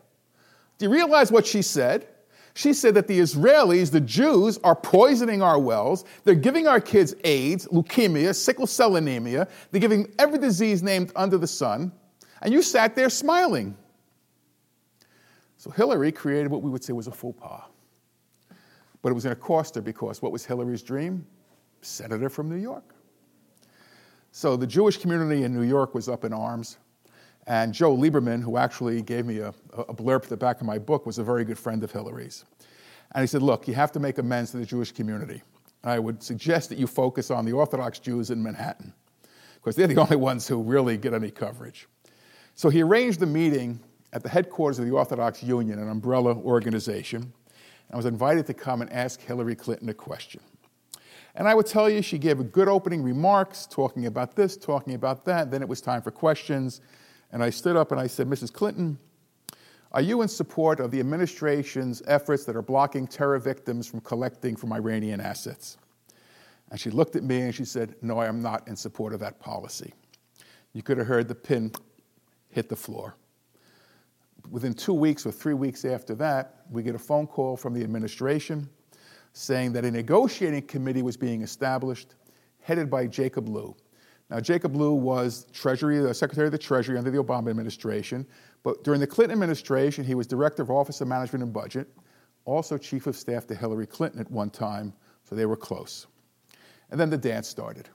Do 0.77 0.85
you 0.85 0.91
realize 0.91 1.31
what 1.31 1.45
she 1.45 1.61
said? 1.61 2.07
She 2.53 2.73
said 2.73 2.93
that 2.95 3.07
the 3.07 3.19
Israelis, 3.19 3.91
the 3.91 4.01
Jews, 4.01 4.57
are 4.63 4.75
poisoning 4.75 5.41
our 5.41 5.59
wells. 5.59 6.03
They're 6.23 6.35
giving 6.35 6.67
our 6.67 6.81
kids 6.81 7.13
AIDS, 7.23 7.67
leukemia, 7.67 8.35
sickle 8.35 8.67
cell 8.67 8.95
anemia. 8.95 9.47
They're 9.71 9.81
giving 9.81 10.11
every 10.19 10.39
disease 10.39 10.83
named 10.83 11.11
under 11.15 11.37
the 11.37 11.47
sun. 11.47 11.91
And 12.41 12.53
you 12.53 12.61
sat 12.61 12.95
there 12.95 13.09
smiling. 13.09 13.77
So 15.59 15.69
Hillary 15.69 16.13
created 16.13 16.49
what 16.49 16.61
we 16.61 16.69
would 16.69 16.85
say 16.85 16.93
was 16.93 17.07
a 17.07 17.11
faux 17.11 17.37
pas. 17.37 17.63
But 19.01 19.09
it 19.09 19.13
was 19.13 19.25
going 19.25 19.35
to 19.35 19.41
cost 19.41 19.75
her 19.75 19.81
because 19.81 20.21
what 20.21 20.31
was 20.31 20.45
Hillary's 20.45 20.81
dream? 20.81 21.27
Senator 21.81 22.29
from 22.29 22.49
New 22.49 22.55
York. 22.55 22.95
So 24.31 24.55
the 24.55 24.65
Jewish 24.65 24.95
community 24.95 25.43
in 25.43 25.53
New 25.53 25.63
York 25.63 25.93
was 25.93 26.07
up 26.07 26.23
in 26.23 26.31
arms. 26.31 26.77
And 27.45 27.73
Joe 27.73 27.93
Lieberman, 27.93 28.41
who 28.41 28.55
actually 28.55 29.01
gave 29.01 29.25
me 29.25 29.39
a, 29.39 29.53
a 29.73 29.93
blurb 29.93 30.23
at 30.23 30.29
the 30.29 30.37
back 30.37 30.61
of 30.61 30.65
my 30.65 30.79
book, 30.79 31.05
was 31.05 31.17
a 31.17 31.25
very 31.25 31.43
good 31.43 31.59
friend 31.59 31.83
of 31.83 31.91
Hillary's. 31.91 32.45
And 33.11 33.21
he 33.21 33.27
said, 33.27 33.41
Look, 33.41 33.67
you 33.67 33.73
have 33.73 33.91
to 33.91 33.99
make 33.99 34.17
amends 34.17 34.51
to 34.51 34.57
the 34.57 34.65
Jewish 34.65 34.93
community. 34.93 35.41
I 35.83 35.99
would 35.99 36.23
suggest 36.23 36.69
that 36.69 36.77
you 36.77 36.87
focus 36.87 37.31
on 37.31 37.43
the 37.43 37.51
Orthodox 37.51 37.99
Jews 37.99 38.29
in 38.29 38.41
Manhattan, 38.41 38.93
because 39.55 39.75
they're 39.75 39.87
the 39.87 39.97
only 39.99 40.15
ones 40.15 40.47
who 40.47 40.61
really 40.63 40.95
get 40.95 41.13
any 41.13 41.31
coverage. 41.31 41.89
So 42.55 42.69
he 42.69 42.81
arranged 42.81 43.21
a 43.21 43.25
meeting 43.25 43.81
at 44.13 44.23
the 44.23 44.29
headquarters 44.29 44.79
of 44.79 44.85
the 44.85 44.91
Orthodox 44.91 45.43
Union, 45.43 45.79
an 45.79 45.89
umbrella 45.89 46.35
organization. 46.35 47.31
I 47.91 47.97
was 47.97 48.05
invited 48.05 48.45
to 48.47 48.53
come 48.53 48.81
and 48.81 48.91
ask 48.93 49.19
Hillary 49.21 49.55
Clinton 49.55 49.89
a 49.89 49.93
question. 49.93 50.41
And 51.35 51.47
I 51.47 51.55
would 51.55 51.65
tell 51.65 51.89
you, 51.89 52.01
she 52.01 52.17
gave 52.17 52.39
a 52.39 52.43
good 52.43 52.67
opening 52.67 53.01
remarks, 53.01 53.65
talking 53.65 54.05
about 54.05 54.35
this, 54.35 54.57
talking 54.57 54.93
about 54.93 55.25
that. 55.25 55.51
Then 55.51 55.61
it 55.61 55.67
was 55.67 55.81
time 55.81 56.01
for 56.01 56.11
questions. 56.11 56.81
And 57.31 57.43
I 57.43 57.49
stood 57.49 57.75
up 57.75 57.91
and 57.91 57.99
I 57.99 58.07
said, 58.07 58.27
Mrs. 58.27 58.51
Clinton, 58.51 58.97
are 59.91 60.01
you 60.01 60.21
in 60.21 60.27
support 60.27 60.79
of 60.79 60.91
the 60.91 60.99
administration's 60.99 62.03
efforts 62.05 62.45
that 62.45 62.55
are 62.55 62.61
blocking 62.61 63.07
terror 63.07 63.39
victims 63.39 63.87
from 63.87 64.01
collecting 64.01 64.55
from 64.55 64.71
Iranian 64.71 65.19
assets? 65.19 65.77
And 66.69 66.79
she 66.79 66.91
looked 66.91 67.15
at 67.15 67.23
me 67.23 67.41
and 67.41 67.55
she 67.55 67.65
said, 67.65 67.95
No, 68.01 68.19
I 68.19 68.27
am 68.27 68.41
not 68.41 68.67
in 68.67 68.75
support 68.75 69.13
of 69.13 69.19
that 69.21 69.39
policy. 69.39 69.93
You 70.73 70.83
could 70.83 70.99
have 70.99 71.07
heard 71.07 71.27
the 71.27 71.35
pin 71.35 71.71
hit 72.49 72.69
the 72.69 72.75
floor. 72.75 73.15
Within 74.49 74.73
two 74.73 74.93
weeks 74.93 75.25
or 75.25 75.31
three 75.31 75.53
weeks 75.53 75.85
after 75.85 76.15
that, 76.15 76.63
we 76.69 76.83
get 76.83 76.95
a 76.95 76.99
phone 76.99 77.27
call 77.27 77.57
from 77.57 77.73
the 77.73 77.83
administration 77.83 78.69
saying 79.33 79.71
that 79.73 79.85
a 79.85 79.91
negotiating 79.91 80.63
committee 80.63 81.01
was 81.01 81.15
being 81.17 81.41
established, 81.41 82.15
headed 82.61 82.89
by 82.89 83.05
Jacob 83.07 83.47
Lew. 83.47 83.75
Now, 84.29 84.39
Jacob 84.39 84.75
Lew 84.75 84.93
was 84.93 85.45
Treasury, 85.51 85.99
the 85.99 86.13
Secretary 86.13 86.47
of 86.47 86.51
the 86.51 86.57
Treasury 86.57 86.97
under 86.97 87.09
the 87.09 87.17
Obama 87.17 87.49
administration, 87.49 88.25
but 88.63 88.83
during 88.83 88.99
the 88.99 89.07
Clinton 89.07 89.33
administration, 89.33 90.03
he 90.03 90.15
was 90.15 90.27
Director 90.27 90.61
of 90.61 90.69
Office 90.69 91.01
of 91.01 91.07
Management 91.07 91.43
and 91.43 91.53
Budget, 91.53 91.87
also 92.45 92.77
Chief 92.77 93.07
of 93.07 93.15
Staff 93.15 93.47
to 93.47 93.55
Hillary 93.55 93.87
Clinton 93.87 94.19
at 94.19 94.29
one 94.29 94.49
time, 94.49 94.93
so 95.23 95.35
they 95.35 95.45
were 95.45 95.55
close. 95.55 96.07
And 96.91 96.99
then 96.99 97.09
the 97.09 97.17
dance 97.17 97.47
started. 97.47 97.89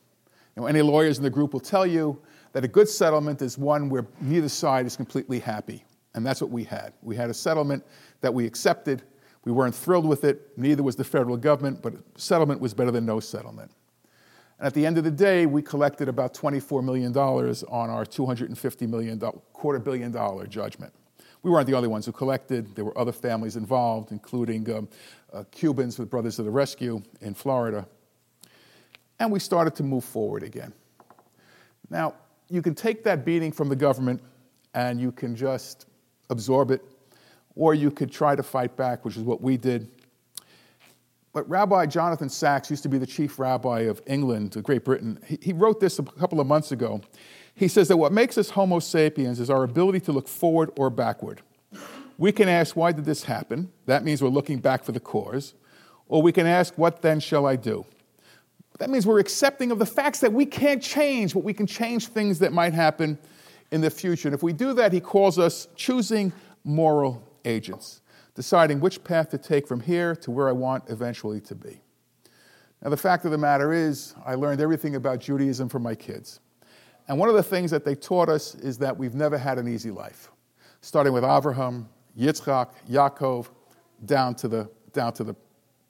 Now, 0.57 0.67
any 0.67 0.83
lawyers 0.83 1.19
in 1.19 1.25
the 1.25 1.31
group 1.31 1.53
will 1.53 1.61
tell 1.61 1.87
you 1.87 2.21
that 2.53 2.65
a 2.65 2.69
good 2.69 2.89
settlement 2.89 3.43
is 3.43 3.59
one 3.59 3.89
where 3.89 4.07
neither 4.21 4.49
side 4.49 4.87
is 4.87 4.97
completely 4.97 5.41
happy. 5.41 5.85
And 6.15 6.25
that's 6.25 6.41
what 6.41 6.51
we 6.51 6.65
had. 6.65 6.93
We 7.03 7.17
had 7.17 7.31
a 7.31 7.35
settlement 7.35 7.85
that 8.21 8.33
we 8.33 8.47
accepted. 8.47 9.03
We 9.45 9.53
weren't 9.53 9.75
thrilled 9.75 10.07
with 10.07 10.25
it, 10.25 10.57
neither 10.57 10.83
was 10.83 10.97
the 10.97 11.05
federal 11.05 11.37
government, 11.37 11.83
but 11.83 11.95
settlement 12.17 12.61
was 12.61 12.73
better 12.73 12.91
than 12.91 13.05
no 13.05 13.21
settlement. 13.21 13.71
And 14.59 14.67
at 14.67 14.75
the 14.75 14.87
end 14.87 14.97
of 14.97 15.05
the 15.05 15.11
day, 15.11 15.47
we 15.47 15.61
collected 15.61 16.09
about 16.09 16.33
$24 16.33 16.83
million 16.83 17.15
on 17.17 17.91
our 17.91 18.05
$250 18.05 18.89
million, 18.89 19.21
quarter 19.53 19.79
billion 19.79 20.13
dollar 20.13 20.47
judgment. 20.47 20.93
We 21.43 21.51
weren't 21.51 21.67
the 21.67 21.77
only 21.77 21.89
ones 21.89 22.07
who 22.07 22.13
collected. 22.13 22.75
There 22.75 22.85
were 22.87 22.97
other 22.97 23.13
families 23.13 23.57
involved, 23.57 24.13
including 24.13 24.71
um, 24.73 24.89
uh, 25.33 25.45
Cubans 25.51 25.99
with 25.99 26.09
Brothers 26.09 26.39
of 26.39 26.47
the 26.47 26.51
Rescue 26.51 27.03
in 27.21 27.35
Florida. 27.35 27.87
And 29.19 29.31
we 29.31 29.39
started 29.39 29.75
to 29.77 29.83
move 29.83 30.05
forward 30.05 30.43
again. 30.43 30.73
Now, 31.91 32.15
you 32.49 32.63
can 32.63 32.75
take 32.75 33.05
that 33.05 33.25
beating 33.25 33.53
from 33.53 33.69
the 33.69 33.77
government 33.77 34.23
and 34.73 35.01
you 35.01 35.13
can 35.13 35.37
just 35.37 35.87
absorb 36.31 36.71
it, 36.71 36.83
or 37.57 37.75
you 37.75 37.91
could 37.91 38.11
try 38.11 38.35
to 38.35 38.43
fight 38.43 38.77
back, 38.77 39.05
which 39.05 39.17
is 39.17 39.23
what 39.23 39.41
we 39.41 39.57
did. 39.57 39.89
But 41.33 41.49
Rabbi 41.49 41.87
Jonathan 41.87 42.29
Sacks 42.29 42.71
used 42.71 42.85
to 42.85 42.89
be 42.89 42.99
the 42.99 43.07
chief 43.07 43.39
rabbi 43.39 43.81
of 43.81 44.01
England, 44.07 44.57
Great 44.63 44.85
Britain. 44.85 45.19
He, 45.27 45.39
he 45.43 45.53
wrote 45.53 45.81
this 45.81 45.99
a 45.99 46.03
couple 46.03 46.41
of 46.41 46.47
months 46.47 46.71
ago. 46.71 47.01
He 47.57 47.69
says 47.69 47.89
that 47.89 47.97
what 47.97 48.13
makes 48.13 48.39
us 48.39 48.51
Homo 48.51 48.79
sapiens 48.79 49.41
is 49.41 49.51
our 49.51 49.65
ability 49.65 50.01
to 50.01 50.13
look 50.13 50.29
forward 50.29 50.71
or 50.77 50.91
backward. 50.91 51.41
We 52.19 52.31
can 52.31 52.49
ask, 52.49 52.77
why 52.77 52.93
did 52.93 53.05
this 53.05 53.25
happen? 53.25 53.71
That 53.87 54.05
means 54.05 54.23
we're 54.23 54.29
looking 54.29 54.59
back 54.59 54.85
for 54.85 54.93
the 54.93 55.01
cause. 55.01 55.55
Or 56.09 56.23
we 56.23 56.31
can 56.31 56.47
ask, 56.47 56.79
what 56.79 57.03
then 57.03 57.19
shall 57.19 57.47
I 57.47 57.57
do? 57.57 57.85
That 58.79 58.91
means 58.91 59.07
we're 59.07 59.21
accepting 59.21 59.71
of 59.71 59.79
the 59.79 59.87
facts 59.87 60.21
that 60.21 60.33
we 60.33 60.47
can't 60.47 60.83
change, 60.83 61.35
but 61.35 61.45
we 61.45 61.55
can 61.55 61.67
change 61.67 62.09
things 62.09 62.41
that 62.41 62.53
might 62.53 62.75
happen 62.75 63.19
in 63.71 63.81
the 63.81 63.91
future. 63.91 64.29
And 64.29 64.35
if 64.35 64.43
we 64.43 64.53
do 64.53 64.73
that, 64.75 64.93
he 64.93 65.01
calls 65.01 65.39
us 65.39 65.69
choosing 65.75 66.33
moral 66.65 67.23
agents, 67.45 68.03
deciding 68.35 68.81
which 68.81 69.03
path 69.05 69.31
to 69.31 69.39
take 69.39 69.67
from 69.67 69.81
here 69.81 70.15
to 70.17 70.31
where 70.31 70.49
I 70.49 70.53
want 70.53 70.85
eventually 70.89 71.41
to 71.43 71.55
be. 71.55 71.81
Now, 72.83 72.91
the 72.91 72.97
fact 72.97 73.25
of 73.25 73.31
the 73.31 73.39
matter 73.39 73.73
is, 73.73 74.15
I 74.27 74.35
learned 74.35 74.61
everything 74.61 74.95
about 74.95 75.21
Judaism 75.21 75.69
from 75.69 75.83
my 75.83 75.95
kids. 75.95 76.41
And 77.09 77.19
one 77.19 77.29
of 77.29 77.35
the 77.35 77.43
things 77.43 77.71
that 77.71 77.85
they 77.85 77.95
taught 77.95 78.29
us 78.29 78.55
is 78.57 78.79
that 78.79 78.97
we've 78.97 79.15
never 79.15 79.39
had 79.39 79.59
an 79.59 79.69
easy 79.69 79.91
life, 79.91 80.31
starting 80.81 81.13
with 81.13 81.25
Abraham, 81.25 81.89
Yitzchak, 82.19 82.71
Yaakov, 82.91 83.49
down 84.05 84.35
to 84.37 84.49
the, 84.49 84.71
down 84.93 85.13
to 85.15 85.25
the 85.25 85.35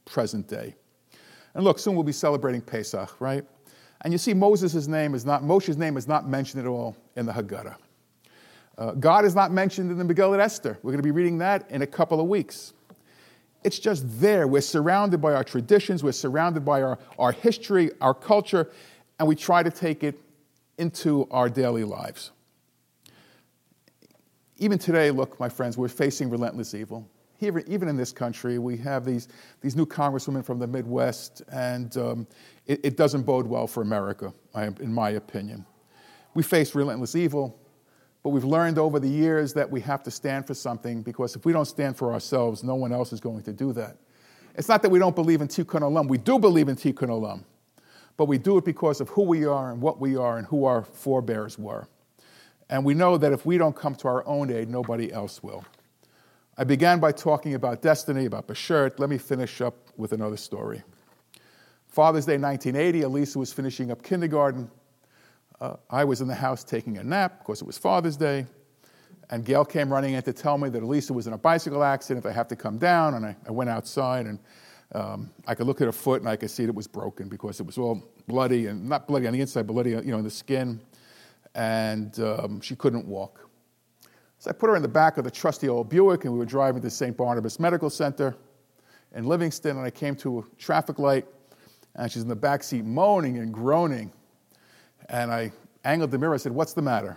present 0.05 0.47
day. 0.49 0.75
And 1.55 1.65
look, 1.65 1.79
soon 1.79 1.95
we'll 1.95 2.05
be 2.05 2.13
celebrating 2.13 2.61
Pesach, 2.61 3.21
right? 3.21 3.45
And 4.03 4.13
you 4.13 4.19
see, 4.19 4.35
Moses' 4.35 4.87
name 4.87 5.15
is 5.15 5.25
not, 5.25 5.43
Moshe's 5.43 5.77
name 5.77 5.97
is 5.97 6.07
not 6.07 6.29
mentioned 6.29 6.63
at 6.63 6.69
all 6.69 6.97
in 7.17 7.27
the 7.27 7.33
Haggadah. 7.33 7.77
Uh, 8.77 8.93
God 8.93 9.25
is 9.25 9.35
not 9.35 9.53
mentioned 9.53 9.91
in 9.91 9.99
the 9.99 10.15
Megillah 10.15 10.41
Esther. 10.41 10.79
We're 10.83 10.93
going 10.93 11.03
to 11.03 11.07
be 11.07 11.13
reading 11.13 11.39
that 11.39 11.71
in 11.71 11.83
a 11.83 11.87
couple 11.87 12.21
of 12.21 12.27
weeks. 12.27 12.73
It's 13.63 13.79
just 13.79 14.21
there. 14.21 14.47
We're 14.47 14.61
surrounded 14.61 15.23
by 15.23 15.33
our 15.33 15.45
traditions, 15.45 16.05
we're 16.05 16.13
surrounded 16.13 16.65
by 16.65 16.83
our, 16.83 16.99
our 17.19 17.33
history, 17.33 17.91
our 18.01 18.13
culture, 18.13 18.71
and 19.19 19.27
we 19.29 19.37
try 19.37 19.63
to 19.63 19.71
take 19.71 20.05
it 20.05 20.21
into 20.77 21.27
our 21.31 21.49
daily 21.49 21.85
lives. 21.85 22.33
Even 24.59 24.79
today, 24.79 25.11
look, 25.11 25.39
my 25.41 25.49
friends, 25.49 25.79
we're 25.79 25.89
facing 25.89 26.29
relentless 26.29 26.75
evil. 26.75 27.09
Here, 27.37 27.63
even 27.67 27.89
in 27.89 27.97
this 27.97 28.13
country, 28.13 28.59
we 28.59 28.77
have 28.79 29.05
these, 29.05 29.29
these 29.61 29.77
new 29.77 29.87
congresswomen 29.87 30.45
from 30.45 30.59
the 30.59 30.67
Midwest, 30.67 31.43
and 31.53 31.97
um, 31.97 32.27
it, 32.67 32.81
it, 32.85 32.97
doesn't 32.97 33.23
bode 33.23 33.47
well 33.47 33.67
for 33.67 33.83
America, 33.83 34.33
in 34.55 34.93
my 34.93 35.11
opinion. 35.11 35.67
We 36.35 36.43
face 36.43 36.75
relentless 36.75 37.17
evil, 37.17 37.59
but 38.23 38.31
we've 38.31 38.45
learned 38.45 38.79
over 38.79 38.99
the 39.01 39.09
years 39.09 39.53
that 39.55 39.71
we 39.71 39.81
have 39.83 40.03
to 40.05 40.11
stand 40.11 40.47
for 40.47 40.55
something 40.55 41.03
because 41.03 41.37
if 41.37 41.45
we 41.45 41.53
don't 41.53 41.67
stand 41.67 41.97
for 41.97 42.13
ourselves, 42.13 42.63
no 42.63 42.77
one 42.77 42.93
else 42.93 43.13
is 43.13 43.21
going 43.21 43.43
to 43.43 43.53
do 43.53 43.73
that. 43.73 43.97
It's 44.55 44.69
not 44.69 44.83
that 44.83 44.91
we 44.91 44.99
don't 44.99 45.17
believe 45.17 45.41
in 45.41 45.49
Tikkun 45.49 45.81
Olam. 45.81 46.09
We 46.09 46.19
do 46.19 46.39
believe 46.39 46.69
in 46.69 46.77
Tikkun 46.77 47.09
Olam 47.09 47.45
but 48.17 48.27
we 48.27 48.39
do 48.39 48.59
it 48.59 48.65
because 48.65 49.01
of 49.01 49.09
who 49.11 49.23
we 49.23 49.45
are 49.45 49.73
and 49.73 49.81
what 49.81 50.01
we 50.01 50.17
are 50.17 50.39
and 50.39 50.47
who 50.47 50.65
our 50.65 50.83
forebears 50.83 51.59
were. 51.59 51.89
And 52.71 52.85
we 52.85 52.95
know 52.95 53.19
that 53.19 53.33
if 53.33 53.45
we 53.45 53.59
don't 53.59 53.77
come 53.77 53.95
to 53.97 54.09
our 54.09 54.27
own 54.27 54.51
aid, 54.51 54.69
nobody 54.69 55.13
else 55.13 55.43
will. 55.43 55.65
I 56.57 56.63
began 56.63 57.01
by 57.01 57.11
talking 57.11 57.55
about 57.55 57.83
destiny, 57.83 58.27
about 58.27 58.47
Beshert. 58.47 59.01
Let 59.01 59.11
me 59.11 59.19
finish 59.19 59.61
up 59.61 59.75
with 59.97 60.13
another 60.13 60.37
story. 60.37 60.85
Father's 61.89 62.27
Day 62.27 62.39
1980, 62.39 63.01
Alisa 63.01 63.37
was 63.37 63.53
finishing 63.53 63.91
up 63.91 64.05
kindergarten. 64.05 64.71
Uh, 65.61 65.77
I 65.91 66.05
was 66.05 66.21
in 66.21 66.29
the 66.29 66.35
house 66.35 66.63
taking 66.63 66.99
a 66.99 67.03
nap 67.03 67.41
because 67.41 67.61
it 67.61 67.67
was 67.67 67.77
Father's 67.77 68.17
Day. 68.17 68.47
And 69.31 69.45
Gail 69.45 69.65
came 69.65 69.93
running 69.93 70.15
in 70.15 70.23
to 70.23 70.33
tell 70.33 70.57
me 70.57 70.69
that 70.69 70.81
Alisa 70.81 71.11
was 71.11 71.27
in 71.27 71.33
a 71.33 71.39
bicycle 71.39 71.83
accident. 71.83 72.25
I 72.25 72.31
have 72.31 72.47
to 72.49 72.57
come 72.57 72.79
down. 72.79 73.15
And 73.15 73.27
I, 73.27 73.37
I 73.49 73.51
went 73.51 73.71
outside 73.71 74.27
and 74.27 74.39
um, 74.95 75.31
I 75.49 75.57
could 75.57 75.67
look 75.67 75.81
at 75.81 75.87
her 75.87 75.93
foot 75.93 76.21
and 76.21 76.29
I 76.29 76.37
could 76.37 76.51
see 76.51 76.67
that 76.67 76.71
it 76.71 76.77
was 76.77 76.87
broken 76.87 77.29
because 77.29 77.59
it 77.59 77.67
was 77.67 77.79
all 77.79 78.01
bloody 78.29 78.69
and 78.69 78.89
not 78.89 79.09
bloody 79.09 79.27
on 79.27 79.33
the 79.33 79.41
inside, 79.41 79.67
but 79.67 79.73
bloody, 79.73 79.91
you 79.91 80.03
know, 80.13 80.19
in 80.19 80.25
the 80.25 80.31
skin. 80.31 80.81
And 81.57 82.17
um, 82.21 82.61
she 82.61 82.77
couldn't 82.77 83.07
walk. 83.07 83.49
So 84.45 84.51
I 84.51 84.53
put 84.53 84.69
her 84.69 84.77
in 84.77 84.83
the 84.83 84.89
back 84.89 85.17
of 85.17 85.25
the 85.25 85.31
trusty 85.31 85.71
old 85.71 85.89
Buick 85.89 86.25
and 86.25 86.33
we 86.35 86.39
were 86.39 86.45
driving 86.45 86.83
to 86.83 86.91
St. 86.91 87.17
Barnabas 87.17 87.59
Medical 87.59 87.89
Center 87.89 88.37
in 89.15 89.25
Livingston. 89.25 89.79
And 89.79 89.87
I 89.87 89.89
came 89.89 90.15
to 90.17 90.41
a 90.41 90.43
traffic 90.59 90.99
light 90.99 91.25
and 91.95 92.13
she's 92.13 92.21
in 92.21 92.29
the 92.29 92.37
back 92.37 92.63
seat 92.63 92.85
moaning 92.85 93.39
and 93.39 93.55
groaning. 93.55 94.13
And 95.09 95.33
I 95.33 95.51
angled 95.83 96.11
the 96.11 96.19
mirror 96.19 96.35
and 96.35 96.43
said, 96.43 96.53
What's 96.53 96.75
the 96.75 96.83
matter? 96.83 97.17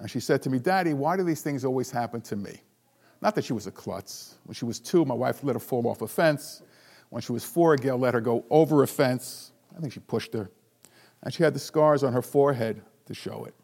And 0.00 0.10
she 0.10 0.18
said 0.18 0.42
to 0.42 0.50
me, 0.50 0.58
Daddy, 0.58 0.94
why 0.94 1.16
do 1.16 1.22
these 1.22 1.42
things 1.42 1.64
always 1.64 1.92
happen 1.92 2.20
to 2.22 2.34
me? 2.34 2.60
Not 3.20 3.36
that 3.36 3.44
she 3.44 3.52
was 3.52 3.68
a 3.68 3.70
klutz. 3.70 4.34
When 4.42 4.54
she 4.54 4.64
was 4.64 4.80
two, 4.80 5.04
my 5.04 5.14
wife 5.14 5.44
let 5.44 5.54
her 5.54 5.60
fall 5.60 5.86
off 5.86 6.02
a 6.02 6.08
fence. 6.08 6.62
When 7.10 7.22
she 7.22 7.30
was 7.30 7.44
four, 7.44 7.76
Gail 7.76 7.98
let 7.98 8.14
her 8.14 8.20
go 8.20 8.44
over 8.50 8.82
a 8.82 8.88
fence. 8.88 9.52
I 9.76 9.80
think 9.80 9.92
she 9.92 10.00
pushed 10.00 10.34
her. 10.34 10.50
And 11.22 11.32
she 11.32 11.44
had 11.44 11.54
the 11.54 11.60
scars 11.60 12.02
on 12.02 12.12
her 12.12 12.22
forehead 12.22 12.82
to 13.06 13.14
show 13.14 13.44
it. 13.44 13.54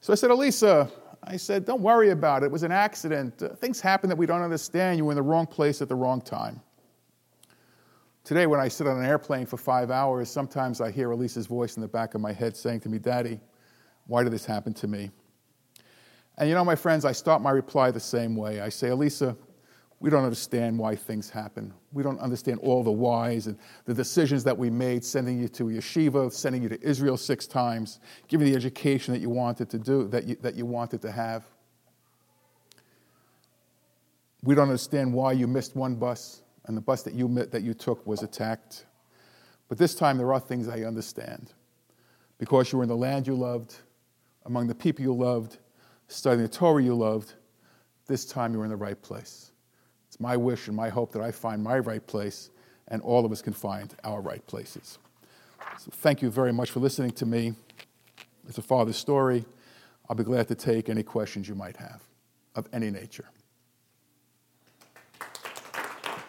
So 0.00 0.12
I 0.12 0.16
said, 0.16 0.30
Alisa, 0.30 0.88
I 1.26 1.36
said, 1.36 1.64
don't 1.64 1.82
worry 1.82 2.10
about 2.10 2.42
it. 2.42 2.46
It 2.46 2.52
was 2.52 2.62
an 2.62 2.70
accident. 2.70 3.42
Uh, 3.42 3.48
things 3.48 3.80
happen 3.80 4.08
that 4.08 4.16
we 4.16 4.26
don't 4.26 4.42
understand. 4.42 4.96
You 4.96 5.04
were 5.06 5.12
in 5.12 5.16
the 5.16 5.22
wrong 5.22 5.46
place 5.46 5.82
at 5.82 5.88
the 5.88 5.94
wrong 5.94 6.20
time. 6.20 6.60
Today, 8.22 8.46
when 8.46 8.60
I 8.60 8.68
sit 8.68 8.86
on 8.86 8.96
an 8.96 9.04
airplane 9.04 9.46
for 9.46 9.56
five 9.56 9.90
hours, 9.90 10.30
sometimes 10.30 10.80
I 10.80 10.90
hear 10.90 11.10
Alisa's 11.10 11.46
voice 11.46 11.76
in 11.76 11.82
the 11.82 11.88
back 11.88 12.14
of 12.14 12.20
my 12.20 12.32
head 12.32 12.56
saying 12.56 12.80
to 12.80 12.88
me, 12.88 12.98
Daddy, 12.98 13.40
why 14.06 14.22
did 14.22 14.32
this 14.32 14.44
happen 14.44 14.72
to 14.74 14.86
me? 14.86 15.10
And 16.38 16.48
you 16.48 16.54
know, 16.54 16.64
my 16.64 16.76
friends, 16.76 17.04
I 17.04 17.12
start 17.12 17.42
my 17.42 17.50
reply 17.50 17.90
the 17.90 18.00
same 18.00 18.36
way. 18.36 18.60
I 18.60 18.68
say, 18.68 18.88
Alisa, 18.88 19.36
we 19.98 20.10
don't 20.10 20.24
understand 20.24 20.78
why 20.78 20.94
things 20.94 21.30
happen. 21.30 21.72
We 21.92 22.02
don't 22.02 22.20
understand 22.20 22.60
all 22.60 22.84
the 22.84 22.92
whys 22.92 23.46
and 23.46 23.56
the 23.86 23.94
decisions 23.94 24.44
that 24.44 24.56
we 24.56 24.68
made, 24.68 25.04
sending 25.04 25.40
you 25.40 25.48
to 25.48 25.64
yeshiva, 25.64 26.30
sending 26.32 26.62
you 26.62 26.68
to 26.68 26.80
Israel 26.82 27.16
six 27.16 27.46
times, 27.46 28.00
giving 28.28 28.46
you 28.46 28.52
the 28.52 28.56
education 28.56 29.14
that 29.14 29.20
you 29.20 29.30
wanted 29.30 29.70
to 29.70 29.78
do, 29.78 30.06
that 30.08 30.24
you, 30.24 30.36
that 30.42 30.54
you 30.54 30.66
wanted 30.66 31.00
to 31.02 31.10
have. 31.10 31.44
We 34.42 34.54
don't 34.54 34.68
understand 34.68 35.12
why 35.14 35.32
you 35.32 35.46
missed 35.46 35.74
one 35.74 35.96
bus 35.96 36.42
and 36.66 36.76
the 36.76 36.82
bus 36.82 37.02
that 37.02 37.14
you, 37.14 37.28
that 37.28 37.62
you 37.62 37.72
took 37.72 38.06
was 38.06 38.22
attacked. 38.22 38.84
But 39.68 39.78
this 39.78 39.94
time 39.94 40.18
there 40.18 40.32
are 40.32 40.40
things 40.40 40.68
I 40.68 40.82
understand. 40.82 41.52
Because 42.38 42.70
you 42.70 42.78
were 42.78 42.84
in 42.84 42.88
the 42.88 42.96
land 42.96 43.26
you 43.26 43.34
loved, 43.34 43.76
among 44.44 44.66
the 44.66 44.74
people 44.74 45.02
you 45.02 45.14
loved, 45.14 45.58
studying 46.08 46.42
the 46.42 46.48
Torah 46.48 46.82
you 46.82 46.94
loved, 46.94 47.32
this 48.06 48.26
time 48.26 48.52
you 48.52 48.58
were 48.58 48.64
in 48.64 48.70
the 48.70 48.76
right 48.76 49.00
place. 49.00 49.45
It's 50.16 50.20
my 50.22 50.34
wish 50.34 50.66
and 50.66 50.74
my 50.74 50.88
hope 50.88 51.12
that 51.12 51.20
I 51.20 51.30
find 51.30 51.62
my 51.62 51.78
right 51.78 52.04
place 52.06 52.48
and 52.88 53.02
all 53.02 53.26
of 53.26 53.32
us 53.32 53.42
can 53.42 53.52
find 53.52 53.94
our 54.02 54.22
right 54.22 54.44
places. 54.46 54.98
So 55.78 55.90
thank 55.92 56.22
you 56.22 56.30
very 56.30 56.54
much 56.54 56.70
for 56.70 56.80
listening 56.80 57.10
to 57.10 57.26
me. 57.26 57.52
It's 58.48 58.56
a 58.56 58.62
father's 58.62 58.96
story. 58.96 59.44
I'll 60.08 60.16
be 60.16 60.24
glad 60.24 60.48
to 60.48 60.54
take 60.54 60.88
any 60.88 61.02
questions 61.02 61.46
you 61.46 61.54
might 61.54 61.76
have 61.76 62.00
of 62.54 62.66
any 62.72 62.90
nature. 62.90 63.26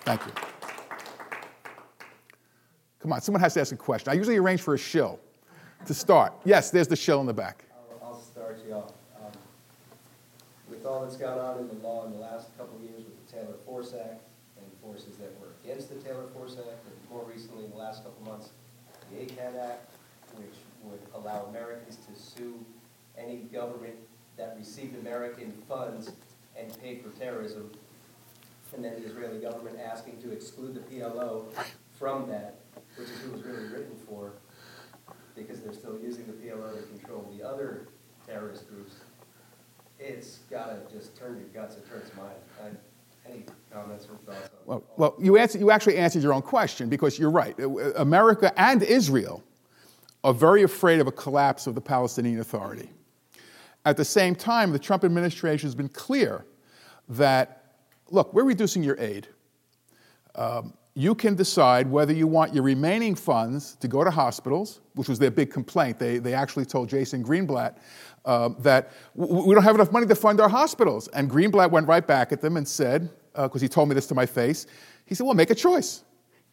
Thank 0.02 0.26
you. 0.26 0.34
Come 3.00 3.14
on, 3.14 3.22
someone 3.22 3.40
has 3.40 3.54
to 3.54 3.62
ask 3.62 3.72
a 3.72 3.78
question. 3.78 4.12
I 4.12 4.16
usually 4.16 4.36
arrange 4.36 4.64
for 4.64 4.74
a 4.74 4.78
shill 4.78 5.18
to 5.86 5.94
start. 5.94 6.34
Yes, 6.44 6.72
there's 6.72 6.90
the 6.90 6.98
shill 6.98 7.22
in 7.22 7.26
the 7.26 7.34
back. 7.34 7.64
I'll, 8.04 8.20
start 8.20 8.60
you 8.68 8.74
off. 8.74 8.92
Um, 9.18 9.32
with 10.70 10.86
all 10.86 11.04
that's 11.04 11.16
gone 11.16 11.40
on 11.40 11.60
in 11.60 11.70
the 11.70 11.88
law 11.88 12.06
in 12.06 12.12
the 12.12 12.18
last 12.18 12.50
couple 12.58 12.76
of 12.76 12.84
years 12.84 13.04
with 13.38 13.46
Taylor 13.46 13.58
Force 13.66 13.94
Act 13.94 14.22
and 14.58 14.66
forces 14.82 15.18
that 15.18 15.34
were 15.40 15.50
against 15.64 15.90
the 15.90 15.96
Taylor 15.96 16.28
Force 16.34 16.58
Act, 16.58 16.86
and 16.86 17.10
more 17.10 17.26
recently, 17.26 17.66
in 17.66 17.72
the 17.72 17.78
last 17.78 18.04
couple 18.04 18.26
months, 18.26 18.50
the 19.12 19.18
ACAT 19.18 19.58
Act, 19.60 19.94
which 20.36 20.56
would 20.84 21.00
allow 21.14 21.46
Americans 21.46 21.98
to 22.08 22.20
sue 22.20 22.56
any 23.18 23.38
government 23.38 23.96
that 24.38 24.56
received 24.58 24.98
American 25.00 25.52
funds 25.68 26.12
and 26.58 26.82
paid 26.82 27.02
for 27.04 27.10
terrorism, 27.20 27.72
and 28.76 28.84
then 28.84 29.02
the 29.02 29.08
Israeli 29.08 29.40
government 29.40 29.80
asking 29.80 30.22
to 30.22 30.32
exclude 30.32 30.76
the 30.76 30.82
PLO 30.82 31.46
from 31.98 32.28
that, 32.28 32.60
which 32.96 33.10
is 33.10 33.18
who 33.20 33.32
was 33.32 33.44
really 33.44 33.68
written 33.68 33.96
for, 34.08 34.34
because 35.36 35.62
they're 35.62 35.74
still 35.74 35.98
using 36.02 36.26
the 36.28 36.34
PLO 36.34 36.76
to 36.76 36.84
control 36.88 37.32
the 37.36 37.48
other 37.48 37.88
terrorist 38.26 38.70
groups. 38.70 38.96
It's 40.00 40.40
gotta 40.50 40.82
just 40.92 41.16
turn 41.16 41.38
your 41.38 41.48
guts, 41.48 41.76
it 41.76 41.90
turns 41.90 42.12
mine. 42.16 42.78
Well, 44.66 44.84
well 44.98 45.16
you, 45.20 45.38
answer, 45.38 45.58
you 45.58 45.72
actually 45.72 45.98
answered 45.98 46.24
your 46.24 46.34
own 46.34 46.42
question 46.42 46.90
because 46.90 47.20
you're 47.20 47.32
right. 47.32 47.56
America 47.96 48.52
and 48.60 48.84
Israel 48.84 49.44
are 50.24 50.34
very 50.34 50.64
afraid 50.64 51.00
of 51.00 51.08
a 51.08 51.12
collapse 51.12 51.68
of 51.68 51.76
the 51.76 51.82
Palestinian 51.82 52.40
Authority. 52.40 52.90
At 53.86 53.98
the 53.98 54.06
same 54.06 54.36
time, 54.36 54.72
the 54.72 54.80
Trump 54.80 55.06
administration 55.06 55.68
has 55.68 55.76
been 55.76 55.90
clear 55.90 56.46
that, 57.10 57.76
look, 58.10 58.34
we're 58.34 58.44
reducing 58.44 58.84
your 58.84 59.00
aid. 59.00 59.28
Um, 60.36 60.74
you 60.94 61.14
can 61.14 61.36
decide 61.36 61.90
whether 61.90 62.12
you 62.12 62.26
want 62.26 62.54
your 62.56 62.64
remaining 62.64 63.14
funds 63.14 63.76
to 63.76 63.88
go 63.88 64.04
to 64.04 64.10
hospitals, 64.10 64.82
which 64.96 65.08
was 65.08 65.20
their 65.20 65.30
big 65.30 65.52
complaint. 65.52 66.00
They, 66.00 66.18
they 66.18 66.34
actually 66.34 66.66
told 66.66 66.90
Jason 66.90 67.24
Greenblatt 67.24 67.78
uh, 68.28 68.50
that 68.60 68.92
we 69.16 69.56
don't 69.56 69.64
have 69.64 69.74
enough 69.74 69.92
money 69.92 70.06
to 70.06 70.14
fund 70.14 70.42
our 70.42 70.50
hospitals. 70.50 71.08
And 71.08 71.32
Greenblatt 71.32 71.72
went 71.72 71.88
right 71.88 72.06
back 72.06 72.32
at 72.32 72.42
them 72.42 72.58
and 72.58 72.68
said, 72.68 73.10
because 73.34 73.56
uh, 73.56 73.60
he 73.60 73.70
told 73.70 73.88
me 73.88 73.96
this 73.96 74.06
to 74.08 74.16
my 74.16 74.26
face, 74.26 74.68
he 75.06 75.16
said, 75.16 75.26
well, 75.26 75.34
make 75.34 75.50
a 75.50 75.56
choice. 75.56 76.04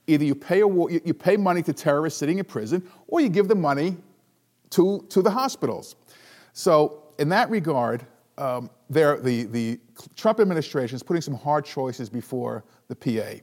Either 0.06 0.24
you 0.24 0.36
pay, 0.36 0.60
a, 0.60 0.68
you 0.68 1.12
pay 1.12 1.36
money 1.36 1.62
to 1.62 1.72
terrorists 1.72 2.18
sitting 2.18 2.38
in 2.38 2.44
prison, 2.44 2.88
or 3.08 3.20
you 3.20 3.28
give 3.28 3.48
the 3.48 3.54
money 3.54 3.96
to, 4.70 5.04
to 5.08 5.20
the 5.20 5.30
hospitals. 5.30 5.96
So, 6.52 7.02
in 7.18 7.28
that 7.30 7.50
regard, 7.50 8.06
um, 8.38 8.70
the, 8.90 9.48
the 9.50 9.80
Trump 10.14 10.40
administration 10.40 10.96
is 10.96 11.02
putting 11.02 11.22
some 11.22 11.34
hard 11.34 11.64
choices 11.64 12.08
before 12.08 12.64
the 12.88 12.94
PA. 12.94 13.40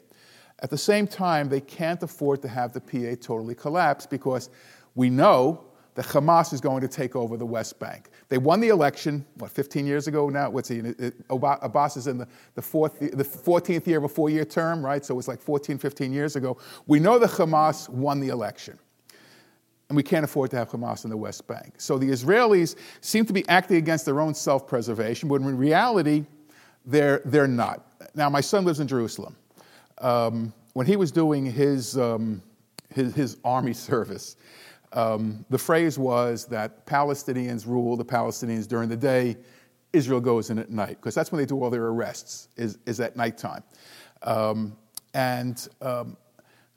At 0.60 0.70
the 0.70 0.78
same 0.78 1.08
time, 1.08 1.50
they 1.50 1.62
can't 1.62 2.02
afford 2.04 2.42
to 2.44 2.48
have 2.48 2.74
the 2.74 2.82
PA 2.82 3.16
totally 3.20 3.56
collapse 3.56 4.06
because 4.06 4.50
we 4.96 5.10
know 5.10 5.66
that 5.96 6.06
Hamas 6.06 6.54
is 6.54 6.62
going 6.62 6.82
to 6.82 6.88
take 6.88 7.16
over 7.16 7.36
the 7.36 7.46
West 7.46 7.80
Bank. 7.80 8.10
They 8.30 8.38
won 8.38 8.62
the 8.62 8.70
election, 8.70 9.26
what, 9.36 9.52
15 9.52 9.86
years 9.86 10.08
ago 10.08 10.30
now? 10.30 10.50
What's 10.50 10.70
he? 10.70 10.82
Abbas 11.30 11.98
is 11.98 12.08
in 12.08 12.18
the, 12.18 12.28
the, 12.56 12.62
fourth, 12.62 13.00
the 13.00 13.24
14th 13.24 13.86
year 13.88 13.98
of 13.98 14.06
a 14.06 14.10
four 14.10 14.30
year 14.30 14.46
term, 14.46 14.84
right? 14.84 15.04
So 15.04 15.20
it's 15.20 15.28
like 15.28 15.42
14, 15.42 15.78
15 15.78 16.14
years 16.14 16.36
ago. 16.36 16.58
We 16.88 17.00
know 17.00 17.20
that 17.20 17.32
Hamas 17.32 17.90
won 17.90 18.20
the 18.20 18.30
election. 18.30 18.80
And 19.90 19.98
we 19.98 20.04
can't 20.04 20.24
afford 20.24 20.52
to 20.52 20.56
have 20.56 20.70
Hamas 20.70 21.04
in 21.04 21.10
the 21.10 21.18
West 21.18 21.46
Bank. 21.48 21.74
So 21.78 21.98
the 21.98 22.10
Israelis 22.10 22.78
seem 23.02 23.26
to 23.26 23.34
be 23.34 23.46
acting 23.50 23.76
against 23.76 24.06
their 24.06 24.22
own 24.22 24.34
self 24.34 24.66
preservation, 24.66 25.28
but 25.28 25.42
in 25.42 25.58
reality, 25.58 26.26
they're, 26.86 27.22
they're 27.26 27.46
not. 27.46 27.86
Now, 28.16 28.30
my 28.30 28.40
son 28.40 28.64
lives 28.64 28.80
in 28.80 28.88
Jerusalem. 28.88 29.36
Um, 29.98 30.54
when 30.74 30.88
he 30.88 30.96
was 30.96 31.12
doing 31.12 31.46
his, 31.46 31.98
um, 31.98 32.42
his, 32.94 33.14
his, 33.14 33.38
army 33.44 33.74
service, 33.90 34.38
um, 34.94 35.46
the 35.50 35.58
phrase 35.58 35.98
was 35.98 36.46
that 36.48 36.86
Palestinians 36.86 37.66
rule 37.66 37.96
the 37.96 38.06
Palestinians 38.06 38.68
during 38.68 38.90
the 38.90 38.98
day, 38.98 39.38
Israel 39.94 40.22
goes 40.22 40.50
in 40.50 40.60
at 40.60 40.70
night, 40.70 40.98
because 40.98 41.16
that's 41.16 41.32
when 41.32 41.40
they 41.40 41.46
do 41.46 41.62
all 41.62 41.70
their 41.70 41.88
arrests, 41.88 42.50
is, 42.56 42.78
is 42.86 43.00
at 43.00 43.16
nighttime. 43.16 43.64
Um, 44.24 44.76
and 45.14 45.68
um, 45.82 46.18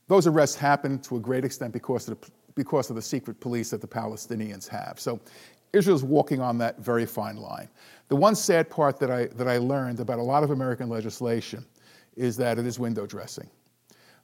those 0.08 0.26
arrests 0.26 0.56
happen 0.56 0.98
to 1.00 1.16
a 1.16 1.20
great 1.20 1.44
extent 1.44 1.72
because 1.72 2.08
of, 2.08 2.20
the, 2.20 2.30
because 2.54 2.90
of 2.90 2.96
the 2.96 3.02
secret 3.02 3.40
police 3.40 3.70
that 3.70 3.80
the 3.80 3.86
Palestinians 3.86 4.68
have. 4.68 4.98
So 4.98 5.20
Israel's 5.72 6.04
walking 6.04 6.40
on 6.40 6.58
that 6.58 6.78
very 6.78 7.06
fine 7.06 7.36
line. 7.36 7.68
The 8.08 8.16
one 8.16 8.34
sad 8.34 8.68
part 8.70 8.98
that 9.00 9.10
I, 9.10 9.26
that 9.26 9.48
I 9.48 9.58
learned 9.58 10.00
about 10.00 10.18
a 10.18 10.22
lot 10.22 10.42
of 10.42 10.50
American 10.50 10.88
legislation 10.88 11.64
is 12.16 12.36
that 12.36 12.58
it 12.58 12.66
is 12.66 12.78
window 12.78 13.06
dressing. 13.06 13.48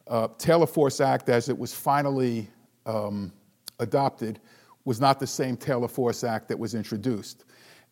Uh, 0.07 0.29
Taylor 0.39 0.67
Force 0.67 1.01
Act, 1.01 1.29
as 1.29 1.49
it 1.49 1.59
was 1.59 1.75
finally 1.75 2.49
um, 2.87 3.33
adopted, 3.81 4.41
was 4.85 5.01
not 5.01 5.19
the 5.19 5.27
same 5.27 5.57
Taylor 5.57 5.89
Force 5.89 6.25
Act 6.25 6.49
that 6.49 6.59
was 6.59 6.75
introduced. 6.75 7.45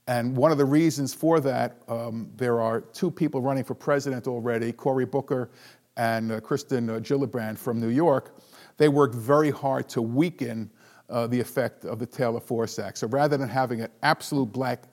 And 0.07 0.37
one 0.37 0.53
of 0.53 0.59
the 0.59 0.65
reasons 0.65 1.13
for 1.13 1.39
that, 1.41 1.83
um, 1.89 2.31
there 2.37 2.61
are 2.61 2.81
two 2.81 3.11
people 3.11 3.43
running 3.43 3.65
for 3.65 3.75
president 3.75 4.27
already, 4.27 4.73
Cory 4.73 5.05
Booker 5.05 5.51
and 5.97 6.33
uh, 6.33 6.41
Kirsten 6.41 6.89
uh, 6.89 6.95
Gillibrand 6.95 7.59
from 7.59 7.79
New 7.81 7.89
York. 7.89 8.41
They 8.79 8.89
worked 8.89 9.15
very 9.15 9.51
hard 9.51 9.89
to 9.91 10.01
weaken 10.01 10.71
uh, 11.11 11.27
the 11.27 11.41
effect 11.41 11.85
of 11.85 11.99
the 11.99 12.07
Taylor 12.07 12.41
Force 12.41 12.79
Act. 12.79 12.99
So 12.99 13.07
rather 13.09 13.37
than 13.37 13.49
having 13.49 13.83
an 13.83 13.91
absolute 14.03 14.53
black, 14.53 14.85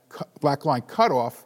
black 0.41 0.65
line 0.65 0.81
cutoff, 0.81 1.45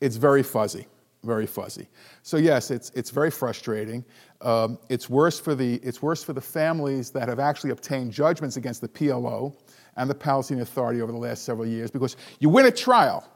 it's 0.00 0.16
very 0.16 0.42
fuzzy 0.42 0.86
very 1.22 1.46
fuzzy. 1.46 1.88
So 2.22 2.36
yes, 2.36 2.70
it's, 2.70 2.90
it's 2.94 3.10
very 3.10 3.30
frustrating. 3.30 4.04
Um, 4.40 4.78
it's, 4.88 5.10
worse 5.10 5.38
for 5.38 5.54
the, 5.54 5.74
it's 5.76 6.00
worse 6.00 6.24
for 6.24 6.32
the 6.32 6.40
families 6.40 7.10
that 7.10 7.28
have 7.28 7.38
actually 7.38 7.70
obtained 7.70 8.12
judgments 8.12 8.56
against 8.56 8.80
the 8.80 8.88
PLO 8.88 9.54
and 9.96 10.08
the 10.08 10.14
Palestinian 10.14 10.62
Authority 10.62 11.02
over 11.02 11.12
the 11.12 11.18
last 11.18 11.44
several 11.44 11.66
years 11.66 11.90
because 11.90 12.16
you 12.38 12.48
win 12.48 12.66
a 12.66 12.70
trial. 12.70 13.26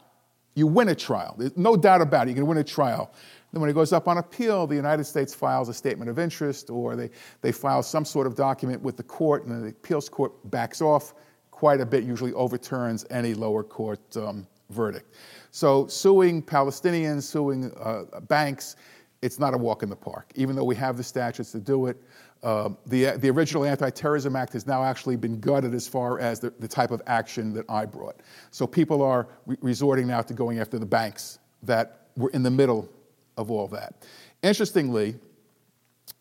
You 0.55 0.66
win 0.66 0.89
a 0.89 0.95
trial. 0.95 1.35
There's 1.37 1.57
no 1.57 1.76
doubt 1.76 2.01
about 2.01 2.26
it. 2.26 2.30
You 2.30 2.37
can 2.37 2.47
win 2.47 2.59
a 2.59 2.64
trial. 2.64 3.12
Then 3.53 3.61
when 3.61 3.70
it 3.70 3.74
goes 3.74 3.93
up 3.93 4.09
on 4.09 4.18
appeal, 4.18 4.66
the 4.66 4.76
United 4.76 5.05
States 5.05 5.35
files 5.35 5.68
a 5.68 5.74
statement 5.74 6.11
of 6.11 6.18
interest 6.18 6.70
or 6.70 6.97
they, 6.97 7.11
they 7.41 7.53
file 7.53 7.82
some 7.82 8.05
sort 8.05 8.26
of 8.26 8.35
document 8.35 8.80
with 8.82 8.97
the 8.97 9.03
court 9.03 9.45
and 9.45 9.64
the 9.64 9.68
appeals 9.68 10.09
court 10.09 10.32
backs 10.51 10.80
off 10.80 11.14
quite 11.51 11.80
a 11.80 11.87
bit, 11.87 12.03
usually 12.03 12.32
overturns 12.32 13.07
any 13.11 13.32
lower 13.32 13.62
court 13.62 14.01
um, 14.16 14.47
verdict. 14.70 15.14
So 15.55 15.86
suing 15.86 16.42
Palestinians, 16.42 17.22
suing 17.22 17.70
uh, 17.80 18.18
banks, 18.22 18.74
it's 19.22 19.38
not 19.38 19.55
a 19.55 19.57
walk 19.57 19.84
in 19.84 19.88
the 19.88 19.94
park. 19.94 20.32
Even 20.34 20.57
though 20.57 20.64
we 20.64 20.74
have 20.74 20.96
the 20.96 21.05
statutes 21.05 21.52
to 21.52 21.61
do 21.61 21.86
it, 21.86 21.96
uh, 22.42 22.70
the, 22.86 23.12
the 23.18 23.30
original 23.30 23.64
Anti-Terrorism 23.64 24.34
Act 24.34 24.55
has 24.55 24.66
now 24.66 24.82
actually 24.82 25.14
been 25.14 25.38
gutted 25.38 25.72
as 25.72 25.86
far 25.86 26.18
as 26.18 26.40
the, 26.40 26.52
the 26.59 26.66
type 26.66 26.90
of 26.90 27.00
action 27.07 27.52
that 27.52 27.66
I 27.68 27.86
brought. 27.86 28.16
So 28.50 28.66
people 28.66 29.00
are 29.00 29.28
re- 29.46 29.57
resorting 29.61 30.09
now 30.09 30.22
to 30.22 30.34
going 30.34 30.59
after 30.59 30.76
the 30.76 30.86
banks 30.86 31.38
that 31.62 32.09
were 32.16 32.30
in 32.30 32.42
the 32.42 32.50
middle 32.50 32.88
of 33.36 33.48
all 33.48 33.68
that. 33.68 34.05
Interestingly, 34.42 35.14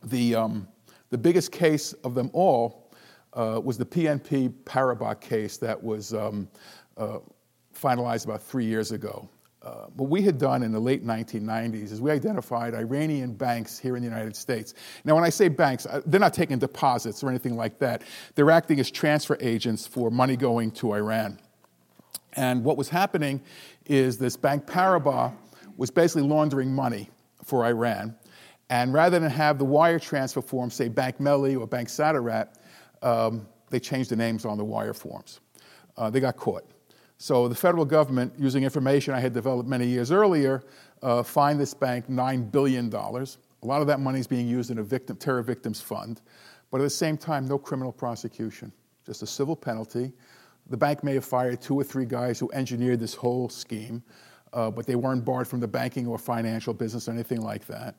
the, 0.03 0.35
um, 0.35 0.67
the 1.09 1.17
biggest 1.17 1.51
case 1.51 1.93
of 2.03 2.13
them 2.13 2.29
all 2.33 2.91
uh, 3.33 3.59
was 3.63 3.79
the 3.79 3.85
BNP 3.85 4.53
Paribas 4.63 5.19
case 5.19 5.57
that 5.57 5.83
was 5.83 6.13
um, 6.13 6.47
uh, 6.97 7.17
finalized 7.83 8.25
about 8.25 8.41
three 8.41 8.65
years 8.65 8.91
ago. 8.91 9.29
Uh, 9.61 9.85
what 9.95 10.09
we 10.09 10.21
had 10.21 10.37
done 10.37 10.61
in 10.61 10.71
the 10.71 10.79
late 10.79 11.05
1990s 11.05 11.91
is 11.91 12.01
we 12.01 12.11
identified 12.11 12.73
Iranian 12.73 13.33
banks 13.33 13.79
here 13.79 13.95
in 13.95 14.03
the 14.03 14.09
United 14.09 14.35
States. 14.35 14.73
Now, 15.05 15.15
when 15.15 15.23
I 15.23 15.29
say 15.29 15.47
banks, 15.47 15.85
uh, 15.85 16.01
they're 16.05 16.19
not 16.19 16.33
taking 16.33 16.59
deposits 16.59 17.23
or 17.23 17.29
anything 17.29 17.55
like 17.55 17.79
that. 17.79 18.03
They're 18.35 18.51
acting 18.51 18.79
as 18.81 18.91
transfer 18.91 19.37
agents 19.39 19.87
for 19.87 20.11
money 20.11 20.35
going 20.35 20.71
to 20.71 20.93
Iran. 20.93 21.39
And 22.33 22.63
what 22.63 22.77
was 22.77 22.89
happening 22.89 23.41
is 23.85 24.17
this 24.17 24.35
bank 24.35 24.65
Paribas 24.65 25.33
was 25.77 25.89
basically 25.91 26.27
laundering 26.27 26.73
money 26.73 27.09
for 27.43 27.65
Iran. 27.65 28.15
And 28.69 28.93
rather 28.93 29.19
than 29.19 29.29
have 29.29 29.59
the 29.59 29.65
wire 29.65 29.99
transfer 29.99 30.41
form 30.41 30.71
say 30.71 30.89
Bank 30.89 31.19
Melli 31.19 31.59
or 31.59 31.67
Bank 31.67 31.87
Saderat, 31.87 32.49
um, 33.01 33.47
they 33.69 33.79
changed 33.79 34.09
the 34.09 34.15
names 34.15 34.45
on 34.45 34.57
the 34.57 34.63
wire 34.63 34.93
forms. 34.93 35.39
Uh, 35.95 36.09
they 36.09 36.19
got 36.19 36.35
caught. 36.35 36.63
So 37.17 37.47
the 37.47 37.55
federal 37.55 37.85
government, 37.85 38.33
using 38.37 38.63
information 38.63 39.13
I 39.13 39.19
had 39.19 39.33
developed 39.33 39.69
many 39.69 39.87
years 39.87 40.11
earlier, 40.11 40.63
uh, 41.01 41.23
fined 41.23 41.59
this 41.59 41.73
bank 41.73 42.07
$9 42.07 42.51
billion. 42.51 42.93
A 42.93 43.65
lot 43.65 43.81
of 43.81 43.87
that 43.87 43.99
money 43.99 44.19
is 44.19 44.27
being 44.27 44.47
used 44.47 44.71
in 44.71 44.79
a 44.79 44.83
victim, 44.83 45.15
terror 45.15 45.41
victims 45.41 45.79
fund, 45.79 46.21
but 46.71 46.81
at 46.81 46.83
the 46.83 46.89
same 46.89 47.17
time, 47.17 47.47
no 47.47 47.57
criminal 47.57 47.91
prosecution, 47.91 48.71
just 49.05 49.21
a 49.21 49.27
civil 49.27 49.55
penalty. 49.55 50.11
The 50.69 50.77
bank 50.77 51.03
may 51.03 51.13
have 51.13 51.25
fired 51.25 51.61
two 51.61 51.75
or 51.75 51.83
three 51.83 52.05
guys 52.05 52.39
who 52.39 52.51
engineered 52.51 52.99
this 52.99 53.13
whole 53.13 53.47
scheme, 53.49 54.03
uh, 54.53 54.71
but 54.71 54.85
they 54.85 54.95
weren't 54.95 55.25
barred 55.25 55.47
from 55.47 55.59
the 55.59 55.67
banking 55.67 56.07
or 56.07 56.17
financial 56.17 56.73
business 56.73 57.07
or 57.07 57.11
anything 57.11 57.41
like 57.41 57.65
that. 57.67 57.95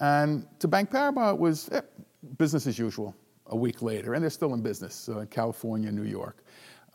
And 0.00 0.46
to 0.60 0.68
Bank 0.68 0.90
Paribas, 0.90 1.34
it 1.34 1.38
was 1.38 1.68
eh, 1.72 1.80
business 2.36 2.66
as 2.66 2.78
usual 2.78 3.14
a 3.46 3.56
week 3.56 3.82
later, 3.82 4.14
and 4.14 4.22
they're 4.22 4.30
still 4.30 4.54
in 4.54 4.60
business 4.60 5.08
uh, 5.08 5.20
in 5.20 5.26
California, 5.28 5.90
New 5.90 6.02
York. 6.02 6.42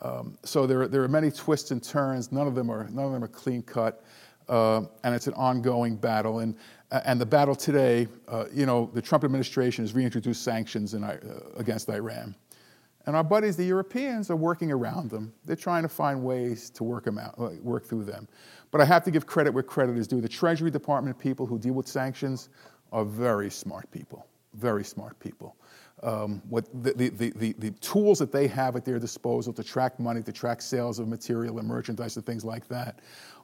Um, 0.02 0.38
so 0.44 0.66
there, 0.66 0.88
there 0.88 1.04
are 1.04 1.08
many 1.08 1.32
twists 1.32 1.72
and 1.72 1.84
turns. 1.84 2.32
None 2.32 2.48
of 2.48 2.56
them 2.56 2.70
are, 2.70 2.88
none 2.90 3.06
of 3.06 3.12
them 3.12 3.24
are 3.24 3.28
clean 3.28 3.62
cut. 3.62 4.04
Uh, 4.50 4.82
and 5.04 5.16
it's 5.16 5.28
an 5.28 5.34
ongoing 5.36 5.96
battle. 5.96 6.40
And, 6.40 6.56
and 7.06 7.22
the 7.22 7.26
battle 7.26 7.56
today, 7.56 8.08
uh, 8.28 8.46
you 8.52 8.66
know, 8.66 8.90
the 8.94 9.02
Trump 9.02 9.24
administration 9.24 9.84
has 9.84 9.94
reintroduced 9.94 10.44
sanctions 10.44 10.94
in, 10.94 11.04
uh, 11.04 11.18
against 11.56 11.90
Iran. 11.90 12.36
And 13.06 13.16
our 13.16 13.24
buddies, 13.24 13.56
the 13.56 13.64
Europeans, 13.66 14.30
are 14.30 14.36
working 14.36 14.72
around 14.72 15.10
them. 15.10 15.34
They're 15.46 15.56
trying 15.56 15.84
to 15.84 15.90
find 15.90 16.24
ways 16.24 16.70
to 16.72 16.84
work, 16.84 17.06
them 17.06 17.18
out, 17.18 17.36
uh, 17.38 17.50
work 17.62 17.86
through 17.86 18.04
them. 18.04 18.28
But 18.72 18.82
I 18.82 18.86
have 18.86 19.04
to 19.06 19.12
give 19.12 19.26
credit 19.26 19.54
where 19.54 19.64
credit 19.64 19.98
is 19.98 20.08
due. 20.08 20.22
The 20.22 20.30
Treasury 20.30 20.70
Department 20.70 21.18
people 21.18 21.46
who 21.46 21.58
deal 21.58 21.74
with 21.74 21.88
sanctions 21.88 22.50
are 22.92 23.06
very 23.06 23.50
smart 23.50 23.90
people, 23.92 24.28
very 24.54 24.84
smart 24.84 25.20
people 25.20 25.56
um, 26.04 26.42
what 26.50 26.66
the, 26.84 26.94
the, 26.94 27.10
the, 27.10 27.54
the, 27.60 27.72
tools 27.72 28.18
that 28.20 28.32
they 28.32 28.48
have 28.48 28.76
at 28.76 28.86
their 28.86 28.98
disposal 28.98 29.54
to 29.54 29.64
track 29.64 30.00
money, 30.00 30.24
to 30.24 30.32
track 30.32 30.62
sales 30.62 30.98
of 30.98 31.08
material 31.08 31.60
and 31.60 31.68
merchandise 31.68 32.16
and 32.16 32.26
things 32.26 32.44
like 32.44 32.68
that 32.68 33.00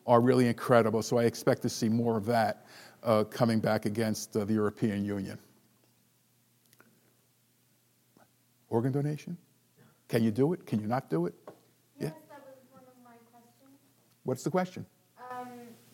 are 0.07 0.21
really 0.21 0.47
incredible. 0.47 1.03
So 1.03 1.17
I 1.17 1.25
expect 1.25 1.61
to 1.63 1.69
see 1.69 1.89
more 1.89 2.17
of 2.17 2.25
that 2.25 2.65
uh, 3.03 3.25
coming 3.25 3.59
back 3.59 3.85
against 3.85 4.35
uh, 4.35 4.45
the 4.45 4.53
European 4.53 5.05
Union. 5.05 5.37
Organ 8.69 8.91
donation? 8.91 9.37
Can 10.07 10.23
you 10.23 10.31
do 10.31 10.53
it? 10.53 10.65
Can 10.65 10.79
you 10.79 10.87
not 10.87 11.09
do 11.09 11.25
it? 11.25 11.35
Yes, 11.47 11.53
yeah? 11.99 12.09
that 12.29 12.43
was 12.45 12.57
one 12.71 12.81
of 12.81 13.03
my 13.03 13.15
questions. 13.31 13.79
What's 14.23 14.43
the 14.43 14.49
question? 14.49 14.85
Um, 15.31 15.47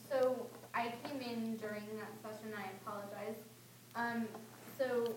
so 0.10 0.48
I 0.74 0.94
came 1.04 1.22
in 1.22 1.58
during 1.58 1.84
that 1.98 2.14
session. 2.22 2.54
I 2.56 2.70
apologize. 2.82 3.36
Um, 3.96 4.28
so 4.78 5.14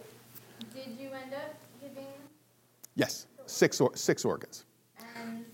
did 0.74 0.99
you 0.99 1.09
end 1.09 1.32
up 1.34 1.55
giving? 1.80 2.12
Yes, 2.97 3.26
six, 3.47 3.80
or, 3.80 3.94
six 3.94 4.24
organs. 4.24 4.64
And 5.22 5.44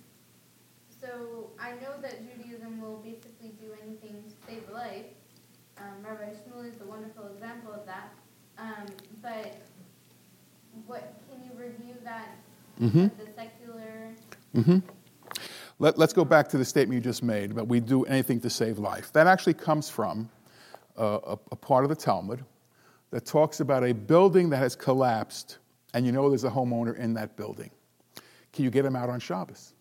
so 1.01 1.51
I 1.61 1.73
know 1.73 2.01
that 2.01 2.21
Judaism 2.23 2.81
will 2.81 2.97
basically 2.99 3.53
do 3.61 3.73
anything 3.85 4.23
to 4.23 4.47
save 4.47 4.63
a 4.71 4.73
life. 4.73 5.07
Um, 5.79 6.05
Rabbi 6.05 6.33
Shmuly 6.33 6.75
is 6.75 6.81
a 6.81 6.85
wonderful 6.85 7.27
example 7.35 7.73
of 7.73 7.85
that. 7.87 8.13
Um, 8.59 8.87
but 9.21 9.57
what, 10.87 11.15
can 11.29 11.43
you 11.45 11.51
review 11.61 11.95
that, 12.05 12.29
Mhm. 12.81 13.11
the 13.19 13.27
secular? 13.35 14.15
Mm-hmm. 14.55 14.79
Let, 15.79 15.99
let's 15.99 16.13
go 16.13 16.25
back 16.25 16.49
to 16.51 16.59
the 16.59 16.65
statement 16.65 16.95
you 16.95 17.01
just 17.01 17.23
made 17.23 17.51
about 17.51 17.67
we 17.67 17.81
do 17.81 18.05
anything 18.05 18.41
to 18.41 18.51
save 18.51 18.79
life. 18.79 19.13
That 19.13 19.27
actually 19.27 19.55
comes 19.55 19.89
from 19.91 20.31
uh, 20.97 21.19
a, 21.27 21.39
a 21.51 21.57
part 21.57 21.85
of 21.85 21.89
the 21.89 21.97
Talmud 21.97 22.45
that 23.11 23.27
talks 23.27 23.61
about 23.61 23.83
a 23.83 23.93
building 23.93 24.51
that 24.51 24.59
has 24.59 24.77
collapsed 24.77 25.59
and 25.95 26.07
you 26.07 26.13
know 26.13 26.29
there's 26.29 26.45
a 26.45 26.51
homeowner 26.51 26.97
in 26.97 27.15
that 27.15 27.37
building. 27.37 27.71
Can 28.53 28.65
you 28.65 28.71
get 28.71 28.85
him 28.85 28.97
out 28.97 29.09
on 29.09 29.21
Shabbos? 29.21 29.75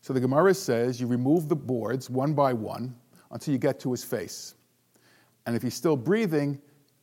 So 0.00 0.12
the 0.12 0.20
Gemara 0.20 0.54
says 0.54 1.00
you 1.00 1.06
remove 1.06 1.48
the 1.48 1.56
boards 1.56 2.10
one 2.10 2.34
by 2.34 2.52
one 2.52 2.94
until 3.30 3.52
you 3.52 3.58
get 3.58 3.78
to 3.80 3.90
his 3.90 4.02
face. 4.02 4.54
And 5.46 5.54
if 5.56 5.62
he's 5.62 5.74
still 5.74 5.96
breathing, 5.96 6.60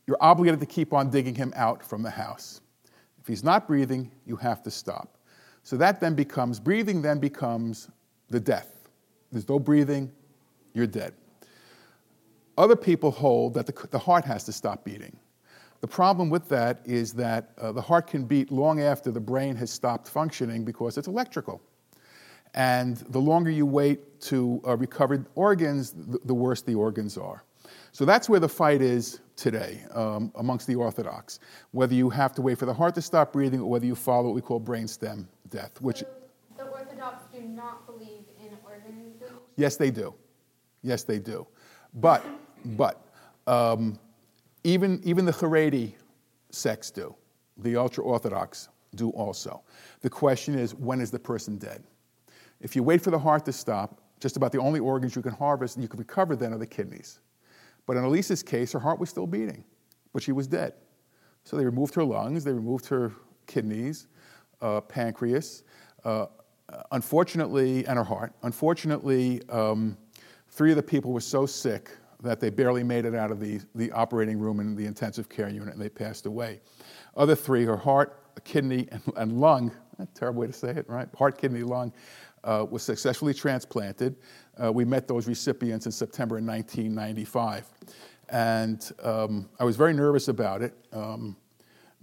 you're 0.08 0.18
obligated 0.22 0.60
to 0.60 0.66
keep 0.66 0.94
on 0.94 1.10
digging 1.10 1.36
him 1.36 1.54
out 1.56 1.84
from 1.84 2.02
the 2.02 2.10
house. 2.10 2.62
If 3.22 3.28
he's 3.28 3.44
not 3.44 3.68
breathing, 3.68 4.12
you 4.26 4.36
have 4.38 4.64
to 4.64 4.72
stop. 4.72 5.18
So 5.64 5.78
that 5.78 6.00
then 6.00 6.16
becomes, 6.16 6.60
breathing 6.60 7.02
then 7.02 7.20
becomes 7.20 7.90
the 8.30 8.40
death. 8.40 8.90
There's 9.32 9.48
no 9.48 9.60
breathing, 9.60 10.12
you're 10.74 10.88
dead. 10.88 11.14
Other 12.58 12.76
people 12.76 13.12
hold 13.12 13.54
that 13.54 13.66
the, 13.66 13.88
the 13.90 14.00
heart 14.00 14.26
has 14.26 14.44
to 14.46 14.52
stop 14.52 14.84
beating. 14.84 15.16
The 15.82 15.88
problem 15.88 16.30
with 16.30 16.50
that 16.50 16.82
is 16.86 17.14
that 17.14 17.52
uh, 17.58 17.72
the 17.72 17.82
heart 17.82 18.08
can 18.08 18.26
beat 18.26 18.52
long 18.52 18.82
after 18.82 19.12
the 19.12 19.20
brain 19.20 19.56
has 19.56 19.72
stopped 19.72 20.10
functioning 20.10 20.66
because 20.66 20.98
it's 20.98 21.08
electrical. 21.08 21.62
And 22.54 22.98
the 22.98 23.20
longer 23.20 23.50
you 23.50 23.66
wait 23.66 24.20
to 24.22 24.62
uh, 24.68 24.76
recover 24.76 25.26
organs, 25.36 25.92
the, 25.92 26.20
the 26.26 26.34
worse 26.34 26.62
the 26.62 26.76
organs 26.76 27.18
are. 27.18 27.44
So 27.92 28.06
that's 28.06 28.28
where 28.28 28.40
the 28.40 28.50
fight 28.50 28.82
is 28.82 29.20
today 29.36 29.84
um, 29.94 30.32
amongst 30.36 30.68
the 30.68 30.76
Orthodox. 30.76 31.40
Whether 31.72 31.94
you 31.94 32.10
have 32.10 32.34
to 32.36 32.42
wait 32.42 32.58
for 32.58 32.66
the 32.66 32.74
heart 32.74 32.96
to 32.96 33.02
stop 33.02 33.32
breathing 33.32 33.62
or 33.62 33.70
whether 33.70 33.86
you 33.86 33.96
follow 33.96 34.26
what 34.26 34.36
we 34.36 34.42
call 34.42 34.60
brainstem 34.60 35.26
death, 35.50 35.80
which, 35.82 36.00
So 36.00 36.06
The 36.58 36.64
Orthodox 36.66 37.24
do 37.34 37.42
not 37.42 37.86
believe 37.86 38.26
in 38.40 38.58
organ 38.66 39.14
yes, 39.56 39.78
they 39.78 39.92
do. 39.92 40.14
Yes, 40.82 41.04
they 41.04 41.20
do. 41.20 41.48
But, 41.94 42.26
but, 42.66 43.02
um, 43.48 44.00
even, 44.64 45.02
even 45.04 45.26
the 45.26 45.32
Haredi 45.32 45.94
sects 46.52 46.92
do. 46.92 47.16
The 47.58 47.76
ultra 47.76 48.04
Orthodox 48.04 48.70
do 48.96 49.10
also. 49.12 49.62
The 50.02 50.10
question 50.10 50.58
is 50.58 50.74
when 50.76 51.02
is 51.02 51.12
the 51.12 51.20
person 51.20 51.58
dead? 51.58 51.84
If 52.62 52.76
you 52.76 52.84
wait 52.84 53.02
for 53.02 53.12
the 53.12 53.20
heart 53.20 53.46
to 53.46 53.54
stop, 53.54 54.02
just 54.20 54.36
about 54.36 54.52
the 54.52 54.60
only 54.60 54.80
organs 54.80 55.16
you 55.16 55.22
can 55.22 55.34
harvest 55.34 55.76
and 55.76 55.84
you 55.84 55.88
can 55.88 56.00
recover 56.00 56.36
then 56.36 56.54
are 56.54 56.58
the 56.58 56.68
kidneys. 56.68 57.20
But 57.86 57.98
in 57.98 58.04
Alisa's 58.04 58.44
case, 58.44 58.72
her 58.74 58.80
heart 58.80 59.00
was 59.00 59.10
still 59.10 59.28
beating, 59.28 59.64
but 60.14 60.22
she 60.22 60.32
was 60.32 60.48
dead. 60.48 60.74
So 61.44 61.58
they 61.58 61.66
removed 61.66 61.96
her 61.96 62.04
lungs, 62.04 62.44
they 62.44 62.52
removed 62.52 62.86
her 62.88 63.14
kidneys, 63.48 64.08
uh, 64.62 64.82
pancreas, 64.82 65.64
uh, 66.04 66.28
unfortunately, 66.92 67.86
and 67.88 67.98
her 67.98 68.04
heart. 68.04 68.34
Unfortunately, 68.44 69.42
um, 69.50 69.98
three 70.50 70.72
of 70.72 70.76
the 70.76 70.84
people 70.84 71.12
were 71.12 71.22
so 71.22 71.46
sick 71.46 71.92
that 72.22 72.40
they 72.40 72.50
barely 72.50 72.84
made 72.84 73.06
it 73.06 73.16
out 73.16 73.32
of 73.32 73.40
the, 73.40 73.62
the 73.76 73.92
operating 73.92 74.38
room 74.38 74.60
in 74.60 74.76
the 74.76 74.86
intensive 74.86 75.30
care 75.30 75.50
unit 75.50 75.74
and 75.74 75.82
they 75.82 75.90
passed 75.90 76.26
away. 76.26 76.60
Other 77.16 77.36
three, 77.36 77.66
her 77.66 77.78
heart, 77.78 78.44
kidney, 78.44 78.88
and, 78.92 79.02
and 79.16 79.40
lung, 79.40 79.72
a 80.00 80.06
terrible 80.08 80.42
way 80.42 80.48
to 80.48 80.54
say 80.54 80.70
it, 80.70 80.90
right? 80.90 81.08
Heart, 81.18 81.38
kidney, 81.38 81.64
lung, 81.64 81.94
uh, 82.44 82.66
was 82.70 82.84
successfully 82.84 83.34
transplanted. 83.34 84.16
Uh, 84.62 84.72
we 84.72 84.86
met 84.86 85.08
those 85.08 85.28
recipients 85.28 85.86
in 85.86 85.92
September 85.92 86.36
1995. 86.36 87.66
And 88.30 88.92
um, 89.04 89.50
I 89.60 89.64
was 89.64 89.76
very 89.76 89.94
nervous 89.94 90.28
about 90.28 90.62
it 90.62 90.74
um, 90.94 91.36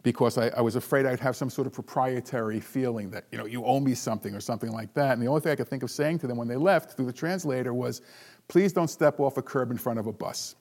because 0.02 0.38
I, 0.38 0.48
I, 0.48 0.60
was 0.60 0.76
afraid 0.76 1.06
I'd 1.06 1.20
have 1.20 1.36
some 1.36 1.50
sort 1.50 1.66
of 1.66 1.72
proprietary 1.72 2.58
feeling 2.58 3.10
that, 3.10 3.24
you 3.30 3.38
know, 3.38 3.46
you 3.46 3.64
owe 3.64 3.80
me 3.80 3.94
something 3.94 4.34
or 4.34 4.40
something 4.40 4.72
like 4.72 4.92
that. 4.94 5.12
And 5.12 5.22
the 5.22 5.26
only 5.28 5.40
thing 5.40 5.52
I 5.52 5.56
could 5.56 5.68
think 5.68 5.82
of 5.82 5.90
saying 5.90 6.18
to 6.20 6.26
them 6.26 6.36
when 6.36 6.48
they 6.48 6.56
left 6.56 6.92
through 6.92 7.06
the 7.06 7.12
translator 7.12 7.72
was, 7.72 8.02
please 8.48 8.72
don't 8.72 8.88
step 8.88 9.20
off 9.20 9.36
a 9.36 9.42
curb 9.42 9.70
in 9.70 9.78
front 9.78 9.98
of 9.98 10.06
a 10.06 10.12
bus. 10.12 10.56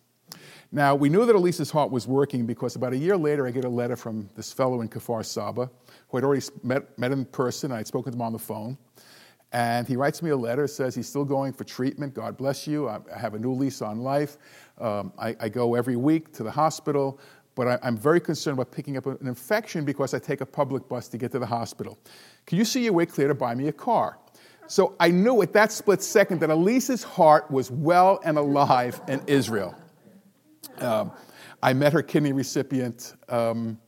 Now, 0.71 0.95
we 0.95 1.09
knew 1.09 1.25
that 1.25 1.35
Alisa's 1.35 1.71
heart 1.71 1.91
was 1.91 2.07
working 2.07 2.45
because 2.45 2.75
about 2.75 2.93
a 2.93 2.97
year 2.97 3.15
later, 3.15 3.47
I 3.47 3.51
get 3.51 3.65
a 3.65 3.69
letter 3.69 3.95
from 3.95 4.29
this 4.35 4.51
fellow 4.51 4.81
in 4.81 4.89
Kfar 4.89 5.23
Saba 5.23 5.69
who 6.09 6.17
I'd 6.17 6.23
already 6.23 6.45
met, 6.63 6.97
met 6.97 7.11
in 7.11 7.25
person. 7.25 7.71
I'd 7.71 7.87
spoken 7.87 8.11
to 8.11 8.17
him 8.17 8.21
on 8.21 8.33
the 8.33 8.39
phone. 8.39 8.77
And 9.51 9.87
he 9.87 9.95
writes 9.95 10.21
me 10.21 10.31
a 10.31 10.35
letter, 10.35 10.67
says 10.67 10.95
he's 10.95 11.07
still 11.07 11.23
going 11.23 11.53
for 11.53 11.63
treatment. 11.63 12.13
God 12.13 12.35
bless 12.35 12.67
you. 12.67 12.89
I 12.89 12.99
have 13.15 13.35
a 13.35 13.39
new 13.39 13.53
lease 13.53 13.81
on 13.81 13.99
life. 13.99 14.37
Um, 14.79 15.13
I, 15.17 15.35
I, 15.39 15.49
go 15.49 15.75
every 15.75 15.95
week 15.95 16.33
to 16.33 16.43
the 16.43 16.51
hospital, 16.51 17.21
but 17.53 17.67
I, 17.81 17.87
am 17.87 17.95
very 17.95 18.19
concerned 18.19 18.59
about 18.59 18.73
picking 18.73 18.97
up 18.97 19.05
an 19.05 19.25
infection 19.25 19.85
because 19.85 20.13
I 20.13 20.19
take 20.19 20.41
a 20.41 20.45
public 20.45 20.89
bus 20.89 21.07
to 21.07 21.17
get 21.17 21.31
to 21.31 21.39
the 21.39 21.45
hospital. 21.45 21.97
Can 22.45 22.57
you 22.57 22.65
see 22.65 22.83
your 22.83 22.91
way 22.91 23.05
clear 23.05 23.29
to 23.29 23.35
buy 23.35 23.55
me 23.55 23.69
a 23.69 23.71
car? 23.71 24.17
So 24.67 24.95
I 24.99 25.09
knew 25.09 25.41
at 25.41 25.53
that 25.53 25.71
split 25.71 26.01
second 26.01 26.39
that 26.41 26.49
Alisa's 26.49 27.03
heart 27.03 27.49
was 27.51 27.69
well 27.69 28.19
and 28.23 28.37
alive 28.37 28.99
in 29.07 29.21
Israel. 29.27 29.75
Um, 30.79 31.11
I 31.61 31.73
met 31.73 31.93
her 31.93 32.01
kidney 32.01 32.33
recipient. 32.33 33.15
Um, 33.29 33.79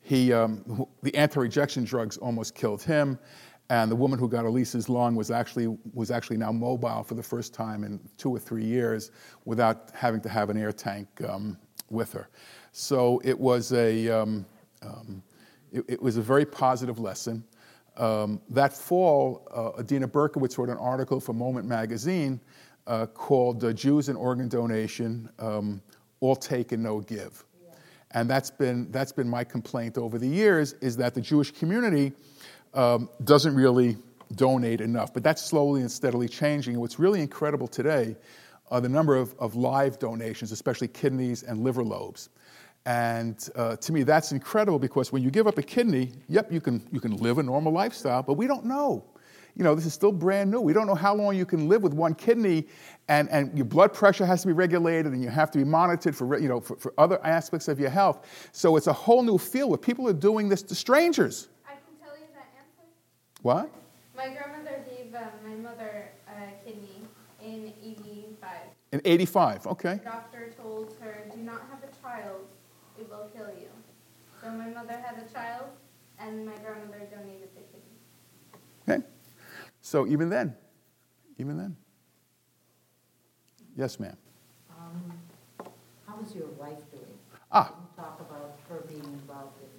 he, 0.00 0.32
um, 0.32 0.86
the 1.02 1.14
anti-rejection 1.14 1.84
drugs 1.84 2.16
almost 2.16 2.54
killed 2.54 2.82
him. 2.82 3.18
And 3.70 3.90
the 3.90 3.96
woman 3.96 4.18
who 4.18 4.28
got 4.28 4.44
Alisa's 4.44 4.88
lung 4.88 5.14
was 5.14 5.30
actually, 5.30 5.66
was 5.94 6.10
actually 6.10 6.36
now 6.36 6.52
mobile 6.52 7.02
for 7.04 7.14
the 7.14 7.22
first 7.22 7.54
time 7.54 7.84
in 7.84 8.00
two 8.18 8.30
or 8.30 8.38
three 8.38 8.64
years 8.64 9.10
without 9.44 9.90
having 9.94 10.20
to 10.22 10.28
have 10.28 10.50
an 10.50 10.58
air 10.58 10.72
tank 10.72 11.08
um, 11.28 11.56
with 11.88 12.12
her. 12.12 12.28
So 12.72 13.20
it 13.24 13.38
was 13.38 13.72
a, 13.72 14.08
um, 14.08 14.44
um, 14.82 15.22
it, 15.72 15.84
it, 15.88 16.02
was 16.02 16.16
a 16.16 16.22
very 16.22 16.44
positive 16.44 16.98
lesson. 16.98 17.44
Um, 17.96 18.40
that 18.50 18.72
fall, 18.72 19.46
uh, 19.54 19.80
Adina 19.80 20.08
Berkowitz 20.08 20.56
wrote 20.56 20.70
an 20.70 20.78
article 20.78 21.20
for 21.20 21.32
Moment 21.34 21.66
magazine 21.66 22.40
uh, 22.86 23.06
called 23.06 23.62
uh, 23.64 23.72
Jews 23.72 24.08
and 24.08 24.16
Organ 24.16 24.48
Donation, 24.48 25.28
um, 25.38 25.82
All 26.20 26.34
Take 26.34 26.72
and 26.72 26.82
No 26.82 27.00
Give. 27.00 27.44
Yeah. 27.62 27.74
And 28.12 28.30
that's 28.30 28.50
been, 28.50 28.90
that's 28.90 29.12
been 29.12 29.28
my 29.28 29.44
complaint 29.44 29.98
over 29.98 30.18
the 30.18 30.26
years, 30.26 30.72
is 30.74 30.96
that 30.96 31.14
the 31.14 31.20
Jewish 31.20 31.50
community 31.50 32.12
um, 32.74 33.08
doesn't 33.24 33.54
really 33.54 33.98
donate 34.34 34.80
enough. 34.80 35.12
But 35.12 35.22
that's 35.22 35.42
slowly 35.42 35.82
and 35.82 35.90
steadily 35.90 36.28
changing. 36.28 36.74
And 36.74 36.80
what's 36.80 36.98
really 36.98 37.20
incredible 37.20 37.68
today 37.68 38.16
are 38.70 38.80
the 38.80 38.88
number 38.88 39.16
of, 39.16 39.34
of 39.38 39.54
live 39.54 39.98
donations, 39.98 40.50
especially 40.50 40.88
kidneys 40.88 41.42
and 41.42 41.62
liver 41.62 41.84
lobes. 41.84 42.30
And 42.84 43.48
uh, 43.54 43.76
to 43.76 43.92
me, 43.92 44.02
that's 44.02 44.32
incredible 44.32 44.78
because 44.78 45.12
when 45.12 45.22
you 45.22 45.30
give 45.30 45.46
up 45.46 45.58
a 45.58 45.62
kidney, 45.62 46.12
yep, 46.28 46.50
you 46.50 46.60
can, 46.60 46.86
you 46.90 47.00
can 47.00 47.16
live 47.16 47.38
a 47.38 47.42
normal 47.42 47.72
lifestyle, 47.72 48.22
but 48.22 48.34
we 48.34 48.46
don't 48.46 48.64
know. 48.64 49.04
You 49.54 49.64
know, 49.64 49.74
this 49.74 49.84
is 49.84 49.92
still 49.92 50.12
brand 50.12 50.50
new. 50.50 50.60
We 50.60 50.72
don't 50.72 50.86
know 50.86 50.94
how 50.94 51.14
long 51.14 51.36
you 51.36 51.44
can 51.44 51.68
live 51.68 51.82
with 51.82 51.92
one 51.92 52.14
kidney, 52.14 52.66
and, 53.08 53.28
and 53.30 53.54
your 53.56 53.66
blood 53.66 53.92
pressure 53.92 54.24
has 54.24 54.40
to 54.42 54.46
be 54.46 54.54
regulated, 54.54 55.12
and 55.12 55.22
you 55.22 55.28
have 55.28 55.50
to 55.50 55.58
be 55.58 55.64
monitored 55.64 56.16
for, 56.16 56.38
you 56.38 56.48
know, 56.48 56.60
for, 56.60 56.76
for 56.76 56.94
other 56.96 57.24
aspects 57.24 57.68
of 57.68 57.78
your 57.78 57.90
health. 57.90 58.48
So 58.52 58.76
it's 58.76 58.86
a 58.86 58.92
whole 58.92 59.22
new 59.22 59.36
field 59.36 59.68
where 59.68 59.78
people 59.78 60.08
are 60.08 60.14
doing 60.14 60.48
this 60.48 60.62
to 60.62 60.74
strangers. 60.74 61.48
I 61.66 61.72
can 61.72 61.80
tell 62.02 62.16
you 62.16 62.24
that 62.34 62.48
answer. 62.56 62.88
What? 63.42 63.70
My 64.16 64.28
grandmother 64.28 64.82
gave 64.88 65.14
um, 65.14 65.22
my 65.44 65.54
mother 65.56 66.08
a 66.28 66.64
kidney 66.64 67.02
in 67.44 67.72
85. 67.84 68.48
In 68.92 69.00
85, 69.04 69.66
okay. 69.66 69.94
The 69.94 70.04
doctor 70.04 70.54
told 70.62 70.96
her, 71.00 71.24
do 71.34 71.42
not 71.42 71.62
have 71.70 71.82
a 71.82 72.02
child, 72.02 72.46
it 72.98 73.08
will 73.10 73.28
kill 73.36 73.48
you. 73.48 73.68
So 74.42 74.50
my 74.50 74.68
mother 74.68 74.94
had 74.94 75.22
a 75.24 75.32
child, 75.32 75.66
and 76.18 76.46
my 76.46 76.52
grandmother 76.56 77.06
donated 77.10 77.48
the 77.54 77.60
kidney. 77.70 78.98
Okay. 79.02 79.06
So 79.80 80.06
even 80.06 80.28
then, 80.28 80.54
even 81.38 81.56
then. 81.56 81.76
Yes, 83.76 84.00
ma'am. 84.00 84.16
Um, 84.70 85.12
how 86.06 86.18
is 86.20 86.34
your 86.34 86.48
wife 86.58 86.78
doing? 86.90 87.04
Ah. 87.50 87.72
You 87.72 88.02
talk 88.02 88.20
about 88.20 88.58
her 88.68 88.82
being 88.88 89.04
involved 89.04 89.58
in 89.62 89.72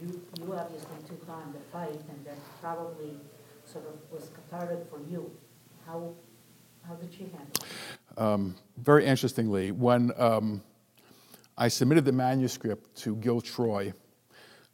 you, 0.00 0.20
you 0.40 0.54
obviously 0.54 0.88
took 1.08 1.28
on 1.28 1.52
the 1.52 1.58
fight 1.72 2.00
and 2.08 2.24
that 2.24 2.38
probably 2.60 3.16
sort 3.64 3.84
of 3.86 3.94
was 4.12 4.30
cathartic 4.30 4.88
for 4.90 5.00
you. 5.10 5.30
How, 5.86 6.12
how 6.86 6.94
did 6.94 7.12
she 7.12 7.24
handle 7.24 7.52
it? 7.56 8.20
Um, 8.20 8.54
very 8.76 9.06
interestingly, 9.06 9.72
when 9.72 10.12
um, 10.16 10.62
I 11.60 11.66
submitted 11.66 12.04
the 12.04 12.12
manuscript 12.12 12.96
to 12.98 13.16
Gil 13.16 13.40
Troy, 13.40 13.92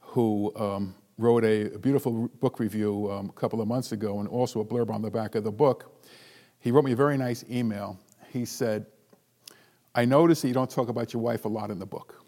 who 0.01 0.53
um, 0.55 0.95
wrote 1.16 1.43
a, 1.43 1.78
beautiful 1.78 2.28
book 2.41 2.61
review 2.61 3.11
um, 3.11 3.30
a 3.30 3.32
couple 3.32 3.62
of 3.62 3.66
months 3.66 3.93
ago 3.93 4.20
and 4.20 4.28
also 4.28 4.61
a 4.61 4.64
blurb 4.66 4.91
on 4.91 5.01
the 5.01 5.11
back 5.11 5.35
of 5.35 5.45
the 5.45 5.51
book, 5.51 6.05
he 6.61 6.70
wrote 6.70 6.85
me 6.85 6.93
a 6.93 6.97
very 6.97 7.16
nice 7.16 7.43
email. 7.51 7.99
He 8.30 8.45
said, 8.45 8.85
I 9.95 10.05
notice 10.05 10.43
that 10.43 10.49
you 10.49 10.55
don't 10.55 10.70
talk 10.70 10.91
about 10.91 11.14
your 11.14 11.22
wife 11.22 11.47
a 11.47 11.49
lot 11.49 11.70
in 11.70 11.78
the 11.78 11.87
book. 11.87 12.22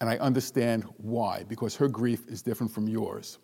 And 0.00 0.10
I 0.10 0.16
understand 0.16 0.82
why, 0.96 1.44
because 1.48 1.76
her 1.76 1.86
grief 1.86 2.26
is 2.26 2.42
different 2.42 2.72
from 2.72 2.88
yours. 2.88 3.38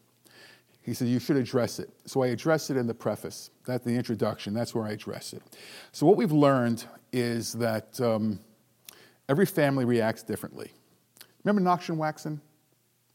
He 0.83 0.95
said, 0.95 1.07
You 1.07 1.21
should 1.21 1.37
address 1.37 1.79
it. 1.79 1.91
So 2.07 2.25
I 2.25 2.29
address 2.29 2.71
it 2.71 2.77
in 2.77 2.89
the 2.89 2.95
preface. 2.95 3.51
That's 3.67 3.85
the 3.85 3.95
introduction. 3.95 4.53
That's 4.53 4.75
where 4.75 4.85
I 4.85 4.91
address 4.91 5.33
it. 5.33 5.43
So, 5.93 6.07
what 6.07 6.17
we've 6.17 6.33
learned 6.33 6.87
is 7.13 7.53
that 7.53 8.01
um, 8.01 8.41
every 9.29 9.47
family 9.47 9.85
reacts 9.85 10.23
differently. 10.23 10.73
Remember 11.45 11.69
Nachshon 11.69 11.97
Wachsman? 11.97 12.41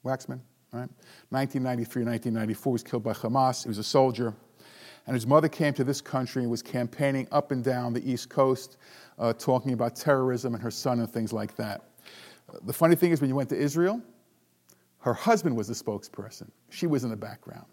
Wachsman? 0.05 0.39
Right? 0.71 0.89
1993, 1.29 2.03
1994, 2.03 2.71
he 2.71 2.73
was 2.73 2.83
killed 2.83 3.03
by 3.03 3.13
Hamas. 3.13 3.63
He 3.63 3.69
was 3.69 3.77
a 3.77 3.83
soldier. 3.83 4.33
And 5.05 5.13
his 5.13 5.27
mother 5.27 5.49
came 5.49 5.73
to 5.73 5.83
this 5.83 6.01
country 6.01 6.43
and 6.43 6.49
was 6.49 6.61
campaigning 6.61 7.27
up 7.31 7.51
and 7.51 7.63
down 7.63 7.93
the 7.93 8.09
East 8.09 8.29
Coast, 8.29 8.77
uh, 9.19 9.33
talking 9.33 9.73
about 9.73 9.95
terrorism 9.95 10.53
and 10.53 10.63
her 10.63 10.71
son 10.71 10.99
and 10.99 11.09
things 11.09 11.33
like 11.33 11.55
that. 11.57 11.81
The 12.63 12.73
funny 12.73 12.95
thing 12.95 13.11
is, 13.11 13.19
when 13.19 13.29
you 13.29 13.35
went 13.35 13.49
to 13.49 13.57
Israel, 13.57 14.01
her 14.99 15.13
husband 15.13 15.55
was 15.55 15.67
the 15.67 15.73
spokesperson. 15.73 16.49
She 16.69 16.87
was 16.87 17.03
in 17.03 17.09
the 17.09 17.17
background. 17.17 17.65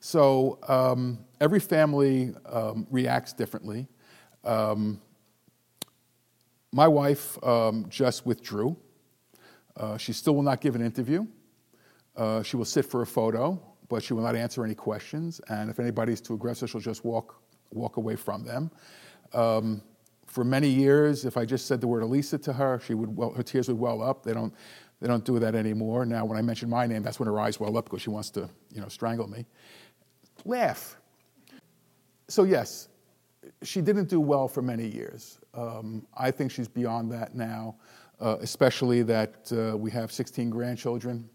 So 0.00 0.58
um, 0.66 1.18
every 1.40 1.60
family 1.60 2.34
um, 2.50 2.86
reacts 2.90 3.32
differently. 3.32 3.86
Um, 4.44 5.00
my 6.72 6.86
wife 6.86 7.42
um, 7.44 7.86
just 7.88 8.26
withdrew. 8.26 8.76
Uh, 9.76 9.96
she 9.96 10.12
still 10.12 10.34
will 10.34 10.42
not 10.42 10.60
give 10.60 10.74
an 10.74 10.82
interview. 10.82 11.26
Uh, 12.16 12.42
she 12.42 12.56
will 12.56 12.64
sit 12.64 12.84
for 12.84 13.02
a 13.02 13.06
photo, 13.06 13.60
but 13.88 14.02
she 14.02 14.14
will 14.14 14.22
not 14.22 14.36
answer 14.36 14.64
any 14.64 14.74
questions. 14.74 15.40
And 15.48 15.70
if 15.70 15.80
anybody 15.80 16.12
is 16.12 16.20
too 16.20 16.34
aggressive, 16.34 16.70
she'll 16.70 16.80
just 16.80 17.04
walk, 17.04 17.42
walk 17.70 17.96
away 17.96 18.16
from 18.16 18.44
them. 18.44 18.70
Um, 19.32 19.82
for 20.26 20.44
many 20.44 20.68
years, 20.68 21.24
if 21.24 21.36
I 21.36 21.44
just 21.44 21.66
said 21.66 21.80
the 21.80 21.88
word 21.88 22.04
Alisa 22.04 22.40
to 22.42 22.52
her, 22.52 22.80
she 22.84 22.94
would 22.94 23.16
well, 23.16 23.32
her 23.32 23.42
tears 23.42 23.68
would 23.68 23.78
well 23.78 24.00
up. 24.00 24.22
They 24.22 24.32
don't, 24.32 24.54
they 25.00 25.08
don't 25.08 25.24
do 25.24 25.40
that 25.40 25.56
anymore. 25.56 26.06
Now, 26.06 26.24
when 26.24 26.38
I 26.38 26.42
mention 26.42 26.70
my 26.70 26.86
name, 26.86 27.02
that's 27.02 27.18
when 27.18 27.26
her 27.26 27.40
eyes 27.40 27.58
well 27.58 27.76
up 27.76 27.86
because 27.86 28.02
she 28.02 28.10
wants 28.10 28.30
to, 28.30 28.48
you 28.72 28.80
know, 28.80 28.88
strangle 28.88 29.28
me. 29.28 29.44
Laugh. 30.44 30.96
So 32.28 32.44
yes, 32.44 32.88
she 33.62 33.80
didn't 33.80 34.08
do 34.08 34.20
well 34.20 34.46
for 34.46 34.62
many 34.62 34.86
years. 34.86 35.39
Um, 35.54 36.06
I 36.16 36.30
think 36.30 36.50
she's 36.50 36.68
beyond 36.68 37.10
that 37.12 37.34
now, 37.34 37.76
uh, 38.20 38.36
especially 38.40 39.02
that 39.02 39.52
uh, 39.52 39.76
we 39.76 39.90
have 39.90 40.12
16 40.12 40.50
grandchildren, 40.50 41.28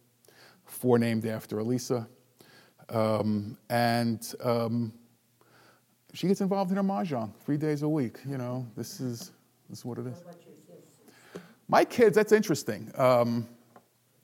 four 0.66 0.98
named 0.98 1.26
after 1.26 1.58
Alisa. 1.58 2.08
Um, 2.90 3.58
and 3.70 4.34
um, 4.44 4.94
she 6.14 6.28
gets 6.28 6.42
involved 6.42 6.72
in 6.72 6.78
her 6.78 6.84
mahjong 6.84 7.32
three 7.44 7.58
days 7.58 7.82
a 7.82 7.90
week. 7.90 8.20
You 8.28 8.38
know, 8.38 8.66
this 8.78 9.00
is, 9.00 9.32
this 9.70 9.80
is 9.80 9.86
what 9.86 9.98
it 9.98 10.08
is. 10.08 10.24
My 11.68 11.84
kids, 11.84 12.16
that's 12.16 12.32
interesting. 12.32 12.92
Um, 12.96 13.48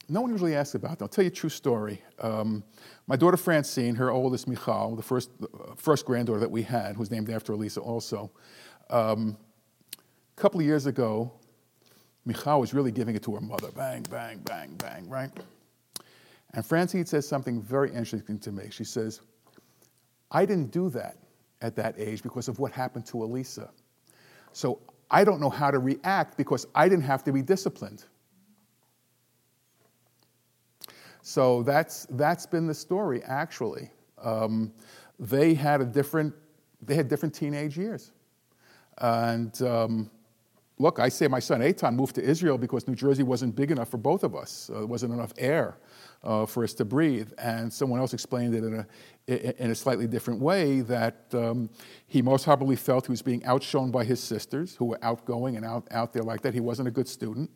no 0.07 0.21
one 0.21 0.31
usually 0.31 0.55
asks 0.55 0.75
about 0.75 0.99
them. 0.99 1.05
I'll 1.05 1.09
tell 1.09 1.23
you 1.23 1.31
a 1.31 1.33
true 1.33 1.49
story. 1.49 2.01
Um, 2.19 2.63
my 3.07 3.15
daughter 3.15 3.37
Francine, 3.37 3.95
her 3.95 4.11
oldest 4.11 4.47
Michal, 4.47 4.95
the 4.95 5.01
first, 5.01 5.31
uh, 5.41 5.73
first 5.75 6.05
granddaughter 6.05 6.39
that 6.39 6.51
we 6.51 6.61
had, 6.63 6.95
who's 6.95 7.09
named 7.09 7.29
after 7.29 7.53
Alisa 7.53 7.81
also, 7.81 8.29
um, 8.89 9.37
a 10.37 10.41
couple 10.41 10.59
of 10.59 10.65
years 10.65 10.85
ago, 10.85 11.31
Michal 12.25 12.59
was 12.59 12.73
really 12.73 12.91
giving 12.91 13.15
it 13.15 13.23
to 13.23 13.35
her 13.35 13.41
mother. 13.41 13.69
Bang, 13.71 14.03
bang, 14.03 14.39
bang, 14.39 14.75
bang, 14.75 15.09
right? 15.09 15.31
And 16.53 16.65
Francine 16.65 17.05
says 17.05 17.27
something 17.27 17.61
very 17.61 17.91
interesting 17.93 18.37
to 18.39 18.51
me. 18.51 18.65
She 18.69 18.83
says, 18.83 19.21
I 20.31 20.45
didn't 20.45 20.71
do 20.71 20.89
that 20.91 21.17
at 21.61 21.75
that 21.75 21.95
age 21.97 22.23
because 22.23 22.47
of 22.47 22.59
what 22.59 22.71
happened 22.71 23.05
to 23.07 23.17
Alisa. 23.17 23.69
So 24.53 24.79
I 25.09 25.23
don't 25.23 25.39
know 25.39 25.49
how 25.49 25.71
to 25.71 25.79
react 25.79 26.37
because 26.37 26.67
I 26.75 26.87
didn't 26.89 27.05
have 27.05 27.23
to 27.25 27.31
be 27.31 27.41
disciplined. 27.41 28.05
So 31.21 31.63
that's, 31.63 32.07
that's 32.11 32.45
been 32.45 32.67
the 32.67 32.73
story, 32.73 33.21
actually. 33.23 33.89
Um, 34.21 34.73
they 35.19 35.53
had 35.53 35.81
a 35.81 35.85
different, 35.85 36.33
they 36.81 36.95
had 36.95 37.07
different 37.07 37.35
teenage 37.35 37.77
years. 37.77 38.11
And 38.97 39.59
um, 39.61 40.09
look, 40.81 40.99
I 40.99 41.09
say 41.09 41.27
my 41.27 41.39
son 41.39 41.61
Eitan 41.61 41.95
moved 41.95 42.15
to 42.15 42.23
Israel 42.23 42.57
because 42.57 42.87
New 42.87 42.95
Jersey 42.95 43.23
wasn't 43.23 43.55
big 43.55 43.71
enough 43.71 43.89
for 43.89 43.97
both 43.97 44.23
of 44.23 44.35
us. 44.35 44.69
Uh, 44.69 44.79
there 44.79 44.87
wasn't 44.87 45.13
enough 45.13 45.33
air 45.37 45.77
uh, 46.23 46.45
for 46.45 46.63
us 46.63 46.73
to 46.75 46.85
breathe. 46.85 47.31
And 47.37 47.71
someone 47.71 47.99
else 47.99 48.13
explained 48.13 48.55
it 48.55 48.63
in 48.63 48.85
a, 49.27 49.63
in 49.63 49.71
a 49.71 49.75
slightly 49.75 50.07
different 50.07 50.39
way 50.39 50.81
that 50.81 51.25
um, 51.33 51.69
he 52.07 52.21
most 52.21 52.45
probably 52.45 52.75
felt 52.75 53.05
he 53.05 53.11
was 53.11 53.21
being 53.21 53.43
outshone 53.45 53.91
by 53.91 54.03
his 54.03 54.19
sisters, 54.19 54.75
who 54.75 54.85
were 54.85 54.99
outgoing 55.01 55.55
and 55.55 55.65
out, 55.65 55.87
out 55.91 56.13
there 56.13 56.23
like 56.23 56.41
that. 56.41 56.53
He 56.53 56.59
wasn't 56.59 56.87
a 56.87 56.91
good 56.91 57.07
student. 57.07 57.49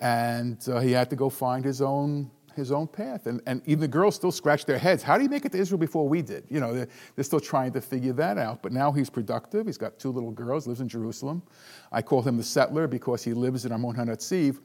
And 0.00 0.58
uh, 0.68 0.80
he 0.80 0.92
had 0.92 1.10
to 1.10 1.16
go 1.16 1.28
find 1.28 1.64
his 1.64 1.80
own 1.80 2.30
his 2.54 2.72
own 2.72 2.86
path. 2.86 3.26
And, 3.26 3.40
and 3.46 3.62
even 3.66 3.80
the 3.80 3.88
girls 3.88 4.14
still 4.14 4.32
scratch 4.32 4.64
their 4.64 4.78
heads. 4.78 5.02
How 5.02 5.16
do 5.16 5.22
you 5.22 5.28
make 5.28 5.44
it 5.44 5.52
to 5.52 5.58
Israel 5.58 5.78
before 5.78 6.08
we 6.08 6.22
did? 6.22 6.44
You 6.48 6.60
know, 6.60 6.74
they're, 6.74 6.88
they're, 7.14 7.24
still 7.24 7.40
trying 7.40 7.72
to 7.72 7.80
figure 7.80 8.12
that 8.14 8.38
out. 8.38 8.62
But 8.62 8.72
now 8.72 8.92
he's 8.92 9.10
productive. 9.10 9.66
He's 9.66 9.78
got 9.78 9.98
two 9.98 10.10
little 10.10 10.30
girls, 10.30 10.66
lives 10.66 10.80
in 10.80 10.88
Jerusalem. 10.88 11.42
I 11.90 12.02
call 12.02 12.22
him 12.22 12.36
the 12.36 12.42
settler 12.42 12.86
because 12.86 13.22
he 13.22 13.32
lives 13.32 13.64
in 13.64 13.72
Armon 13.72 13.96
HaNetziv. 13.96 14.58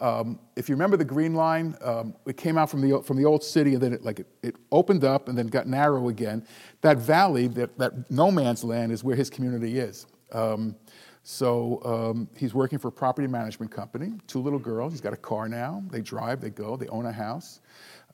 Um, 0.00 0.38
if 0.56 0.68
you 0.68 0.74
remember 0.74 0.96
the 0.96 1.04
Green 1.04 1.34
Line, 1.34 1.76
um, 1.82 2.14
it 2.26 2.38
came 2.38 2.56
out 2.56 2.70
from 2.70 2.80
the, 2.80 3.02
from 3.02 3.18
the 3.18 3.26
old 3.26 3.44
city 3.44 3.74
and 3.74 3.82
then 3.82 3.92
it, 3.92 4.02
like 4.02 4.20
it, 4.20 4.26
it, 4.42 4.56
opened 4.72 5.04
up 5.04 5.28
and 5.28 5.36
then 5.36 5.46
got 5.46 5.66
narrow 5.66 6.08
again. 6.08 6.46
That 6.80 6.96
valley, 6.96 7.48
that, 7.48 7.76
that 7.78 8.10
no 8.10 8.30
man's 8.30 8.64
land, 8.64 8.92
is 8.92 9.04
where 9.04 9.14
his 9.14 9.28
community 9.28 9.78
is. 9.78 10.06
Um, 10.32 10.76
so 11.30 11.80
um, 11.84 12.28
he's 12.36 12.54
working 12.54 12.80
for 12.80 12.88
a 12.88 12.92
property 12.92 13.28
management 13.28 13.70
company, 13.70 14.14
two 14.26 14.40
little 14.40 14.58
girls. 14.58 14.92
He's 14.92 15.00
got 15.00 15.12
a 15.12 15.16
car 15.16 15.48
now. 15.48 15.80
They 15.88 16.00
drive, 16.00 16.40
they 16.40 16.50
go, 16.50 16.76
they 16.76 16.88
own 16.88 17.06
a 17.06 17.12
house. 17.12 17.60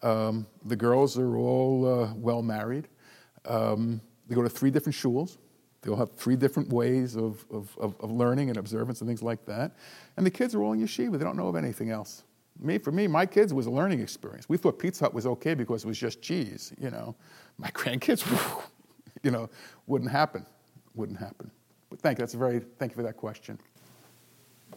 Um, 0.03 0.47
the 0.67 0.77
girls 0.77 1.19
are 1.19 1.39
all 1.39 2.03
uh, 2.03 2.13
well 2.15 2.43
married. 2.43 2.89
Um, 3.47 4.03
they 4.29 4.35
go 4.35 4.43
to 4.43 4.51
three 4.51 4.71
different 4.71 4.95
shuls. 4.95 5.39
They 5.81 5.91
all 5.91 5.97
have 5.97 6.13
three 6.13 6.37
different 6.37 6.69
ways 6.69 7.17
of, 7.17 7.47
of, 7.51 7.75
of, 7.79 7.99
of, 8.01 8.11
learning 8.11 8.51
and 8.51 8.59
observance 8.59 9.01
and 9.01 9.09
things 9.09 9.23
like 9.23 9.47
that. 9.47 9.73
And 10.19 10.27
the 10.27 10.31
kids 10.31 10.55
are 10.55 10.63
all 10.63 10.75
in 10.75 10.85
yeshiva. 10.85 11.13
They 11.13 11.25
don't 11.25 11.39
know 11.39 11.49
of 11.49 11.57
anything 11.57 11.89
else. 11.89 12.23
Me, 12.61 12.77
for 12.77 12.93
me, 12.93 13.07
my 13.07 13.25
kids 13.25 13.55
was 13.55 13.65
a 13.65 13.71
learning 13.71 14.01
experience. 14.01 14.47
We 14.47 14.59
thought 14.59 14.79
Pizza 14.79 15.05
Hut 15.05 15.15
was 15.15 15.27
okay 15.27 15.55
because 15.55 15.85
it 15.85 15.87
was 15.87 15.99
just 15.99 16.21
cheese, 16.21 16.75
you 16.79 16.91
know. 16.91 17.17
My 17.57 17.71
grandkids, 17.73 18.27
you 19.23 19.31
know, 19.31 19.49
wouldn't 19.87 20.11
happen. 20.11 20.45
Wouldn't 20.95 21.19
happen. 21.19 21.51
Thank 21.99 22.19
you. 22.19 22.23
That's 22.23 22.35
a 22.35 22.39
very 22.39 22.61
thank 22.79 22.93
you 22.93 22.97
for 22.97 23.03
that 23.03 23.17
question. 23.17 23.59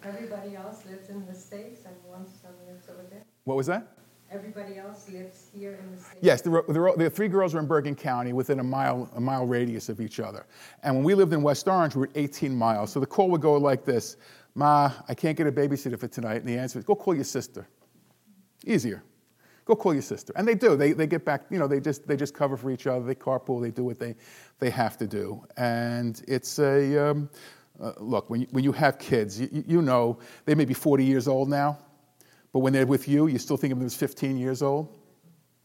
Everybody 0.03 0.55
else 0.55 0.85
lives 0.89 1.09
in 1.09 1.25
the 1.25 1.33
States 1.33 1.81
and 1.85 1.95
wants 2.07 2.31
some 2.41 2.51
lives 2.67 2.87
over 2.89 3.03
there? 3.09 3.23
What 3.43 3.57
was 3.57 3.67
that? 3.67 3.95
Everybody 4.31 4.77
else 4.77 5.09
lives 5.09 5.49
here 5.53 5.79
in 5.81 5.95
the 5.95 6.01
States? 6.01 6.19
Yes, 6.21 6.41
the, 6.41 6.51
the, 6.67 6.93
the 6.97 7.09
three 7.09 7.27
girls 7.27 7.55
are 7.55 7.59
in 7.59 7.65
Bergen 7.65 7.95
County 7.95 8.31
within 8.31 8.59
a 8.59 8.63
mile, 8.63 9.09
a 9.15 9.19
mile 9.19 9.47
radius 9.47 9.89
of 9.89 9.99
each 9.99 10.19
other. 10.19 10.45
And 10.83 10.95
when 10.95 11.03
we 11.03 11.15
lived 11.15 11.33
in 11.33 11.41
West 11.41 11.67
Orange, 11.67 11.95
we 11.95 12.01
were 12.01 12.11
18 12.13 12.55
miles. 12.55 12.91
So 12.91 12.99
the 12.99 13.07
call 13.07 13.29
would 13.31 13.41
go 13.41 13.57
like 13.57 13.85
this 13.85 14.17
Ma, 14.55 14.91
I 15.07 15.13
can't 15.13 15.37
get 15.37 15.47
a 15.47 15.51
babysitter 15.51 15.97
for 15.97 16.07
tonight. 16.07 16.37
And 16.37 16.45
the 16.47 16.57
answer 16.57 16.79
is, 16.79 16.85
go 16.85 16.95
call 16.95 17.15
your 17.15 17.23
sister. 17.23 17.67
Easier. 18.65 19.03
Go 19.69 19.75
call 19.75 19.93
your 19.93 20.01
sister. 20.01 20.33
And 20.35 20.47
they 20.47 20.55
do. 20.55 20.75
They, 20.75 20.93
they 20.93 21.05
get 21.05 21.23
back, 21.23 21.43
you 21.51 21.59
know, 21.59 21.67
they 21.67 21.79
just, 21.79 22.07
they 22.07 22.17
just 22.17 22.33
cover 22.33 22.57
for 22.57 22.71
each 22.71 22.87
other. 22.87 23.05
They 23.05 23.13
carpool. 23.13 23.61
They 23.61 23.69
do 23.69 23.83
what 23.83 23.99
they, 23.99 24.15
they 24.57 24.71
have 24.71 24.97
to 24.97 25.05
do. 25.05 25.45
And 25.57 26.19
it's 26.27 26.57
a, 26.57 27.11
um, 27.11 27.29
uh, 27.79 27.91
look, 27.99 28.31
when 28.31 28.41
you, 28.41 28.47
when 28.49 28.63
you 28.63 28.71
have 28.71 28.97
kids, 28.97 29.39
you, 29.39 29.63
you 29.67 29.81
know, 29.83 30.17
they 30.45 30.55
may 30.55 30.65
be 30.65 30.73
40 30.73 31.05
years 31.05 31.27
old 31.27 31.49
now, 31.49 31.77
but 32.51 32.59
when 32.61 32.73
they're 32.73 32.87
with 32.87 33.07
you, 33.07 33.27
you 33.27 33.37
still 33.37 33.57
think 33.57 33.71
of 33.71 33.77
them 33.77 33.85
as 33.85 33.95
15 33.95 34.39
years 34.39 34.63
old, 34.63 34.89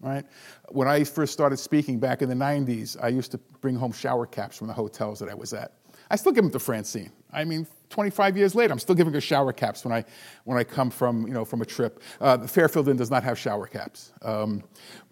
right? 0.00 0.26
When 0.68 0.86
I 0.86 1.02
first 1.04 1.32
started 1.32 1.56
speaking 1.56 1.98
back 1.98 2.20
in 2.20 2.28
the 2.28 2.34
90s, 2.34 3.02
I 3.02 3.08
used 3.08 3.30
to 3.30 3.38
bring 3.62 3.74
home 3.74 3.92
shower 3.92 4.26
caps 4.26 4.58
from 4.58 4.66
the 4.66 4.74
hotels 4.74 5.18
that 5.20 5.30
I 5.30 5.34
was 5.34 5.54
at. 5.54 5.72
I 6.10 6.16
still 6.16 6.32
give 6.32 6.44
them 6.44 6.52
to 6.52 6.58
Francine. 6.58 7.10
I 7.34 7.44
mean, 7.44 7.66
25 7.90 8.36
years 8.36 8.54
later, 8.54 8.72
I'm 8.72 8.78
still 8.78 8.94
giving 8.94 9.12
her 9.12 9.20
shower 9.20 9.52
caps 9.52 9.84
when 9.84 9.92
I, 9.92 10.04
when 10.44 10.58
I 10.58 10.64
come 10.64 10.90
from, 10.90 11.26
you 11.26 11.34
know, 11.34 11.44
from 11.44 11.62
a 11.62 11.64
trip. 11.64 12.00
Uh, 12.20 12.38
Fairfield 12.46 12.88
Inn 12.88 12.96
does 12.96 13.10
not 13.10 13.22
have 13.22 13.38
shower 13.38 13.66
caps. 13.66 14.12
Um, 14.22 14.62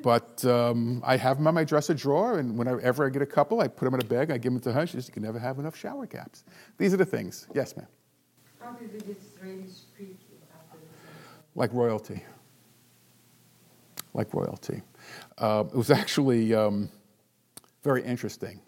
but 0.00 0.44
um, 0.44 1.02
I 1.04 1.16
have 1.16 1.36
them 1.36 1.46
on 1.46 1.54
my 1.54 1.64
dresser 1.64 1.94
drawer, 1.94 2.38
and 2.38 2.56
whenever 2.56 3.06
I 3.06 3.10
get 3.10 3.22
a 3.22 3.26
couple, 3.26 3.60
I 3.60 3.68
put 3.68 3.84
them 3.84 3.94
in 3.94 4.00
a 4.00 4.04
bag, 4.04 4.30
I 4.30 4.38
give 4.38 4.52
them 4.52 4.60
to 4.62 4.72
her. 4.72 4.86
She 4.86 4.92
says, 4.92 5.08
You 5.08 5.14
can 5.14 5.22
never 5.22 5.38
have 5.38 5.58
enough 5.58 5.76
shower 5.76 6.06
caps. 6.06 6.44
These 6.78 6.94
are 6.94 6.96
the 6.96 7.04
things. 7.04 7.46
Yes, 7.54 7.76
ma'am. 7.76 7.86
How 8.58 8.72
the 8.72 8.86
Israelis 8.86 9.82
treat 9.96 10.18
you 10.30 10.38
Like 11.54 11.72
royalty. 11.72 12.22
Like 14.14 14.32
royalty. 14.32 14.82
Uh, 15.38 15.64
it 15.72 15.76
was 15.76 15.90
actually 15.90 16.54
um, 16.54 16.88
very 17.82 18.02
interesting. 18.02 18.60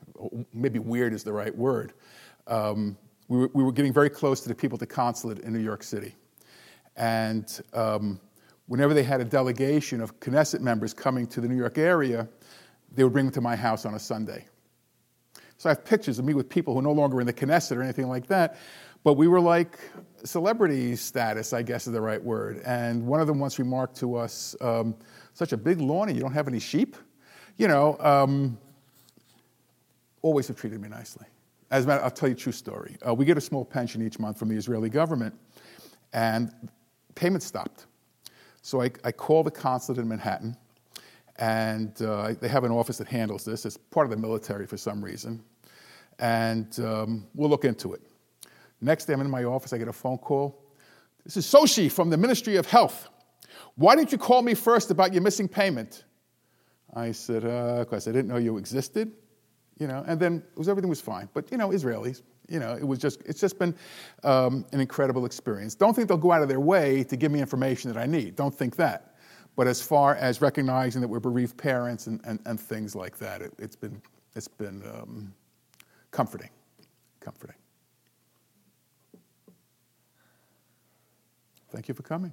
Maybe 0.52 0.78
weird 0.78 1.12
is 1.12 1.24
the 1.24 1.32
right 1.32 1.54
word. 1.54 1.92
Um, 2.46 2.96
we 3.28 3.38
were, 3.38 3.50
we 3.54 3.62
were, 3.62 3.72
getting 3.72 3.92
very 3.92 4.10
close 4.10 4.40
to 4.42 4.48
the 4.48 4.54
people 4.54 4.76
at 4.76 4.80
the 4.80 4.86
consulate 4.86 5.38
in 5.40 5.52
New 5.52 5.58
York 5.60 5.82
City. 5.82 6.14
And 6.96 7.60
um, 7.72 8.20
whenever 8.66 8.94
they 8.94 9.02
had 9.02 9.20
a 9.20 9.24
delegation 9.24 10.00
of 10.00 10.18
Knesset 10.20 10.60
members 10.60 10.94
coming 10.94 11.26
to 11.28 11.40
the 11.40 11.48
New 11.48 11.56
York 11.56 11.78
area, 11.78 12.28
they 12.92 13.02
would 13.04 13.12
bring 13.12 13.26
them 13.26 13.34
to 13.34 13.40
my 13.40 13.56
house 13.56 13.84
on 13.84 13.94
a 13.94 13.98
Sunday. 13.98 14.46
So 15.56 15.68
I 15.68 15.72
have 15.72 15.84
pictures 15.84 16.18
of 16.18 16.24
me 16.24 16.34
with 16.34 16.48
people 16.48 16.74
who 16.74 16.80
are 16.80 16.82
no 16.82 16.92
longer 16.92 17.20
in 17.20 17.26
the 17.26 17.32
Knesset 17.32 17.76
or 17.76 17.82
anything 17.82 18.08
like 18.08 18.26
that, 18.26 18.58
but 19.02 19.14
we 19.14 19.28
were 19.28 19.40
like 19.40 19.78
celebrity 20.24 20.96
status, 20.96 21.52
I 21.52 21.62
guess 21.62 21.86
is 21.86 21.92
the 21.92 22.00
right 22.00 22.22
word. 22.22 22.62
And 22.64 23.06
one 23.06 23.20
of 23.20 23.26
them 23.26 23.38
once 23.38 23.58
remarked 23.58 23.96
to 23.98 24.16
us, 24.16 24.56
um, 24.60 24.94
such 25.34 25.52
a 25.52 25.56
big 25.56 25.80
lawn 25.80 26.08
and 26.08 26.16
you 26.16 26.22
don't 26.22 26.32
have 26.32 26.48
any 26.48 26.60
sheep? 26.60 26.96
You 27.56 27.68
know, 27.68 27.96
um, 28.00 28.58
always 30.22 30.48
have 30.48 30.56
treated 30.56 30.80
me 30.80 30.88
nicely. 30.88 31.26
As 31.70 31.84
a 31.84 31.88
matter, 31.88 32.04
I'll 32.04 32.10
tell 32.10 32.28
you 32.28 32.34
a 32.34 32.38
true 32.38 32.52
story. 32.52 32.96
Uh, 33.06 33.14
we 33.14 33.24
get 33.24 33.36
a 33.36 33.40
small 33.40 33.64
pension 33.64 34.02
each 34.06 34.18
month 34.18 34.38
from 34.38 34.48
the 34.48 34.56
Israeli 34.56 34.88
government, 34.90 35.34
and 36.12 36.52
payment 37.14 37.42
stopped. 37.42 37.86
So 38.62 38.82
I, 38.82 38.90
I 39.04 39.12
called 39.12 39.46
the 39.46 39.50
consulate 39.50 39.98
in 39.98 40.08
Manhattan, 40.08 40.56
And 41.36 42.00
uh, 42.02 42.34
they 42.40 42.48
have 42.48 42.64
an 42.64 42.70
office 42.70 42.98
that 42.98 43.08
handles 43.08 43.44
this. 43.44 43.66
It's 43.66 43.76
part 43.76 44.06
of 44.06 44.10
the 44.10 44.16
military 44.16 44.66
for 44.66 44.76
some 44.76 45.04
reason. 45.04 45.42
And 46.18 46.78
um, 46.78 47.26
we'll 47.34 47.50
look 47.50 47.64
into 47.64 47.92
it. 47.94 48.02
Next 48.80 49.06
day, 49.06 49.14
I'm 49.14 49.20
in 49.20 49.30
my 49.30 49.44
office, 49.44 49.72
I 49.72 49.78
get 49.78 49.88
a 49.88 49.92
phone 49.92 50.18
call. 50.18 50.62
This 51.24 51.36
is 51.36 51.46
Soshi 51.46 51.90
from 51.90 52.10
the 52.10 52.16
Ministry 52.16 52.56
of 52.56 52.66
Health. 52.66 53.08
Why 53.76 53.96
didn't 53.96 54.12
you 54.12 54.18
call 54.18 54.42
me 54.42 54.54
first 54.54 54.90
about 54.90 55.12
your 55.12 55.22
missing 55.22 55.48
payment? 55.48 56.04
I 56.94 57.10
said, 57.12 57.42
because 57.42 58.06
uh, 58.06 58.10
I 58.10 58.12
didn't 58.12 58.28
know 58.28 58.36
you 58.36 58.56
existed. 58.58 59.10
You 59.78 59.88
know, 59.88 60.04
and 60.06 60.20
then 60.20 60.42
was, 60.56 60.68
everything 60.68 60.88
was 60.88 61.00
fine. 61.00 61.28
But, 61.34 61.50
you 61.50 61.58
know, 61.58 61.70
Israelis, 61.70 62.22
you 62.48 62.60
know, 62.60 62.74
it 62.74 62.86
was 62.86 62.98
just, 62.98 63.22
it's 63.22 63.40
just 63.40 63.58
been 63.58 63.74
um, 64.22 64.64
an 64.72 64.80
incredible 64.80 65.26
experience. 65.26 65.74
Don't 65.74 65.94
think 65.94 66.08
they'll 66.08 66.16
go 66.16 66.30
out 66.30 66.42
of 66.42 66.48
their 66.48 66.60
way 66.60 67.02
to 67.04 67.16
give 67.16 67.32
me 67.32 67.40
information 67.40 67.92
that 67.92 68.00
I 68.00 68.06
need. 68.06 68.36
Don't 68.36 68.54
think 68.54 68.76
that. 68.76 69.16
But 69.56 69.66
as 69.66 69.82
far 69.82 70.14
as 70.16 70.40
recognizing 70.40 71.00
that 71.00 71.08
we're 71.08 71.20
bereaved 71.20 71.56
parents 71.56 72.06
and, 72.06 72.20
and, 72.24 72.38
and 72.46 72.58
things 72.58 72.94
like 72.94 73.18
that, 73.18 73.42
it, 73.42 73.52
has 73.58 73.76
been, 73.76 74.00
it's 74.36 74.48
been 74.48 74.82
um, 74.94 75.32
comforting, 76.10 76.50
comforting. 77.20 77.56
Thank 81.70 81.88
you 81.88 81.94
for 81.94 82.02
coming. 82.02 82.32